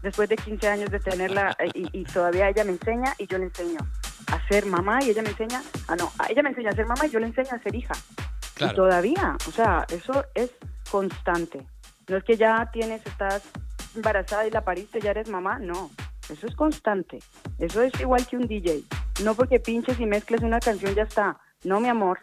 Después 0.05 0.29
de 0.29 0.35
15 0.35 0.67
años 0.67 0.91
de 0.91 0.99
tenerla 0.99 1.57
eh, 1.57 1.71
y, 1.73 2.01
y 2.01 2.03
todavía 2.03 2.47
ella 2.47 2.63
me 2.63 2.73
enseña 2.73 3.15
y 3.17 3.25
yo 3.25 3.39
le 3.39 3.45
enseño 3.45 3.79
a 4.27 4.47
ser 4.47 4.67
mamá 4.67 4.99
y 5.01 5.09
ella 5.09 5.23
me 5.23 5.29
enseña, 5.29 5.63
ah 5.87 5.95
no, 5.95 6.11
a 6.19 6.29
ella 6.29 6.43
me 6.43 6.49
enseña 6.49 6.69
a 6.69 6.75
ser 6.75 6.85
mamá 6.85 7.07
y 7.07 7.09
yo 7.09 7.19
le 7.19 7.25
enseño 7.25 7.49
a 7.51 7.57
ser 7.63 7.73
hija. 7.73 7.95
Y 8.59 8.71
todavía, 8.75 9.35
o 9.47 9.51
sea, 9.51 9.83
eso 9.89 10.23
es 10.35 10.51
constante. 10.91 11.65
No 12.07 12.17
es 12.17 12.23
que 12.23 12.37
ya 12.37 12.69
tienes, 12.71 13.03
estás 13.03 13.41
embarazada 13.95 14.45
y 14.45 14.51
la 14.51 14.63
pariste, 14.63 15.01
ya 15.01 15.09
eres 15.09 15.27
mamá, 15.27 15.57
no. 15.57 15.89
Eso 16.29 16.45
es 16.45 16.55
constante. 16.55 17.17
Eso 17.57 17.81
es 17.81 17.99
igual 17.99 18.27
que 18.27 18.37
un 18.37 18.47
DJ. 18.47 18.83
No 19.23 19.33
porque 19.33 19.59
pinches 19.59 19.99
y 19.99 20.05
mezcles 20.05 20.41
una 20.41 20.59
canción 20.59 20.93
ya 20.93 21.01
está. 21.01 21.39
No, 21.63 21.79
mi 21.79 21.87
amor. 21.87 22.19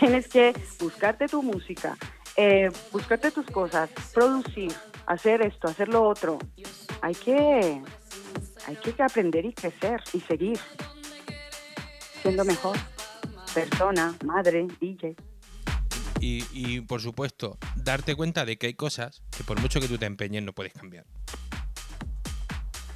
Tienes 0.00 0.26
que 0.26 0.52
buscarte 0.80 1.28
tu 1.28 1.44
música, 1.44 1.96
eh, 2.36 2.70
buscarte 2.90 3.30
tus 3.30 3.46
cosas, 3.46 3.88
producir, 4.12 4.72
hacer 5.10 5.42
esto, 5.42 5.68
hacer 5.68 5.88
lo 5.88 6.02
otro. 6.08 6.38
Hay 7.02 7.14
que, 7.14 7.82
hay 8.66 8.76
que 8.76 9.02
aprender 9.02 9.44
y 9.44 9.52
crecer 9.52 10.00
y 10.12 10.20
seguir 10.20 10.58
siendo 12.22 12.44
mejor 12.44 12.76
persona, 13.52 14.16
madre, 14.24 14.66
DJ. 14.80 15.16
Y, 16.20 16.44
y, 16.52 16.80
por 16.82 17.00
supuesto, 17.00 17.58
darte 17.76 18.14
cuenta 18.14 18.44
de 18.44 18.56
que 18.56 18.68
hay 18.68 18.74
cosas 18.74 19.22
que 19.36 19.42
por 19.42 19.58
mucho 19.60 19.80
que 19.80 19.88
tú 19.88 19.98
te 19.98 20.06
empeñes 20.06 20.42
no 20.42 20.52
puedes 20.52 20.72
cambiar. 20.72 21.06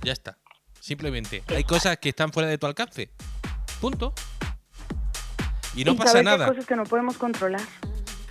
Ya 0.03 0.12
está. 0.12 0.39
Simplemente, 0.79 1.43
hay 1.49 1.65
cosas 1.65 1.97
que 1.97 2.11
están 2.11 2.31
fuera 2.33 2.49
de 2.49 2.59
tu 2.59 2.67
alcance. 2.67 3.11
Punto. 3.81 4.12
Y 5.75 5.85
no 5.85 5.93
Y 5.93 5.97
pasa 5.97 6.12
que 6.12 6.19
hay 6.19 6.25
nada. 6.25 6.47
cosas 6.47 6.67
que 6.67 6.77
no 6.77 6.85
podemos 6.85 7.17
controlar. 7.17 7.62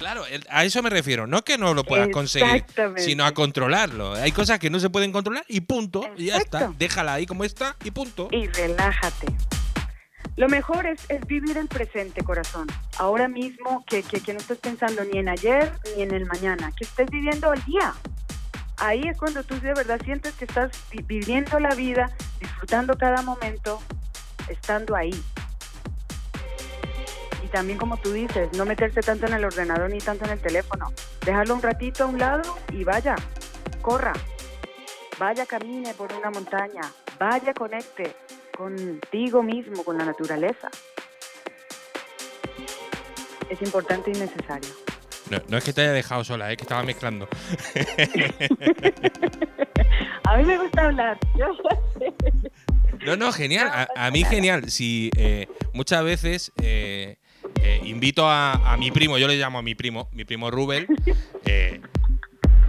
Claro, 0.03 0.25
a 0.49 0.65
eso 0.65 0.83
me 0.83 0.89
refiero. 0.89 1.27
No 1.27 1.43
que 1.43 1.57
no 1.57 1.73
lo 1.73 1.83
puedas 1.85 2.09
conseguir, 2.09 2.65
sino 2.97 3.25
a 3.25 3.31
controlarlo. 3.33 4.13
Hay 4.15 4.31
cosas 4.33 4.59
que 4.59 4.69
no 4.69 4.79
se 4.79 4.89
pueden 4.89 5.11
controlar 5.13 5.45
y 5.47 5.61
punto. 5.61 6.05
Y 6.17 6.25
ya 6.25 6.37
está. 6.37 6.73
Déjala 6.77 7.13
ahí 7.13 7.25
como 7.25 7.43
está 7.45 7.75
y 7.85 7.91
punto. 7.91 8.27
y 8.31 8.47
relájate. 8.47 9.27
Lo 10.35 10.49
mejor 10.49 10.87
es, 10.87 10.99
es 11.09 11.25
vivir 11.27 11.57
el 11.57 11.67
presente, 11.67 12.23
corazón. 12.23 12.67
Ahora 12.97 13.27
mismo, 13.27 13.85
que, 13.87 14.01
que, 14.03 14.19
que 14.19 14.33
no 14.33 14.39
estés 14.39 14.57
pensando 14.57 15.03
ni 15.05 15.19
en 15.19 15.29
ayer 15.29 15.71
ni 15.95 16.01
en 16.03 16.13
el 16.13 16.25
mañana, 16.25 16.71
que 16.75 16.85
estés 16.85 17.09
viviendo 17.09 17.53
el 17.53 17.63
día. 17.65 17.93
Ahí 18.77 19.03
es 19.07 19.17
cuando 19.17 19.43
tú 19.43 19.59
de 19.61 19.73
verdad 19.73 20.01
sientes 20.03 20.33
que 20.33 20.45
estás 20.45 20.71
vi- 20.91 21.03
viviendo 21.03 21.59
la 21.59 21.75
vida, 21.75 22.11
disfrutando 22.39 22.97
cada 22.97 23.21
momento, 23.21 23.79
estando 24.49 24.95
ahí. 24.95 25.13
También, 27.53 27.77
como 27.77 27.95
tú 27.97 28.11
dices, 28.11 28.49
no 28.57 28.65
meterse 28.65 29.01
tanto 29.01 29.27
en 29.27 29.33
el 29.33 29.45
ordenador 29.45 29.87
ni 29.87 29.99
tanto 29.99 30.25
en 30.25 30.31
el 30.31 30.39
teléfono. 30.39 30.91
Dejarlo 31.23 31.53
un 31.53 31.61
ratito 31.61 32.03
a 32.03 32.07
un 32.07 32.17
lado 32.17 32.57
y 32.71 32.83
vaya, 32.83 33.13
corra. 33.79 34.13
Vaya, 35.19 35.45
camine 35.45 35.93
por 35.93 36.11
una 36.13 36.31
montaña. 36.31 36.81
Vaya, 37.19 37.53
conecte 37.53 38.15
contigo 38.57 39.43
mismo, 39.43 39.83
con 39.83 39.99
la 39.99 40.05
naturaleza. 40.05 40.71
Es 43.47 43.61
importante 43.61 44.09
y 44.09 44.15
necesario. 44.15 44.71
No, 45.29 45.37
no 45.47 45.57
es 45.57 45.63
que 45.63 45.73
te 45.73 45.81
haya 45.81 45.91
dejado 45.91 46.23
sola, 46.23 46.51
es 46.51 46.57
que 46.57 46.63
estaba 46.63 46.81
mezclando. 46.81 47.27
A 50.23 50.37
mí 50.37 50.43
me 50.43 50.57
gusta 50.57 50.85
hablar. 50.85 51.19
Yo 51.37 51.45
sé. 51.99 52.11
No, 53.05 53.15
no, 53.15 53.31
genial. 53.31 53.69
A, 53.71 53.87
a 53.95 54.09
mí 54.09 54.23
genial. 54.23 54.71
Si 54.71 55.11
eh, 55.15 55.47
muchas 55.73 56.03
veces 56.03 56.51
eh, 56.59 57.17
eh, 57.61 57.81
invito 57.85 58.27
a, 58.29 58.73
a 58.73 58.77
mi 58.77 58.91
primo, 58.91 59.17
yo 59.17 59.27
le 59.27 59.35
llamo 59.37 59.59
a 59.59 59.61
mi 59.61 59.75
primo, 59.75 60.09
mi 60.13 60.25
primo 60.25 60.49
Rubel, 60.51 60.87
eh, 61.45 61.79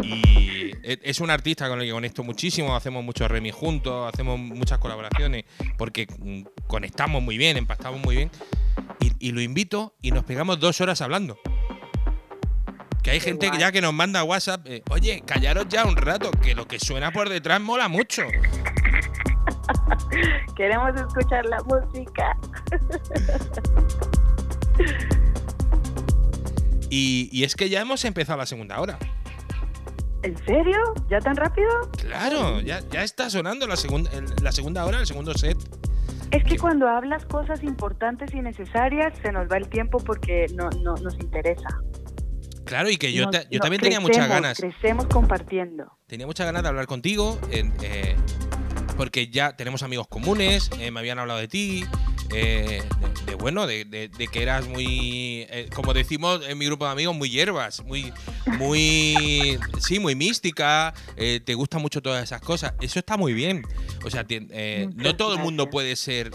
y 0.03 0.71
e- 0.83 0.99
es 1.03 1.21
un 1.21 1.31
artista 1.31 1.69
con 1.69 1.81
el 1.81 1.87
que 1.87 1.93
conecto 1.93 2.23
muchísimo, 2.25 2.75
hacemos 2.77 3.05
muchos 3.05 3.31
remix 3.31 3.55
juntos, 3.55 4.13
hacemos 4.13 4.39
muchas 4.39 4.79
colaboraciones, 4.79 5.45
porque 5.79 6.07
mm, 6.19 6.43
conectamos 6.67 7.23
muy 7.23 7.39
bien, 7.39 7.57
empastamos 7.57 8.01
muy 8.01 8.17
bien, 8.17 8.31
y, 9.01 9.13
y 9.29 9.33
lo 9.33 9.41
invito 9.41 9.95
y 10.03 10.11
nos 10.11 10.25
pegamos 10.25 10.59
dos 10.61 10.81
horas 10.81 11.01
hablando. 11.01 11.39
Que 13.03 13.11
hay 13.11 13.19
Qué 13.19 13.25
gente 13.27 13.49
guay. 13.49 13.61
ya 13.61 13.71
que 13.71 13.83
nos 13.83 13.93
manda 13.93 14.25
WhatsApp, 14.25 14.67
eh, 14.67 14.83
oye, 14.91 15.23
callaros 15.27 15.67
ya 15.69 15.85
un 15.85 15.95
rato, 15.95 16.31
que 16.43 16.55
lo 16.55 16.67
que 16.67 16.79
suena 16.79 17.13
por 17.13 17.29
detrás 17.29 17.61
mola 17.61 17.87
mucho. 17.89 18.23
Queremos 20.57 20.95
escuchar 20.97 21.45
la 21.47 21.59
música. 21.65 22.37
Y, 26.91 27.29
y 27.33 27.45
es 27.45 27.57
que 27.57 27.69
ya 27.69 27.81
hemos 27.81 28.05
empezado 28.05 28.39
la 28.39 28.47
segunda 28.47 28.81
hora. 28.81 28.99
¿En 30.23 30.37
serio? 30.47 30.79
¿Ya 31.11 31.19
tan 31.19 31.37
rápido? 31.37 31.69
Claro, 31.99 32.61
ya, 32.61 32.81
ya 32.91 33.03
está 33.03 33.29
sonando 33.29 33.67
la 33.67 33.77
segunda, 33.77 34.11
la 34.43 34.53
segunda 34.53 34.85
hora, 34.87 35.01
el 35.01 35.07
segundo 35.07 35.35
set. 35.35 35.59
Es 36.31 36.43
que 36.45 36.57
cuando 36.57 36.89
hablas 36.89 37.27
cosas 37.27 37.63
importantes 37.63 38.33
y 38.35 38.41
necesarias 38.41 39.13
se 39.23 39.33
nos 39.33 39.51
va 39.51 39.57
el 39.59 39.69
tiempo 39.69 39.99
porque 39.99 40.47
no, 40.55 40.71
no 40.83 40.95
nos 40.97 41.15
interesa. 41.15 41.69
Claro, 42.65 42.89
y 42.89 42.97
que 42.97 43.13
yo, 43.13 43.25
Nos- 43.25 43.33
ta- 43.33 43.45
yo 43.51 43.61
también 43.61 43.83
tenía 43.83 44.01
muchas 44.01 44.27
ganas. 44.29 44.59
Crecemos 44.59 45.07
compartiendo. 45.07 45.93
Tenía 46.07 46.27
muchas 46.27 46.47
ganas 46.47 46.63
de 46.63 46.69
hablar 46.71 46.87
contigo, 46.87 47.39
eh, 47.51 48.17
porque 48.97 49.29
ya 49.29 49.57
tenemos 49.57 49.83
amigos 49.83 50.07
comunes, 50.09 50.71
eh, 50.79 50.91
me 50.91 51.01
habían 51.01 51.19
hablado 51.19 51.41
de 51.41 51.49
ti, 51.49 51.85
eh, 52.33 52.83
de, 53.01 53.27
de, 53.33 53.35
bueno, 53.37 53.67
de, 53.67 53.85
de- 53.85 54.09
de 54.09 54.29
que 54.29 54.43
eras 54.43 54.67
muy, 54.67 55.47
eh, 55.51 55.69
como 55.75 55.93
decimos 55.95 56.41
en 56.49 56.57
mi 56.59 56.67
grupo 56.67 56.85
de 56.87 56.93
amigos, 56.93 57.15
muy 57.15 57.29
hierbas, 57.31 57.85
muy, 57.85 58.13
muy, 58.59 59.59
sí, 59.81 59.99
muy 59.99 60.15
mística, 60.15 60.95
eh, 61.17 61.41
te 61.45 61.55
gustan 61.55 61.83
mucho 61.83 62.01
todas 62.03 62.23
esas 62.23 62.41
cosas. 62.41 62.75
Eso 62.81 62.99
está 62.99 63.17
muy 63.17 63.35
bien. 63.35 63.63
O 64.05 64.11
sea, 64.11 64.25
no 64.97 65.17
todo 65.17 65.35
el 65.35 65.41
mundo 65.41 65.71
puede 65.71 65.97
ser 65.97 66.31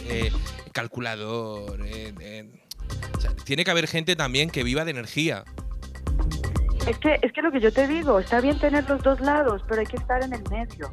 calculador. 0.73 1.79
o 1.81 3.21
sea, 3.21 3.35
tiene 3.45 3.63
que 3.65 3.71
haber 3.71 3.87
gente 3.87 4.15
también 4.15 4.49
que 4.49 4.63
viva 4.63 4.85
de 4.85 4.91
energía. 4.91 5.43
Es 6.87 6.97
que, 6.97 7.19
es 7.21 7.31
que 7.33 7.41
lo 7.41 7.51
que 7.51 7.59
yo 7.59 7.71
te 7.71 7.87
digo, 7.87 8.19
está 8.19 8.41
bien 8.41 8.57
tener 8.59 8.87
los 8.89 9.03
dos 9.03 9.19
lados, 9.19 9.61
pero 9.67 9.81
hay 9.81 9.87
que 9.87 9.97
estar 9.97 10.23
en 10.23 10.33
el 10.33 10.41
medio. 10.49 10.91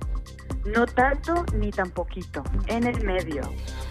No 0.67 0.87
tanto 0.87 1.45
ni 1.55 1.71
tan 1.71 1.91
poquito, 1.91 2.43
en 2.67 2.85
el 2.87 3.05
medio. 3.05 3.43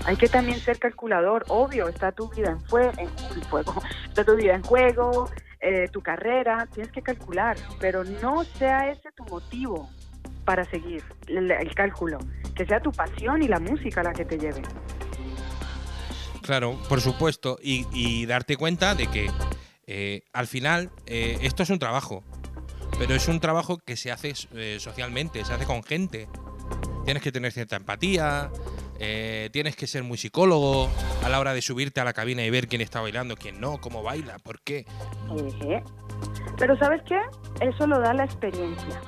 Hay 0.06 0.18
que 0.18 0.28
también 0.28 0.60
ser 0.60 0.78
calculador, 0.78 1.46
obvio, 1.48 1.88
está 1.88 2.12
tu 2.12 2.30
vida 2.30 2.52
en, 2.52 2.62
fue 2.62 2.92
en, 2.98 3.10
está 4.08 4.24
tu 4.24 4.36
vida 4.36 4.56
en 4.56 4.64
juego, 4.64 5.30
eh, 5.62 5.88
tu 5.92 6.02
carrera, 6.02 6.68
tienes 6.74 6.92
que 6.92 7.02
calcular, 7.02 7.58
pero 7.80 8.04
no 8.04 8.44
sea 8.44 8.92
ese 8.92 9.12
tu 9.14 9.24
motivo 9.26 9.90
para 10.44 10.66
seguir 10.66 11.04
el, 11.28 11.50
el 11.50 11.74
cálculo, 11.74 12.20
que 12.56 12.66
sea 12.66 12.80
tu 12.80 12.92
pasión 12.92 13.42
y 13.42 13.48
la 13.48 13.60
música 13.60 14.04
la 14.04 14.14
que 14.14 14.26
te 14.26 14.38
lleve. 14.38 14.62
Claro, 16.42 16.78
por 16.88 17.02
supuesto. 17.02 17.58
Y, 17.62 17.88
y 17.92 18.28
darte 18.28 18.56
cuenta 18.56 18.94
de 18.94 19.08
que 19.08 19.32
eh, 19.88 20.22
al 20.34 20.48
final 20.48 20.92
eh, 21.06 21.40
esto 21.42 21.64
es 21.64 21.70
un 21.70 21.80
trabajo. 21.80 22.24
Pero 22.98 23.14
es 23.14 23.28
un 23.28 23.40
trabajo 23.40 23.78
que 23.78 23.98
se 23.98 24.12
hace 24.12 24.34
eh, 24.54 24.78
socialmente, 24.80 25.44
se 25.44 25.54
hace 25.54 25.66
con 25.66 25.84
gente. 25.84 26.28
Tienes 27.06 27.22
que 27.22 27.32
tener 27.32 27.52
cierta 27.52 27.76
empatía, 27.76 28.52
eh, 29.00 29.50
tienes 29.52 29.76
que 29.76 29.88
ser 29.88 30.04
muy 30.04 30.18
psicólogo 30.18 30.90
a 31.24 31.30
la 31.30 31.40
hora 31.40 31.54
de 31.54 31.62
subirte 31.62 32.00
a 32.02 32.04
la 32.06 32.14
cabina 32.14 32.44
y 32.44 32.50
ver 32.50 32.68
quién 32.68 32.82
está 32.82 33.02
bailando, 33.02 33.36
quién 33.36 33.60
no, 33.60 33.80
cómo 33.80 34.04
baila, 34.04 34.40
por 34.40 34.60
qué. 34.62 34.86
Pero 36.58 36.78
¿sabes 36.78 37.02
qué? 37.04 37.20
Eso 37.62 37.88
lo 37.88 38.00
da 38.00 38.14
la 38.14 38.26
experiencia. 38.26 39.02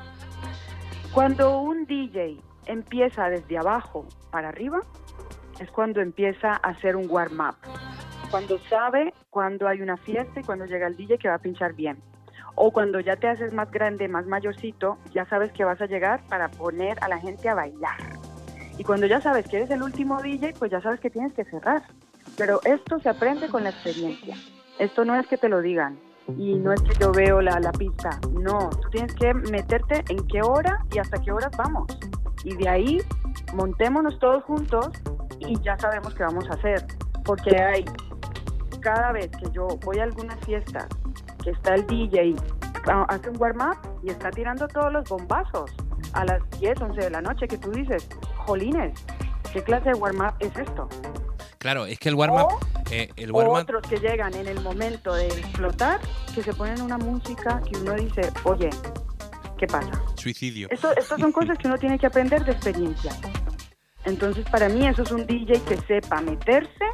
Cuando 1.13 1.59
un 1.59 1.85
DJ 1.85 2.37
empieza 2.65 3.29
desde 3.29 3.57
abajo 3.57 4.05
para 4.29 4.49
arriba, 4.49 4.81
es 5.59 5.71
cuando 5.71 6.01
empieza 6.01 6.51
a 6.51 6.69
hacer 6.69 6.95
un 6.95 7.09
warm-up. 7.09 7.55
Cuando 8.29 8.59
sabe 8.69 9.13
cuando 9.29 9.67
hay 9.67 9.81
una 9.81 9.97
fiesta 9.97 10.41
y 10.41 10.43
cuando 10.43 10.65
llega 10.65 10.87
el 10.87 10.97
DJ 10.97 11.17
que 11.17 11.29
va 11.29 11.35
a 11.35 11.39
pinchar 11.39 11.73
bien. 11.73 11.97
O 12.59 12.71
cuando 12.71 12.99
ya 12.99 13.15
te 13.15 13.27
haces 13.27 13.53
más 13.53 13.69
grande, 13.69 14.07
más 14.07 14.25
mayorcito, 14.25 14.97
ya 15.13 15.25
sabes 15.25 15.51
que 15.51 15.63
vas 15.63 15.79
a 15.79 15.85
llegar 15.85 16.21
para 16.27 16.49
poner 16.49 16.97
a 17.03 17.07
la 17.07 17.19
gente 17.19 17.47
a 17.47 17.53
bailar. 17.53 17.97
Y 18.79 18.83
cuando 18.83 19.05
ya 19.05 19.21
sabes 19.21 19.47
que 19.47 19.57
eres 19.57 19.69
el 19.69 19.83
último 19.83 20.19
DJ, 20.23 20.53
pues 20.57 20.71
ya 20.71 20.81
sabes 20.81 20.99
que 20.99 21.11
tienes 21.11 21.33
que 21.33 21.45
cerrar. 21.45 21.83
Pero 22.35 22.59
esto 22.63 22.99
se 22.99 23.09
aprende 23.09 23.47
con 23.49 23.63
la 23.63 23.69
experiencia. 23.69 24.35
Esto 24.79 25.05
no 25.05 25.15
es 25.15 25.27
que 25.27 25.37
te 25.37 25.49
lo 25.49 25.61
digan 25.61 25.99
y 26.35 26.55
no 26.55 26.73
es 26.73 26.81
que 26.81 26.95
yo 26.99 27.11
veo 27.11 27.41
la, 27.41 27.59
la 27.59 27.71
pista. 27.71 28.19
No, 28.31 28.69
tú 28.69 28.89
tienes 28.89 29.13
que 29.13 29.35
meterte 29.35 30.03
en 30.09 30.25
qué 30.27 30.41
hora 30.41 30.83
y 30.91 30.97
hasta 30.97 31.21
qué 31.21 31.31
horas 31.31 31.51
vamos. 31.55 31.85
Y 32.43 32.55
de 32.55 32.67
ahí 32.67 33.01
montémonos 33.53 34.17
todos 34.17 34.43
juntos 34.45 34.89
y 35.39 35.59
ya 35.61 35.77
sabemos 35.77 36.15
qué 36.15 36.23
vamos 36.23 36.49
a 36.49 36.53
hacer. 36.53 36.85
Porque 37.23 37.55
hay, 37.55 37.85
cada 38.81 39.11
vez 39.11 39.29
que 39.29 39.51
yo 39.51 39.67
voy 39.85 39.99
a 39.99 40.03
alguna 40.05 40.35
fiesta, 40.37 40.87
está 41.51 41.75
el 41.75 41.85
DJ, 41.87 42.35
hace 43.07 43.29
un 43.29 43.39
warm-up 43.39 43.77
y 44.03 44.09
está 44.09 44.31
tirando 44.31 44.67
todos 44.67 44.91
los 44.91 45.07
bombazos 45.09 45.71
a 46.13 46.25
las 46.25 46.41
10, 46.59 46.81
11 46.81 47.01
de 47.01 47.09
la 47.09 47.21
noche, 47.21 47.47
que 47.47 47.57
tú 47.57 47.71
dices, 47.71 48.07
jolines, 48.37 48.93
¿qué 49.51 49.63
clase 49.63 49.89
de 49.89 49.95
warm-up 49.95 50.33
es 50.39 50.55
esto? 50.57 50.87
Claro, 51.57 51.85
es 51.85 51.99
que 51.99 52.09
el 52.09 52.15
warm-up. 52.15 52.59
Eh, 52.91 53.09
el 53.17 53.31
warm-up. 53.31 53.57
otros 53.57 53.81
que 53.87 53.97
llegan 53.97 54.33
en 54.35 54.47
el 54.47 54.61
momento 54.61 55.13
de 55.13 55.27
explotar, 55.27 55.99
que 56.33 56.41
se 56.41 56.53
ponen 56.53 56.81
una 56.81 56.97
música 56.97 57.61
que 57.61 57.77
uno 57.79 57.93
dice, 57.95 58.31
oye, 58.43 58.69
¿qué 59.57 59.67
pasa? 59.67 59.91
Suicidio. 60.15 60.67
Esto, 60.69 60.91
estas 60.95 61.19
son 61.19 61.31
cosas 61.31 61.57
que 61.57 61.67
uno 61.67 61.77
tiene 61.77 61.99
que 61.99 62.07
aprender 62.07 62.45
de 62.45 62.53
experiencia. 62.53 63.11
Entonces, 64.05 64.45
para 64.49 64.69
mí, 64.69 64.87
eso 64.87 65.03
es 65.03 65.11
un 65.11 65.25
DJ 65.25 65.59
que 65.61 65.77
sepa 65.81 66.21
meterse 66.21 66.85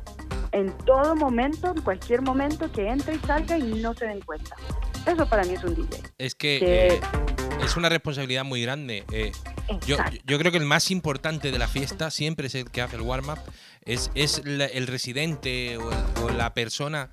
en 0.54 0.72
todo 0.86 1.16
momento, 1.16 1.74
en 1.76 1.82
cualquier 1.82 2.22
momento 2.22 2.72
que 2.72 2.88
entre 2.88 3.16
y 3.16 3.20
salga 3.20 3.58
y 3.58 3.64
no 3.82 3.94
se 3.94 4.06
den 4.06 4.22
cuenta. 4.22 4.56
Eso 5.06 5.28
para 5.28 5.44
mí 5.44 5.54
es 5.56 5.64
un 5.64 5.76
DJ. 5.76 5.98
Es 6.18 6.36
que 6.36 6.60
que- 6.60 6.88
eh, 6.96 7.02
es 7.64 7.76
una 7.76 7.90
responsabilidad 7.90 8.44
muy 8.46 8.62
grande. 8.62 9.04
eh, 9.12 9.32
yo, 9.88 9.98
yo 10.26 10.38
creo 10.38 10.52
que 10.52 10.58
el 10.58 10.66
más 10.66 10.92
importante 10.92 11.52
de 11.52 11.58
la 11.58 11.68
fiesta 11.68 12.12
siempre 12.12 12.48
es 12.48 12.56
el 12.56 12.70
que 12.70 12.82
hace 12.82 12.96
el 12.98 13.02
warm-up. 13.02 13.40
Es, 13.86 14.12
es 14.16 14.42
la- 14.46 14.66
el 14.66 14.88
residente 14.88 15.78
o, 15.78 15.92
el- 15.92 16.24
o 16.24 16.30
la 16.30 16.54
persona 16.54 17.10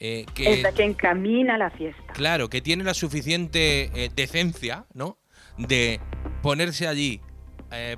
eh, 0.00 0.26
que, 0.34 0.52
Es 0.54 0.62
la 0.62 0.72
que 0.72 0.84
encamina 0.84 1.56
la 1.56 1.70
fiesta. 1.70 2.12
claro, 2.12 2.48
que 2.50 2.60
tiene 2.60 2.84
la 2.84 2.94
suficiente 2.94 3.90
eh, 3.94 4.10
decencia, 4.14 4.86
¿no? 4.92 5.18
De 5.56 6.00
ponerse 6.42 6.86
allí 6.88 7.20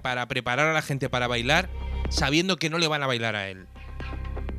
para 0.02 0.26
preparar 0.26 0.68
a 0.68 0.72
la 0.72 0.80
gente 0.80 1.10
para 1.10 1.26
bailar, 1.26 1.68
sabiendo 2.08 2.56
que 2.56 2.70
no 2.70 2.78
le 2.78 2.88
van 2.88 3.02
a 3.02 3.06
bailar 3.06 3.36
a 3.36 3.48
él. 3.50 3.66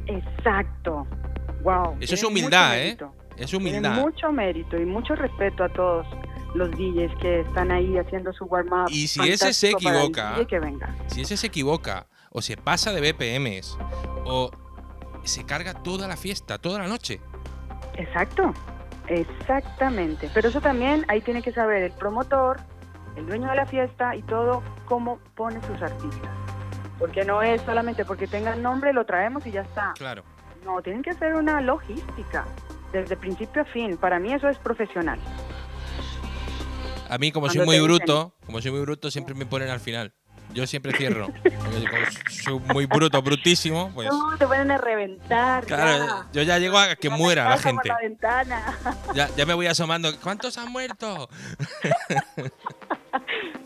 Exacto. 0.08 1.08
Wow. 1.64 1.98
Eso 2.00 2.16
es 2.16 2.24
humildad, 2.24 2.78
¿eh? 2.80 2.98
Es 3.38 3.54
humildad. 3.54 3.96
mucho 4.00 4.32
mérito 4.32 4.78
y 4.78 4.86
mucho 4.86 5.16
respeto 5.16 5.64
a 5.64 5.70
todos 5.70 6.08
los 6.56 6.72
DJs 6.72 7.12
que 7.22 7.42
están 7.42 7.72
ahí 7.72 7.98
haciendo 7.98 8.34
su 8.34 8.46
warm-up. 8.46 8.90
Y 8.90 9.08
si 9.08 9.22
ese 9.30 9.54
se 9.54 9.72
equivoca, 9.72 10.32
DJ 10.32 10.48
que 10.48 10.60
venga. 10.60 10.96
Si 11.08 11.22
ese 11.22 11.38
se 11.38 11.48
equivoca, 11.48 12.08
o 12.32 12.42
se 12.42 12.58
pasa 12.58 12.94
de 12.94 13.12
BPMs, 13.12 13.78
o 14.26 14.52
se 15.24 15.46
carga 15.46 15.74
toda 15.74 16.08
la 16.08 16.18
fiesta, 16.18 16.58
toda 16.58 16.80
la 16.80 16.88
noche. 16.88 17.22
Exacto, 17.96 18.54
exactamente. 19.08 20.30
Pero 20.34 20.50
eso 20.50 20.62
también 20.62 21.06
ahí 21.08 21.22
tiene 21.22 21.42
que 21.42 21.52
saber 21.52 21.84
el 21.84 21.92
promotor, 21.92 22.60
el 23.16 23.28
dueño 23.28 23.50
de 23.50 23.56
la 23.56 23.66
fiesta 23.66 24.16
y 24.16 24.22
todo 24.24 24.64
cómo 24.86 25.20
pone 25.36 25.60
sus 25.62 25.82
artistas. 25.82 26.47
Porque 27.00 27.24
no 27.26 27.42
es 27.42 27.62
solamente 27.62 28.06
porque 28.06 28.28
tengan 28.28 28.62
nombre 28.62 28.92
lo 28.94 29.06
traemos 29.06 29.46
y 29.46 29.52
ya 29.52 29.62
está. 29.62 29.94
Claro. 29.98 30.24
No, 30.66 30.82
tienen 30.82 31.02
que 31.04 31.12
hacer 31.12 31.36
una 31.36 31.62
logística 31.62 32.46
desde 32.92 33.16
principio 33.16 33.62
a 33.62 33.66
fin. 33.66 33.98
Para 33.98 34.20
mí 34.20 34.34
eso 34.34 34.50
es 34.50 34.58
profesional. 34.58 35.20
A 37.10 37.18
mí, 37.18 37.32
como 37.32 37.46
Cuando 37.46 37.62
soy 37.62 37.66
muy 37.66 37.76
te 37.76 37.82
dicen- 37.82 37.98
bruto, 38.06 38.34
como 38.46 38.62
soy 38.62 38.72
muy 38.72 38.82
bruto, 38.82 39.12
siempre 39.12 39.34
me 39.36 39.46
ponen 39.46 39.70
al 39.70 39.80
final. 39.80 40.14
Yo 40.54 40.66
siempre 40.66 40.94
cierro. 40.94 41.28
Soy 42.30 42.58
muy 42.74 42.86
bruto, 42.86 43.22
brutísimo, 43.22 43.92
pues. 43.94 44.08
No, 44.08 44.38
te 44.38 44.48
pueden 44.48 44.72
a 44.72 44.78
reventar. 44.78 45.66
Claro, 45.66 46.06
ya. 46.06 46.28
yo 46.32 46.42
ya 46.42 46.58
llego 46.58 46.78
a 46.78 46.96
que 46.96 47.10
No 47.10 47.18
muera 47.18 47.50
la 47.50 47.58
gente. 47.58 47.90
la. 47.90 48.74
Ya, 49.14 49.30
ya 49.36 49.46
me 49.46 49.54
voy 49.54 49.68
asomando. 49.68 50.10
¿Cuántos 50.22 50.58
han 50.58 50.72
muerto? 50.72 51.30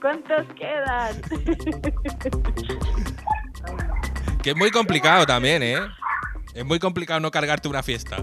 ¿Cuántos 0.02 0.46
quedan? 0.56 1.22
Que 4.42 4.52
es 4.52 4.56
muy 4.56 4.72
complicado 4.72 5.26
también, 5.28 5.62
¿eh? 5.62 5.78
Es 6.56 6.66
muy 6.66 6.80
complicado 6.80 7.20
no 7.20 7.30
cargarte 7.30 7.68
una 7.68 7.84
fiesta. 7.84 8.18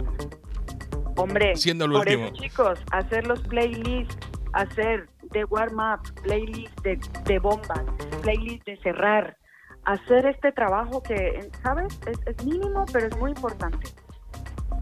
Hombre, 1.17 1.55
Siendo 1.55 1.85
el 1.85 1.93
por 1.93 2.01
último. 2.01 2.25
eso, 2.27 2.35
chicos, 2.35 2.81
hacer 2.91 3.25
los 3.29 3.41
playlists, 3.43 4.17
hacer 4.53 5.09
de 5.31 5.45
warm-up, 5.45 6.01
playlists 6.25 6.83
de, 6.83 6.99
de 7.25 7.39
bombas, 7.39 7.83
playlists 8.23 8.65
de 8.65 8.77
cerrar, 8.79 9.37
hacer 9.85 10.27
este 10.27 10.51
trabajo 10.51 11.01
que, 11.03 11.49
¿sabes? 11.63 12.01
Es, 12.07 12.19
es 12.27 12.45
mínimo, 12.45 12.85
pero 12.93 13.07
es 13.07 13.17
muy 13.17 13.31
importante 13.31 13.89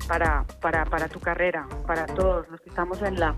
para, 0.08 0.46
para, 0.62 0.86
para 0.86 1.06
tu 1.08 1.20
carrera, 1.20 1.68
para 1.86 2.06
todos 2.06 2.48
los 2.48 2.58
que 2.62 2.70
estamos 2.70 3.02
en 3.02 3.20
la, 3.20 3.36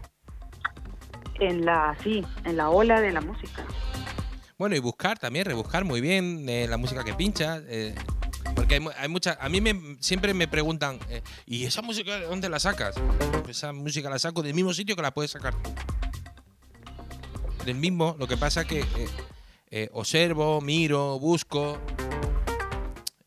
en 1.41 1.65
la, 1.65 1.97
sí, 2.03 2.25
en 2.45 2.57
la 2.57 2.71
ola 2.71 3.01
de 3.01 3.13
la 3.13 3.21
música. 3.21 3.65
Bueno, 4.59 4.75
y 4.75 4.81
buscar 4.81 5.19
también, 5.19 5.45
rebuscar 5.45 5.85
muy 5.85 6.01
bien 6.01 6.49
eh, 6.49 6.67
la 6.69 6.77
música 6.77 7.05
que 7.05 7.15
pincha. 7.15 7.61
eh, 7.67 7.95
porque 8.55 8.75
hay, 8.75 8.85
hay 8.99 9.09
mucha. 9.09 9.39
A 9.41 9.49
mí 9.49 9.61
me, 9.61 9.97
siempre 10.01 10.35
me 10.35 10.49
preguntan, 10.49 10.99
eh, 11.09 11.23
¿y 11.47 11.65
esa 11.65 11.81
música 11.81 12.19
de 12.19 12.27
dónde 12.27 12.49
la 12.49 12.59
sacas? 12.59 12.97
Esa 13.49 13.73
música 13.73 14.11
la 14.11 14.19
saco 14.19 14.43
del 14.43 14.55
mismo 14.55 14.75
sitio 14.75 14.97
que 14.97 15.03
la 15.03 15.13
puedes 15.13 15.31
sacar. 15.31 15.55
Del 17.65 17.77
mismo, 17.77 18.17
lo 18.19 18.27
que 18.27 18.37
pasa 18.37 18.65
que 18.65 18.81
eh, 18.81 19.09
eh, 19.71 19.89
observo, 19.93 20.61
miro, 20.61 21.21
busco. 21.21 21.79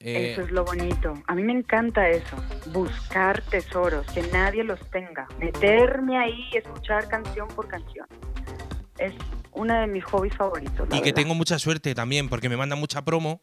Eh, 0.03 0.31
Eso 0.33 0.41
es 0.41 0.51
lo 0.51 0.63
bonito. 0.65 1.13
A 1.27 1.35
mí 1.35 1.43
me 1.43 1.53
encanta 1.53 2.07
eso, 2.09 2.35
buscar 2.71 3.41
tesoros, 3.43 4.05
que 4.07 4.21
nadie 4.33 4.63
los 4.63 4.79
tenga, 4.91 5.27
meterme 5.39 6.17
ahí 6.17 6.49
y 6.51 6.57
escuchar 6.57 7.07
canción 7.07 7.47
por 7.49 7.67
canción. 7.67 8.07
Es 8.97 9.13
uno 9.53 9.79
de 9.79 9.87
mis 9.87 10.03
hobbies 10.05 10.35
favoritos. 10.35 10.87
la 10.89 10.97
y 10.97 11.01
que 11.01 11.13
tengo 11.13 11.33
mucha 11.35 11.57
suerte 11.59 11.93
también, 11.95 12.29
porque 12.29 12.49
me 12.49 12.57
mandan 12.57 12.79
mucha 12.79 13.03
promo. 13.03 13.41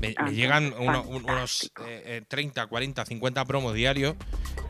Me, 0.00 0.08
me 0.08 0.14
Ah, 0.18 0.28
llegan 0.30 0.74
uno- 0.78 1.02
un- 1.04 1.24
unos 1.24 1.72
eh, 1.86 2.02
eh, 2.06 2.22
30, 2.28 2.66
40, 2.66 3.04
50 3.06 3.44
promos 3.46 3.72
diarios 3.72 4.14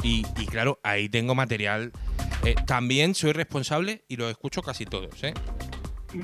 y, 0.02 0.24
y 0.36 0.46
claro, 0.46 0.78
ahí 0.84 1.08
tengo 1.08 1.34
material. 1.34 1.90
Eh, 2.44 2.54
también 2.66 3.14
soy 3.16 3.32
responsable 3.32 4.04
y 4.06 4.16
los 4.16 4.30
escucho 4.30 4.62
casi 4.62 4.84
todos, 4.86 5.24
¿eh? 5.24 5.34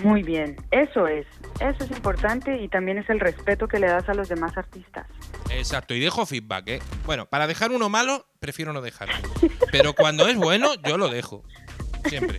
Muy 0.00 0.22
bien, 0.22 0.56
eso 0.70 1.06
es, 1.06 1.26
eso 1.60 1.84
es 1.84 1.90
importante 1.90 2.56
y 2.62 2.68
también 2.68 2.98
es 2.98 3.08
el 3.10 3.20
respeto 3.20 3.68
que 3.68 3.78
le 3.78 3.86
das 3.88 4.08
a 4.08 4.14
los 4.14 4.28
demás 4.28 4.56
artistas. 4.56 5.06
Exacto, 5.50 5.94
y 5.94 6.00
dejo 6.00 6.24
feedback, 6.24 6.68
¿eh? 6.68 6.82
Bueno, 7.04 7.26
para 7.26 7.46
dejar 7.46 7.72
uno 7.72 7.88
malo, 7.88 8.26
prefiero 8.40 8.72
no 8.72 8.80
dejarlo. 8.80 9.14
Pero 9.70 9.92
cuando 9.94 10.26
es 10.28 10.36
bueno, 10.36 10.74
yo 10.86 10.96
lo 10.96 11.08
dejo. 11.08 11.44
Siempre. 12.08 12.38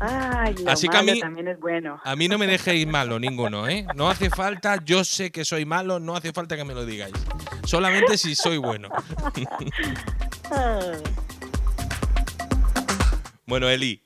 Ay, 0.00 0.54
lo 0.62 0.70
Así 0.70 0.88
que 0.88 0.96
a 0.98 1.02
mí- 1.02 1.18
también 1.20 1.48
es 1.48 1.58
bueno. 1.58 2.00
A 2.04 2.14
mí 2.14 2.28
no 2.28 2.36
me 2.38 2.46
dejéis 2.46 2.86
malo 2.86 3.18
ninguno, 3.18 3.66
¿eh? 3.68 3.86
No 3.94 4.10
hace 4.10 4.28
falta, 4.30 4.76
yo 4.84 5.02
sé 5.04 5.30
que 5.32 5.44
soy 5.44 5.64
malo, 5.64 5.98
no 5.98 6.14
hace 6.14 6.32
falta 6.32 6.56
que 6.56 6.64
me 6.64 6.74
lo 6.74 6.84
digáis. 6.84 7.14
Solamente 7.64 8.18
si 8.18 8.34
soy 8.34 8.58
bueno. 8.58 8.88
Bueno, 13.46 13.68
Eli, 13.68 14.02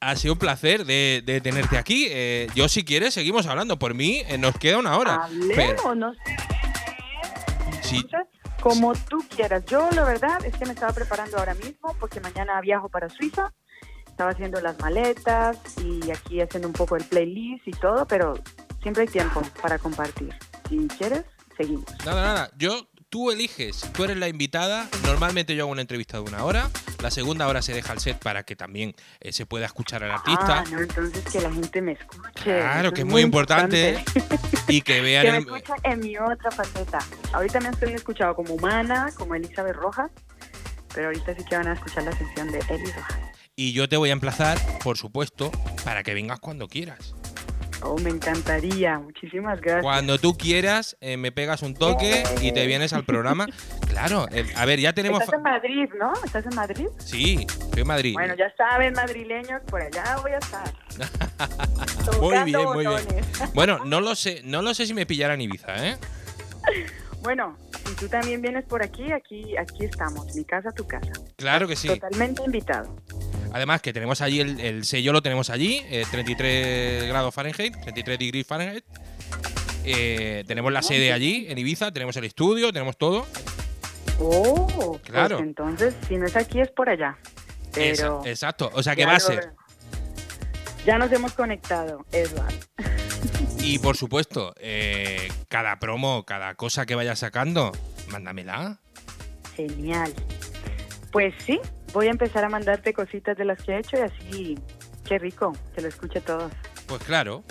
ha 0.00 0.16
sido 0.16 0.34
un 0.34 0.38
placer 0.38 0.84
de, 0.84 1.22
de 1.24 1.40
tenerte 1.40 1.76
aquí. 1.76 2.06
Eh, 2.10 2.48
yo, 2.54 2.68
si 2.68 2.84
quieres, 2.84 3.14
seguimos 3.14 3.46
hablando. 3.46 3.78
Por 3.78 3.94
mí, 3.94 4.22
eh, 4.26 4.38
nos 4.38 4.56
queda 4.58 4.78
una 4.78 4.96
hora. 4.96 5.28
Pero, 5.54 5.62
Hablemos, 5.62 5.96
no 5.96 6.14
sé, 6.14 6.36
sí, 7.82 8.06
como 8.60 8.94
tú 8.94 9.24
quieras. 9.34 9.64
Yo, 9.66 9.88
la 9.92 10.04
verdad, 10.04 10.44
es 10.44 10.56
que 10.56 10.64
me 10.64 10.72
estaba 10.72 10.92
preparando 10.92 11.38
ahora 11.38 11.54
mismo 11.54 11.94
porque 12.00 12.20
mañana 12.20 12.60
viajo 12.60 12.88
para 12.88 13.08
Suiza. 13.08 13.52
Estaba 14.06 14.30
haciendo 14.30 14.60
las 14.62 14.78
maletas 14.80 15.58
y 15.84 16.10
aquí 16.10 16.40
haciendo 16.40 16.68
un 16.68 16.74
poco 16.74 16.96
el 16.96 17.04
playlist 17.04 17.68
y 17.68 17.72
todo, 17.72 18.06
pero 18.06 18.34
siempre 18.80 19.02
hay 19.02 19.08
tiempo 19.08 19.42
para 19.60 19.78
compartir. 19.78 20.34
Si 20.70 20.88
quieres, 20.98 21.24
seguimos. 21.56 21.84
nada, 22.04 22.22
nada. 22.22 22.50
Yo, 22.56 22.88
tú 23.08 23.30
eliges. 23.30 23.80
Tú 23.92 24.04
eres 24.04 24.16
la 24.16 24.28
invitada. 24.28 24.88
Normalmente 25.04 25.54
yo 25.54 25.64
hago 25.64 25.72
una 25.72 25.80
entrevista 25.80 26.18
de 26.18 26.24
una 26.24 26.44
hora. 26.44 26.70
La 27.02 27.10
segunda 27.10 27.46
hora 27.46 27.62
se 27.62 27.74
deja 27.74 27.92
el 27.92 28.00
set 28.00 28.18
para 28.18 28.42
que 28.42 28.56
también 28.56 28.94
eh, 29.20 29.32
se 29.32 29.46
pueda 29.46 29.66
escuchar 29.66 30.02
al 30.04 30.12
artista. 30.12 30.60
Ah, 30.60 30.64
no, 30.70 30.80
entonces 30.80 31.24
que 31.24 31.40
la 31.40 31.52
gente 31.52 31.82
me 31.82 31.92
escuche. 31.92 32.42
Claro, 32.42 32.92
que 32.92 33.02
es 33.02 33.06
muy 33.06 33.22
importante, 33.22 34.02
y 34.68 34.80
que 34.80 35.00
vean 35.00 35.24
que 35.24 35.32
me 35.32 35.38
escuchen 35.38 35.76
en 35.84 36.00
mi 36.00 36.16
otra 36.16 36.50
faceta. 36.50 36.98
Ahorita 37.32 37.60
me 37.60 37.68
han 37.68 37.94
escuchado 37.94 38.34
como 38.34 38.54
humana, 38.54 39.12
como 39.16 39.34
Elizabeth 39.34 39.76
Rojas, 39.76 40.10
pero 40.94 41.08
ahorita 41.08 41.34
sí 41.36 41.44
que 41.44 41.56
van 41.56 41.68
a 41.68 41.74
escuchar 41.74 42.04
la 42.04 42.12
sesión 42.12 42.50
de 42.50 42.58
Eli 42.70 42.90
Rojas. 42.92 43.18
Y 43.54 43.72
yo 43.72 43.88
te 43.88 43.96
voy 43.96 44.10
a 44.10 44.12
emplazar, 44.12 44.58
por 44.82 44.98
supuesto, 44.98 45.50
para 45.84 46.02
que 46.02 46.14
vengas 46.14 46.40
cuando 46.40 46.68
quieras. 46.68 47.14
Oh, 47.88 47.98
me 47.98 48.10
encantaría. 48.10 48.98
Muchísimas 48.98 49.60
gracias. 49.60 49.82
Cuando 49.82 50.18
tú 50.18 50.36
quieras, 50.36 50.96
eh, 51.00 51.16
me 51.16 51.30
pegas 51.30 51.62
un 51.62 51.74
toque 51.74 52.24
y 52.42 52.52
te 52.52 52.66
vienes 52.66 52.92
al 52.92 53.04
programa. 53.04 53.46
Claro, 53.96 54.26
a 54.56 54.64
ver, 54.66 54.78
ya 54.78 54.92
tenemos. 54.92 55.22
Estás 55.22 55.36
en 55.38 55.42
Madrid, 55.42 55.88
¿no? 55.98 56.12
¿Estás 56.22 56.44
en 56.44 56.54
Madrid? 56.54 56.86
Sí, 56.98 57.46
estoy 57.48 57.80
en 57.80 57.86
Madrid. 57.86 58.12
Bueno, 58.12 58.34
ya 58.36 58.52
saben, 58.54 58.92
madrileños, 58.92 59.62
por 59.70 59.80
allá 59.80 60.18
voy 60.20 60.32
a 60.32 60.36
estar. 60.36 60.70
muy 62.20 62.44
bien, 62.44 62.64
muy 62.74 62.86
bien. 62.86 63.24
Bueno, 63.54 63.86
no 63.86 64.02
lo 64.02 64.14
sé, 64.14 64.42
no 64.44 64.60
lo 64.60 64.74
sé 64.74 64.84
si 64.84 64.92
me 64.92 65.06
pillará 65.06 65.32
en 65.32 65.40
Ibiza, 65.40 65.88
¿eh? 65.88 65.96
Bueno, 67.22 67.56
si 67.86 67.94
tú 67.94 68.08
también 68.08 68.42
vienes 68.42 68.64
por 68.66 68.82
aquí, 68.82 69.10
aquí, 69.12 69.56
aquí 69.56 69.84
estamos. 69.84 70.34
Mi 70.36 70.44
casa, 70.44 70.70
tu 70.72 70.86
casa. 70.86 71.12
Claro 71.36 71.66
que 71.66 71.74
sí. 71.74 71.88
Totalmente 71.88 72.42
invitado. 72.44 72.94
Además 73.52 73.80
que 73.82 73.92
tenemos 73.92 74.20
allí 74.20 74.40
el, 74.40 74.60
el 74.60 74.84
sello, 74.84 75.12
lo 75.12 75.22
tenemos 75.22 75.50
allí, 75.50 75.82
eh, 75.90 76.04
33 76.10 77.06
grados 77.08 77.34
Fahrenheit, 77.34 77.74
33 77.80 78.18
degrees 78.18 78.46
Fahrenheit. 78.46 78.84
Eh, 79.84 80.44
tenemos 80.46 80.72
la 80.72 80.82
sede 80.82 81.12
allí, 81.12 81.46
en 81.48 81.58
Ibiza, 81.58 81.92
tenemos 81.92 82.16
el 82.16 82.24
estudio, 82.24 82.72
tenemos 82.72 82.96
todo. 82.96 83.26
Oh, 84.18 84.98
Claro. 85.04 85.36
Pues 85.36 85.48
entonces, 85.48 85.94
si 86.08 86.16
no 86.16 86.26
es 86.26 86.36
aquí, 86.36 86.60
es 86.60 86.70
por 86.70 86.88
allá. 86.88 87.16
Pero 87.72 88.20
Esa- 88.22 88.30
exacto, 88.30 88.70
o 88.72 88.82
sea 88.82 88.96
que 88.96 89.06
va 89.06 89.16
a 89.16 89.20
ser. 89.20 89.50
Ya 90.84 90.98
nos 90.98 91.10
hemos 91.12 91.32
conectado, 91.32 92.04
Edward. 92.12 92.54
Y 93.60 93.78
por 93.80 93.96
supuesto, 93.96 94.54
eh, 94.58 95.28
cada 95.48 95.78
promo, 95.78 96.24
cada 96.24 96.54
cosa 96.54 96.86
que 96.86 96.94
vaya 96.94 97.16
sacando, 97.16 97.72
mándamela. 98.08 98.78
Genial. 99.56 100.14
Pues 101.16 101.32
sí, 101.46 101.58
voy 101.94 102.08
a 102.08 102.10
empezar 102.10 102.44
a 102.44 102.50
mandarte 102.50 102.92
cositas 102.92 103.38
de 103.38 103.46
las 103.46 103.62
que 103.62 103.72
he 103.72 103.78
hecho 103.78 103.96
y 103.96 104.00
así, 104.00 104.58
qué 105.08 105.18
rico, 105.18 105.56
que 105.74 105.80
lo 105.80 105.88
escuche 105.88 106.20
todos. 106.20 106.52
Pues 106.86 107.02
claro. 107.04 107.42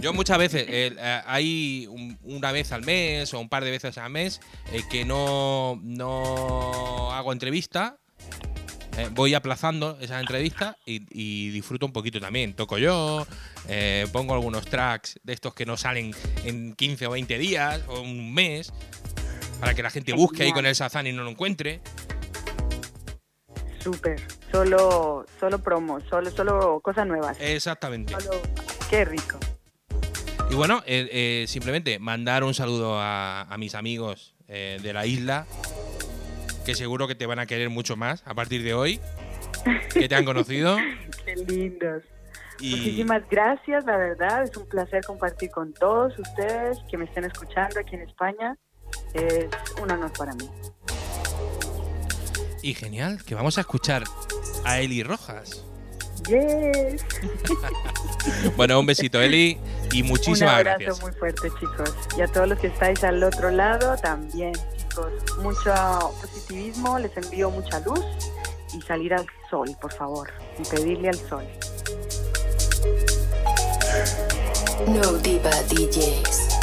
Yo 0.00 0.12
muchas 0.12 0.36
veces, 0.36 0.62
eh, 0.68 0.96
eh, 0.98 1.20
hay 1.24 1.86
un- 1.88 2.18
una 2.24 2.50
vez 2.50 2.72
al 2.72 2.82
mes 2.82 3.32
o 3.34 3.38
un 3.38 3.48
par 3.48 3.62
de 3.62 3.70
veces 3.70 3.98
al 3.98 4.10
mes 4.10 4.40
eh, 4.72 4.82
que 4.90 5.04
no, 5.04 5.78
no 5.84 7.12
hago 7.12 7.32
entrevista. 7.32 7.98
voy 9.12 9.34
aplazando 9.34 9.96
esas 10.00 10.20
entrevistas 10.22 10.74
y, 10.86 11.02
y 11.10 11.50
disfruto 11.50 11.86
un 11.86 11.92
poquito 11.92 12.18
también. 12.18 12.54
Toco 12.54 12.78
yo, 12.78 13.26
eh, 13.68 14.06
pongo 14.12 14.34
algunos 14.34 14.64
tracks 14.66 15.20
de 15.22 15.34
estos 15.34 15.54
que 15.54 15.66
no 15.66 15.76
salen 15.76 16.12
en 16.44 16.74
15 16.74 17.06
o 17.06 17.10
20 17.10 17.38
días 17.38 17.80
o 17.86 18.00
un 18.00 18.34
mes 18.34 18.72
para 19.60 19.74
que 19.74 19.82
la 19.82 19.90
gente 19.90 20.12
busque 20.12 20.44
ahí 20.44 20.52
con 20.52 20.66
el 20.66 20.74
Sazán 20.74 21.06
y 21.06 21.12
no 21.12 21.22
lo 21.22 21.30
encuentre. 21.30 21.80
Súper. 23.78 24.20
Solo, 24.50 25.26
solo 25.38 25.58
promo, 25.60 26.00
solo, 26.00 26.30
solo 26.30 26.80
cosas 26.80 27.06
nuevas. 27.06 27.36
Exactamente. 27.40 28.12
Solo, 28.18 28.40
qué 28.90 29.04
rico. 29.04 29.38
Y 30.50 30.54
bueno, 30.54 30.82
eh, 30.86 31.08
eh, 31.10 31.44
simplemente 31.48 31.98
mandar 31.98 32.44
un 32.44 32.54
saludo 32.54 32.98
a, 33.00 33.42
a 33.42 33.58
mis 33.58 33.74
amigos 33.74 34.34
eh, 34.48 34.78
de 34.80 34.92
la 34.92 35.06
isla, 35.06 35.46
que 36.64 36.74
seguro 36.74 37.08
que 37.08 37.16
te 37.16 37.26
van 37.26 37.40
a 37.40 37.46
querer 37.46 37.68
mucho 37.68 37.96
más 37.96 38.22
a 38.26 38.34
partir 38.34 38.62
de 38.62 38.74
hoy, 38.74 39.00
que 39.92 40.08
te 40.08 40.14
han 40.14 40.24
conocido. 40.24 40.76
Qué 41.24 41.34
lindos. 41.34 42.04
Y 42.60 42.70
Muchísimas 42.76 43.28
gracias, 43.28 43.84
la 43.84 43.96
verdad, 43.96 44.44
es 44.44 44.56
un 44.56 44.66
placer 44.68 45.04
compartir 45.04 45.50
con 45.50 45.74
todos 45.74 46.18
ustedes 46.18 46.78
que 46.88 46.96
me 46.96 47.04
estén 47.04 47.24
escuchando 47.24 47.80
aquí 47.80 47.96
en 47.96 48.02
España. 48.02 48.56
Es 49.14 49.46
un 49.82 49.90
honor 49.90 50.12
para 50.12 50.34
mí. 50.34 50.48
Y 52.62 52.74
genial, 52.74 53.22
que 53.24 53.34
vamos 53.34 53.58
a 53.58 53.60
escuchar 53.62 54.04
a 54.64 54.80
Eli 54.80 55.02
Rojas. 55.02 55.64
Yes. 56.28 57.04
Bueno, 58.56 58.80
un 58.80 58.86
besito, 58.86 59.20
Eli, 59.20 59.56
y 59.92 60.02
Un 60.02 60.08
muchísimas 60.08 60.54
abrazo 60.56 60.78
gracias. 60.80 61.00
muy 61.02 61.12
fuerte, 61.12 61.48
chicos. 61.60 61.92
Y 62.18 62.22
a 62.22 62.26
todos 62.26 62.48
los 62.48 62.58
que 62.58 62.66
estáis 62.66 63.04
al 63.04 63.22
otro 63.22 63.50
lado 63.52 63.96
también, 63.98 64.52
chicos. 64.76 65.12
Mucho 65.38 65.72
positivismo, 66.20 66.98
les 66.98 67.16
envío 67.16 67.50
mucha 67.50 67.78
luz 67.80 68.00
y 68.76 68.82
salir 68.82 69.14
al 69.14 69.26
sol, 69.48 69.76
por 69.80 69.92
favor. 69.92 70.28
Y 70.58 70.68
pedirle 70.68 71.10
al 71.10 71.14
sol. 71.28 71.44
No 74.88 75.12
Diva 75.18 75.50
DJs. 75.68 76.55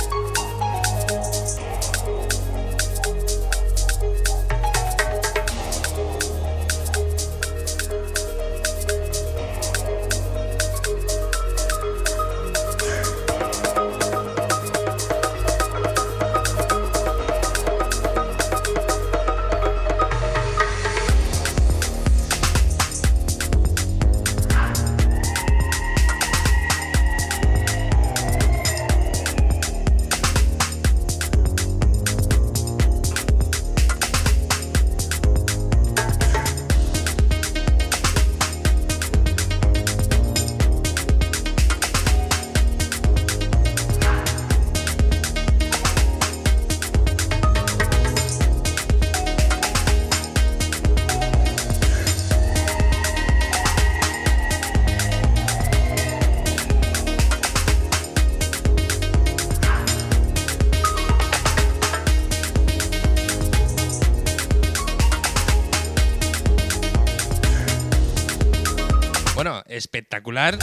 Espectacular. 70.13 70.59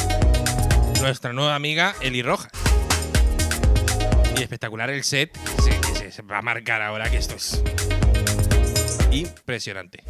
nuestra 1.01 1.32
nueva 1.32 1.56
amiga 1.56 1.97
Eli 2.01 2.22
Rojas. 2.22 2.52
Y 4.36 4.43
espectacular 4.43 4.90
el 4.90 5.02
set. 5.02 5.36
Sí, 5.64 5.72
se 6.12 6.22
va 6.22 6.39
a 6.39 6.43
marcar 6.43 6.81
ahora 6.82 7.10
que 7.10 7.16
esto 7.16 7.35
es 7.35 7.60
impresionante. 9.10 10.05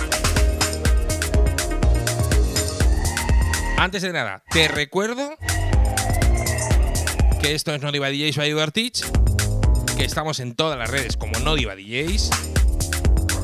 Antes 3.79 4.03
de 4.03 4.13
nada, 4.13 4.43
te 4.51 4.69
recuerdo 4.69 5.39
que 7.41 7.55
esto 7.55 7.75
es 7.75 7.81
No 7.81 7.93
Diva 7.93 8.11
DJs 8.11 8.37
by 8.37 8.51
Eduard 8.51 8.75
que 8.75 10.05
estamos 10.05 10.39
en 10.41 10.55
todas 10.55 10.79
las 10.79 10.91
redes 10.91 11.17
como 11.17 11.41
No 11.41 11.55
Diva 11.55 11.75
DJs, 11.77 12.29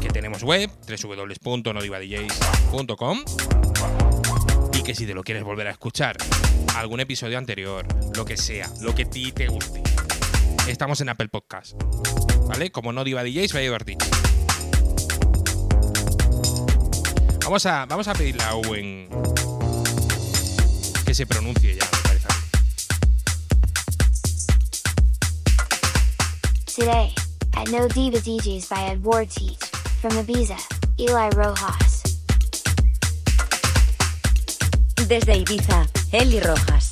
que 0.02 0.08
tenemos 0.08 0.42
web 0.42 0.70
www.nodivadjs.com 0.86 3.24
que 4.86 4.94
si 4.94 5.04
te 5.04 5.14
lo 5.14 5.24
quieres 5.24 5.42
volver 5.42 5.66
a 5.66 5.72
escuchar, 5.72 6.16
algún 6.76 7.00
episodio 7.00 7.38
anterior, 7.38 7.84
lo 8.14 8.24
que 8.24 8.36
sea, 8.36 8.70
lo 8.82 8.94
que 8.94 9.02
a 9.02 9.10
ti 9.10 9.32
te 9.32 9.48
guste, 9.48 9.82
estamos 10.68 11.00
en 11.00 11.08
Apple 11.08 11.26
Podcast, 11.26 11.72
¿vale? 12.46 12.70
Como 12.70 12.92
No 12.92 13.02
Diva 13.02 13.24
DJs 13.24 13.52
by 13.52 13.64
Eduard 13.64 13.84
Teach. 13.84 14.04
Vamos 17.42 17.66
a, 17.66 17.84
vamos 17.86 18.06
a 18.06 18.12
pedirle 18.12 18.44
a 18.44 18.54
Owen 18.54 19.08
que 21.04 21.14
se 21.14 21.26
pronuncie 21.26 21.74
ya, 21.74 21.84
me 21.84 21.98
parece. 22.04 22.28
a. 22.28 22.36
Today, 26.76 27.12
at 27.56 27.68
No 27.70 27.88
Diva 27.88 28.20
DJs 28.20 28.68
by 28.68 28.90
Edward 28.92 29.30
Teach, 29.30 29.58
from 30.00 30.12
Ibiza, 30.12 30.58
Eli 30.96 31.30
Rojas. 31.30 31.95
Desde 35.08 35.36
Ibiza, 35.36 35.86
Eli 36.10 36.40
Rojas. 36.40 36.90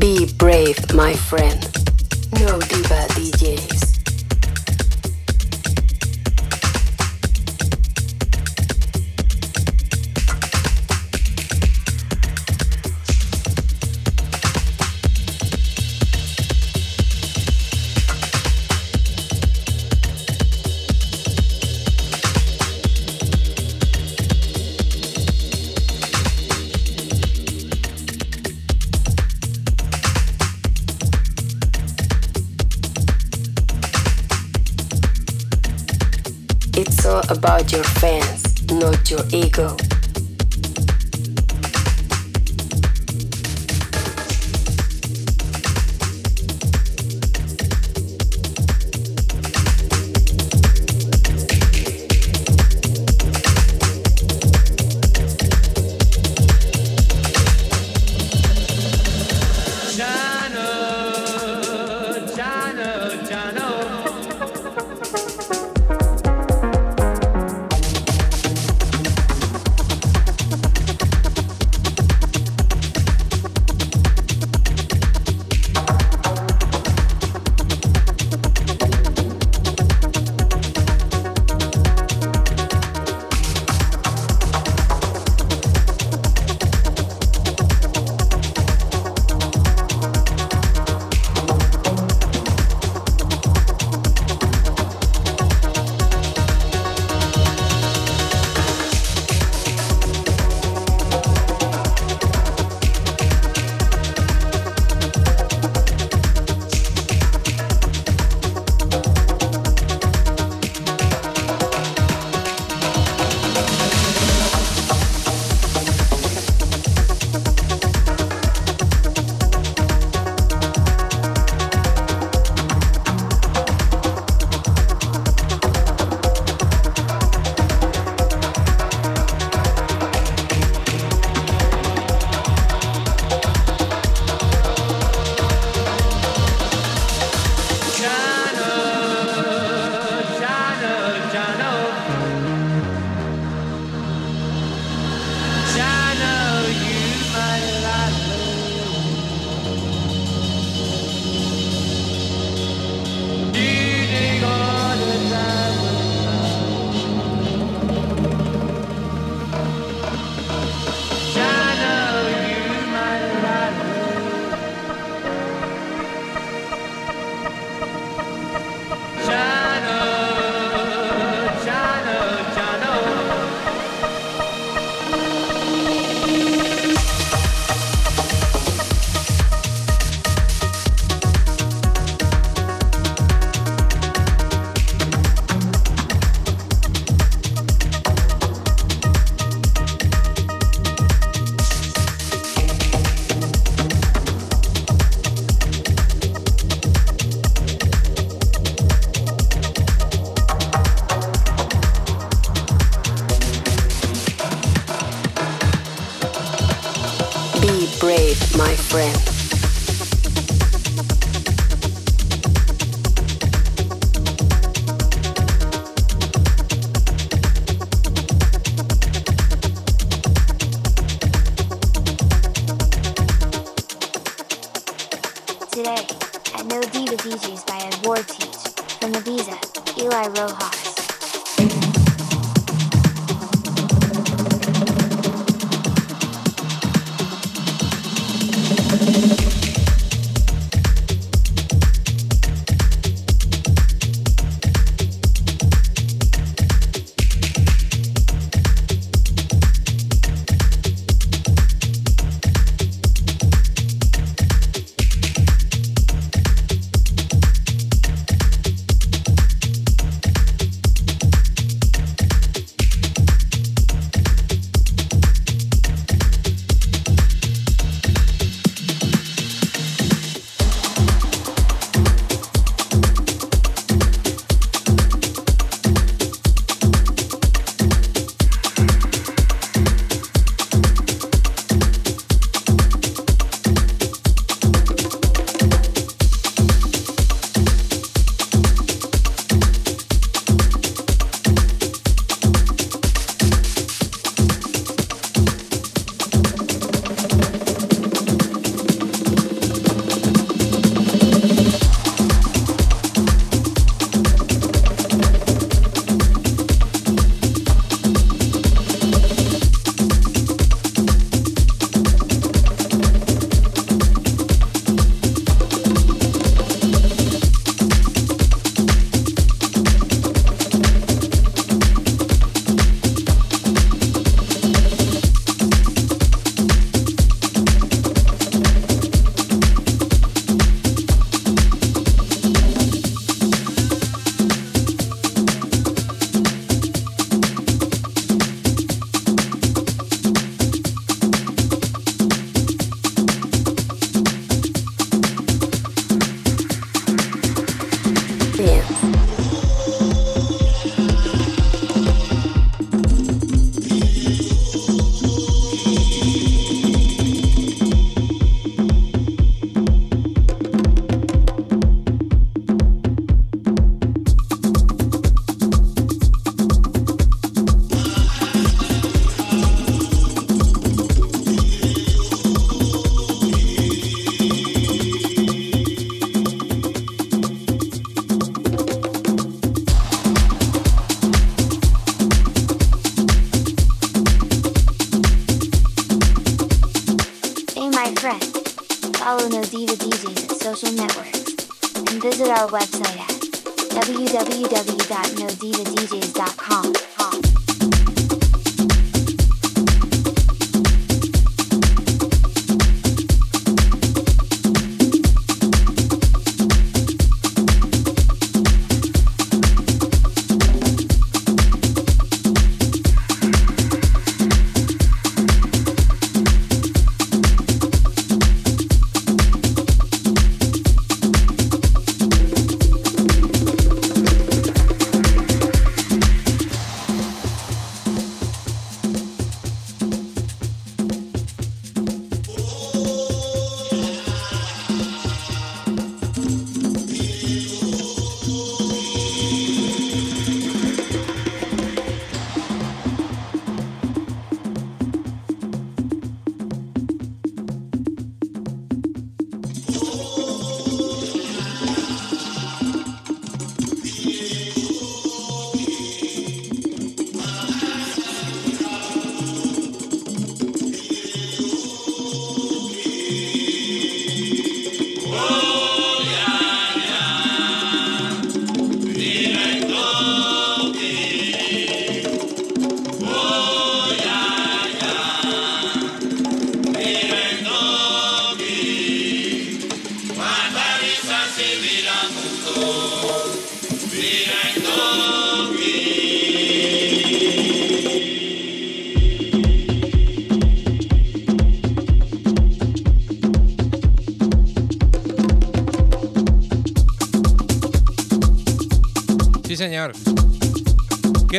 Be 0.00 0.26
brave, 0.36 0.92
my 0.92 1.14
friend. 1.14 1.73
About 37.44 37.70
your 37.70 37.84
fans, 37.84 38.42
not 38.72 39.10
your 39.10 39.20
ego. 39.30 39.76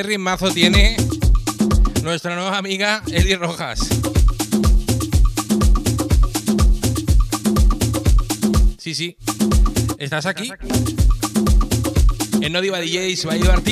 ¿Qué 0.06 0.10
ritmazo 0.10 0.52
tiene 0.52 0.98
nuestra 2.04 2.36
nueva 2.36 2.60
amiga 2.60 3.02
Eli 3.08 3.34
Rojas? 3.34 3.80
Sí, 8.78 8.94
sí. 8.94 9.18
¿Estás 9.98 10.28
aquí? 10.28 10.52
En 12.40 12.54
No 12.54 12.62
Diva 12.62 12.80
DJs, 12.82 13.26
by 13.26 13.40
Eduard 13.40 13.64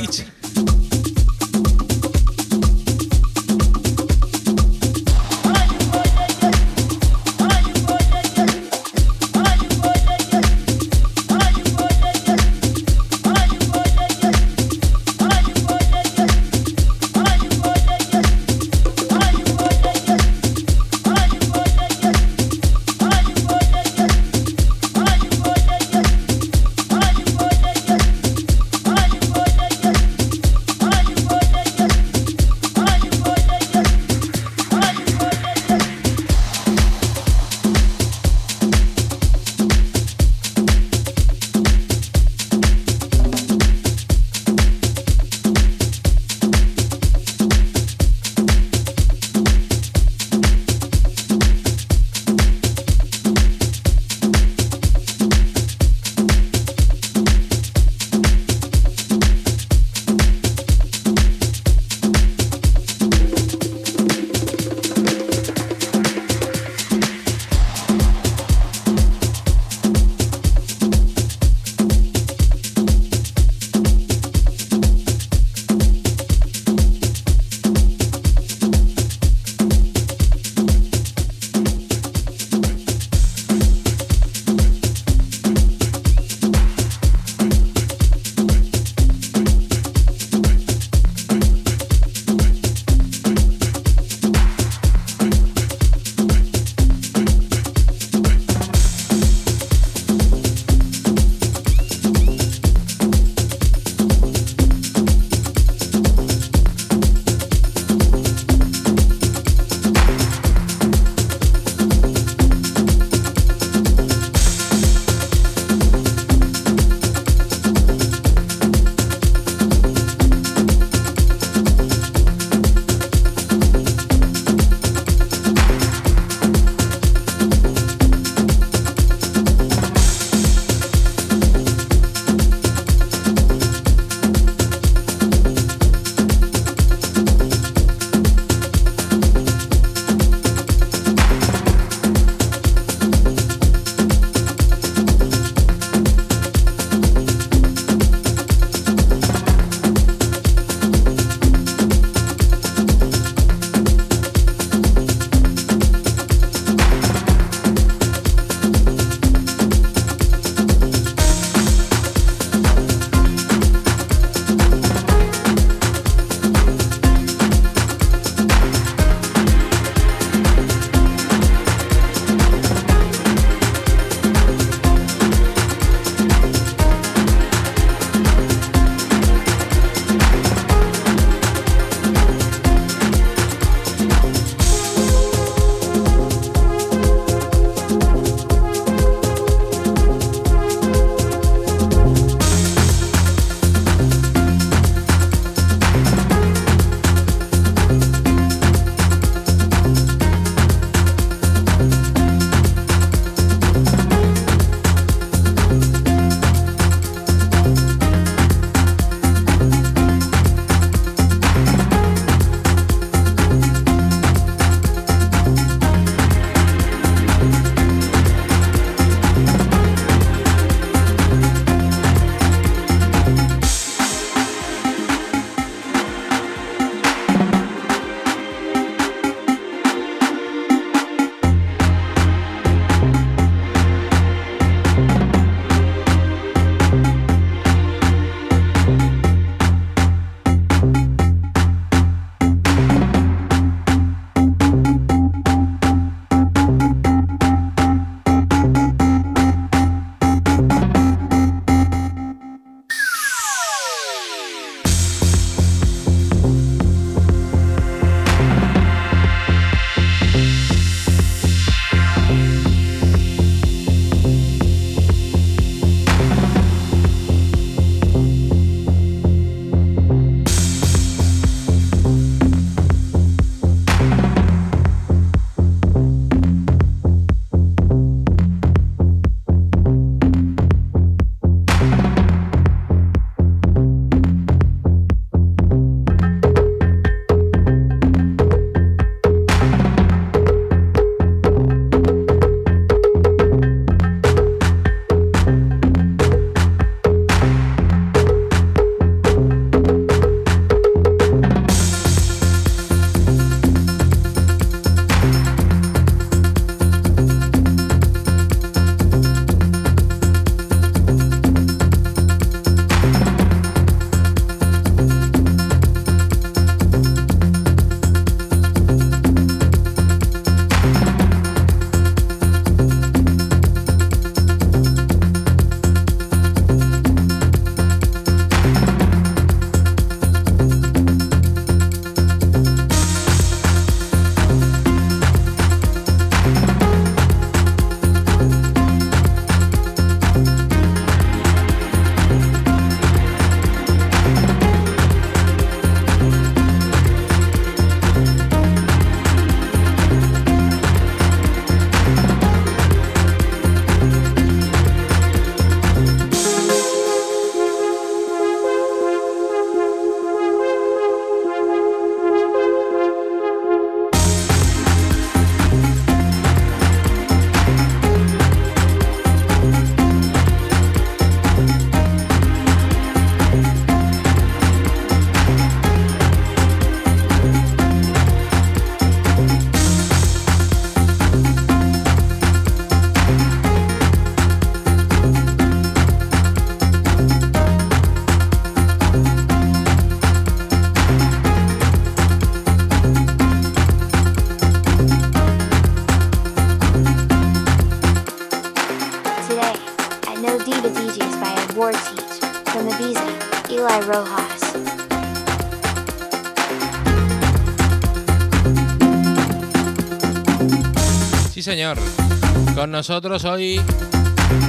nosotros 412.93 413.43
hoy 413.45 413.81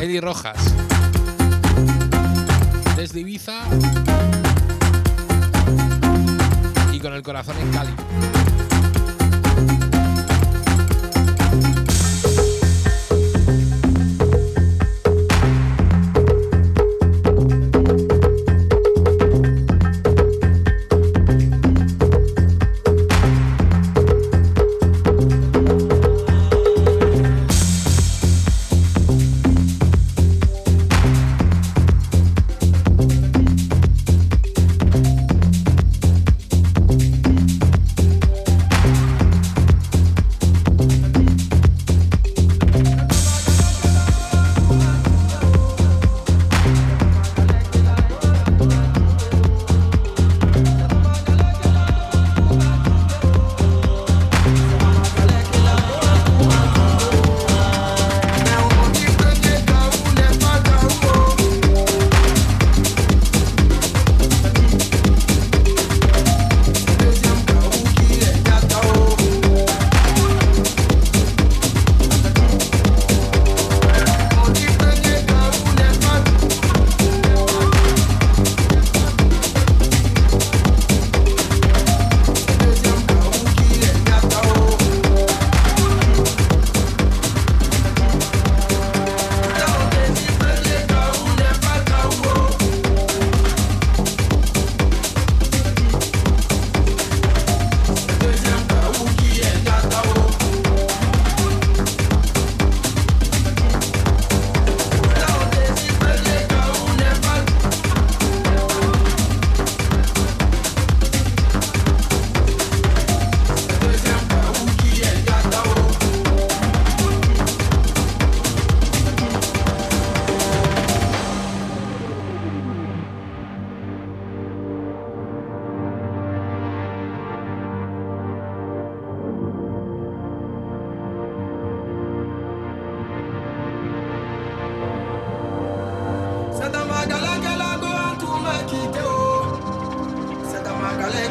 Eddie 0.00 0.22
Rojas. 0.22 0.56
Desde 2.96 3.20
Ibiza 3.20 3.64
y 6.90 7.00
con 7.00 7.12
el 7.12 7.22
corazón 7.22 7.54
en 7.60 7.70
Cali. 7.70 8.03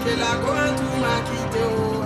que 0.03 0.15
la 0.19 0.33
contou 0.43 0.91
m'a 1.03 1.17
quitté 1.27 1.61
oh. 1.63 2.03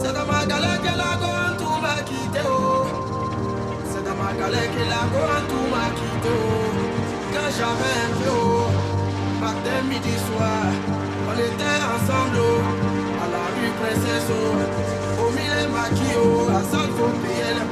C'est 0.00 0.12
dans 0.12 0.26
ma 0.30 0.46
galère 0.46 0.80
que 0.80 0.92
la 1.02 1.12
contou 1.22 1.72
m'a 1.82 1.96
quitté 2.08 2.40
oh. 2.46 2.86
C'est 3.90 4.04
dans 4.04 4.16
ma 4.22 4.30
galère 4.38 4.70
que 4.74 4.84
la 4.94 5.02
contou 5.14 5.60
m'a 5.74 5.86
quitté 5.98 6.30
oh. 6.30 6.74
Quand 7.32 7.50
j'avais 7.56 7.96
un 8.04 8.10
vieux 8.18 8.54
Matin, 9.40 9.78
midi, 9.90 10.14
soir 10.26 10.66
On 11.28 11.34
était 11.34 11.80
ensemble 11.94 12.46
À 13.22 13.26
la 13.34 13.44
rue 13.54 13.72
Princesse 13.80 14.30
Au 15.18 15.30
milieu 15.36 15.64
maquillot 15.74 16.48
À 16.48 16.62
ça 16.70 16.82
faut 16.96 17.14
payer 17.22 17.52
la 17.58 17.64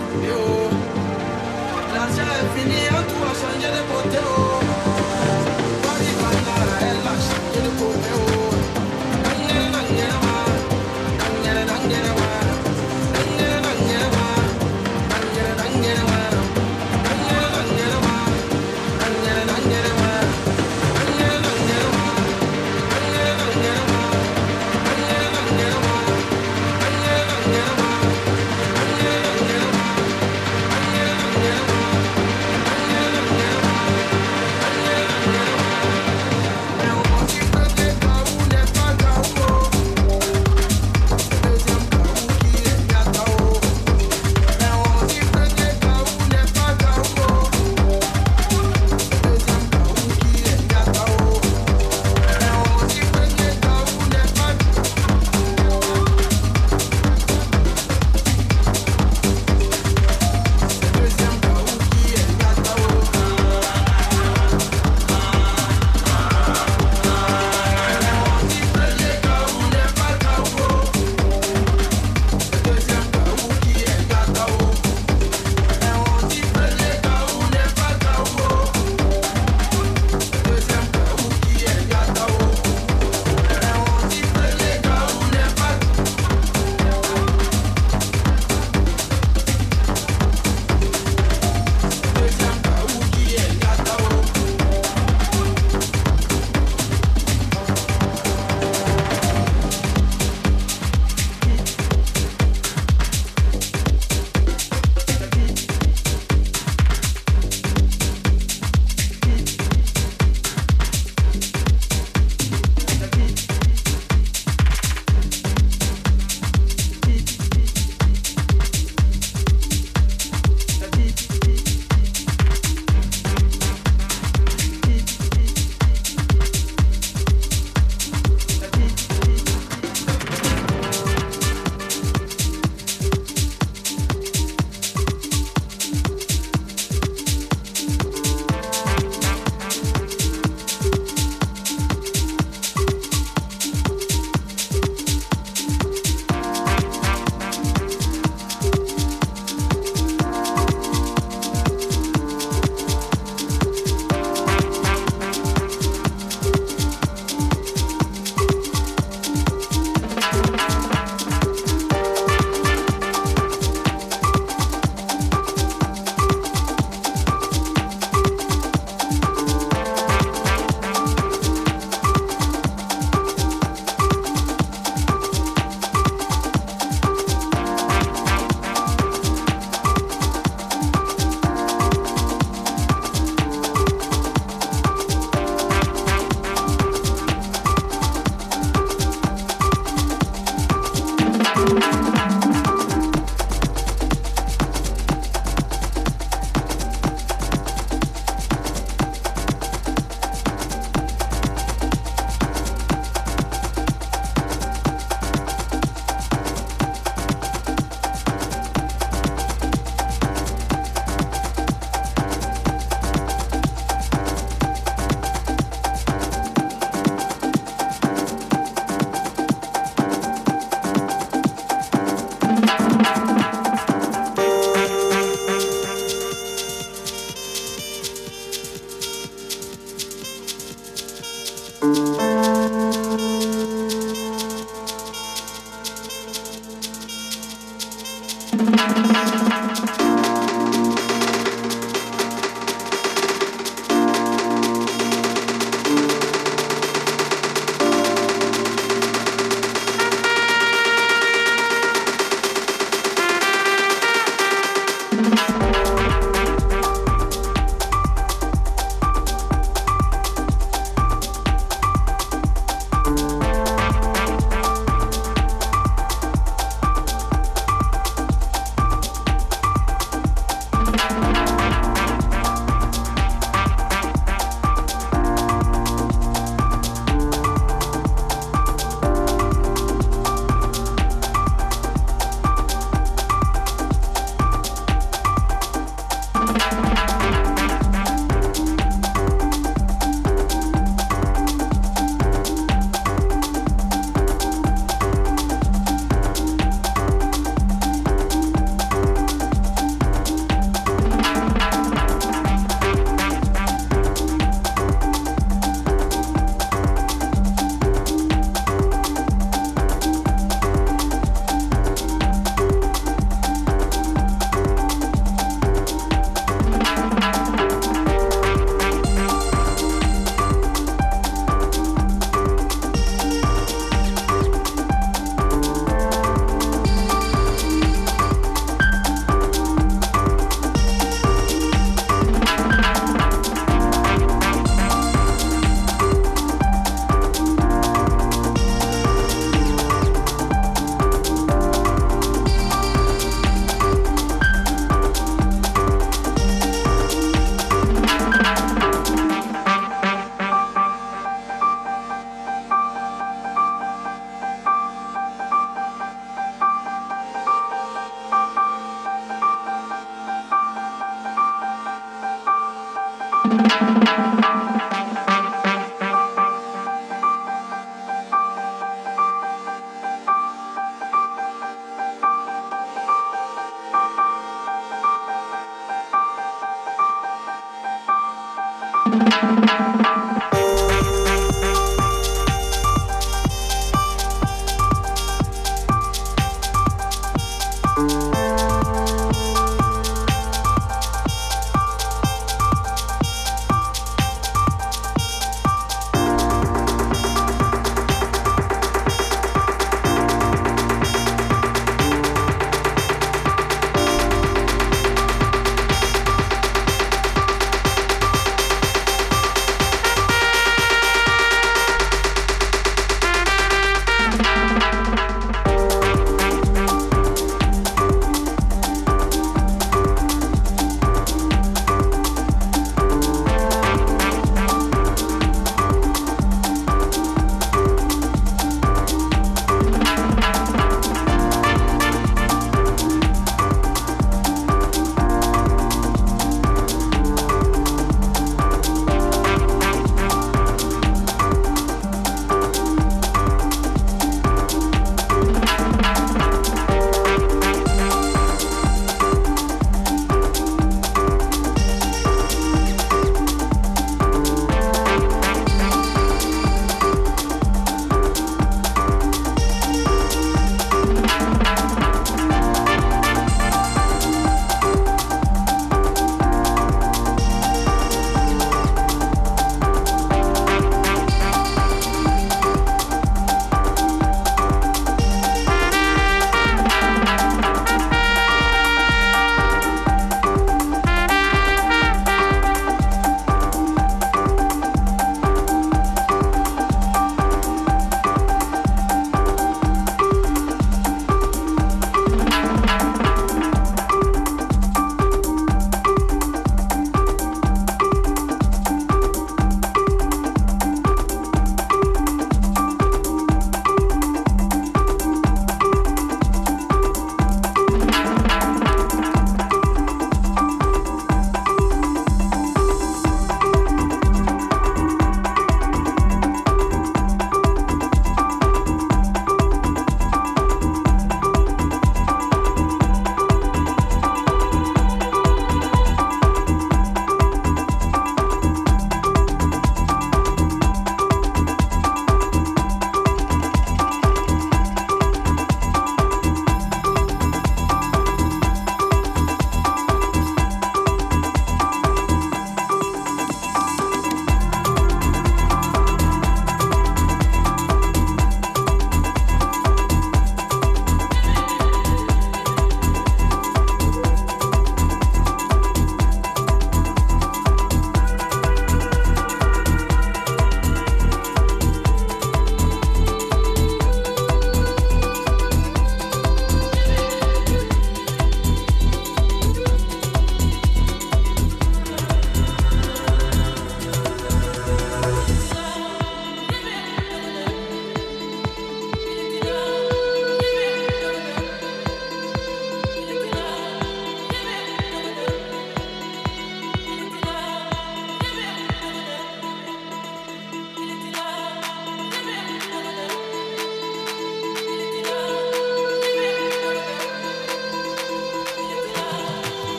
L'argent 1.94 2.22
est 2.22 2.58
fini, 2.58 2.80
en 2.88 3.02
tout 3.04 3.22
a 3.22 3.32
changé 3.36 3.68
de 3.68 3.82
côté 3.92 4.51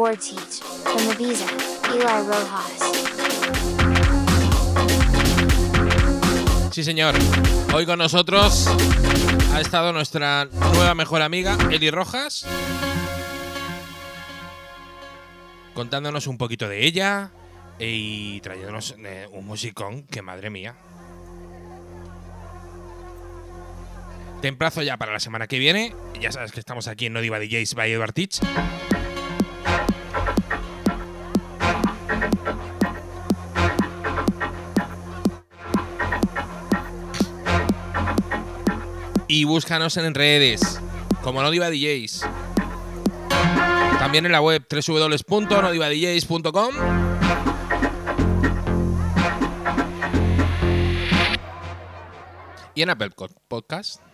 From 0.00 1.10
Ibiza, 1.12 1.44
Eli 1.92 2.00
Rojas. 2.00 2.80
Sí, 6.70 6.82
señor. 6.82 7.14
Hoy 7.74 7.84
con 7.84 7.98
nosotros 7.98 8.66
ha 9.52 9.60
estado 9.60 9.92
nuestra 9.92 10.46
nueva 10.46 10.94
mejor 10.94 11.20
amiga, 11.20 11.58
Eli 11.70 11.90
Rojas, 11.90 12.46
contándonos 15.74 16.26
un 16.28 16.38
poquito 16.38 16.66
de 16.66 16.86
ella 16.86 17.30
y 17.78 18.40
trayéndonos 18.40 18.94
eh, 19.04 19.28
un 19.32 19.46
musicón 19.46 20.04
que 20.04 20.22
madre 20.22 20.48
mía. 20.48 20.76
Te 24.40 24.48
emplazo 24.48 24.82
ya 24.82 24.96
para 24.96 25.12
la 25.12 25.20
semana 25.20 25.46
que 25.46 25.58
viene. 25.58 25.94
Ya 26.18 26.32
sabes 26.32 26.52
que 26.52 26.60
estamos 26.60 26.88
aquí 26.88 27.04
en 27.04 27.12
No 27.12 27.20
Diva 27.20 27.38
DJs 27.38 27.74
by 27.74 27.92
Edward 27.92 28.14
Teach. 28.14 28.40
Y 39.32 39.44
búscanos 39.44 39.96
en 39.96 40.12
redes, 40.12 40.80
como 41.22 41.40
No 41.40 41.52
Diva 41.52 41.70
DJs. 41.70 42.26
También 44.00 44.26
en 44.26 44.32
la 44.32 44.40
web 44.40 44.66
www.nodivadjs.com. 44.68 46.74
Y 52.74 52.82
en 52.82 52.90
Apple 52.90 53.10
Podcast. 53.46 54.09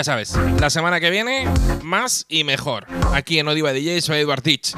Ya 0.00 0.04
sabes, 0.04 0.34
la 0.58 0.70
semana 0.70 0.98
que 0.98 1.10
viene, 1.10 1.46
más 1.82 2.24
y 2.26 2.42
mejor. 2.42 2.86
Aquí 3.12 3.38
en 3.38 3.48
Odiva 3.48 3.70
DJ 3.70 4.00
soy 4.00 4.20
Eduard 4.20 4.40
Teach. 4.40 4.72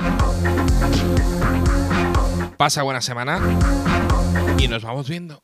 Pasa 2.57 2.83
buena 2.83 3.01
semana 3.01 3.39
y 4.59 4.67
nos 4.67 4.83
vamos 4.83 5.09
viendo. 5.09 5.41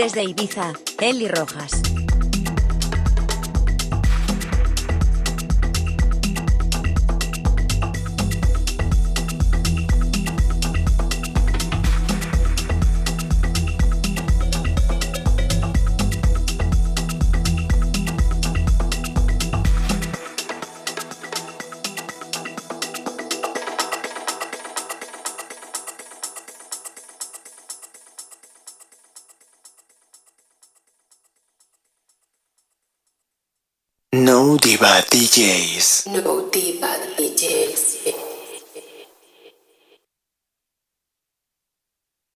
Desde 0.00 0.24
Ibiza, 0.24 0.72
Eli 0.98 1.28
Rojas. 1.28 1.99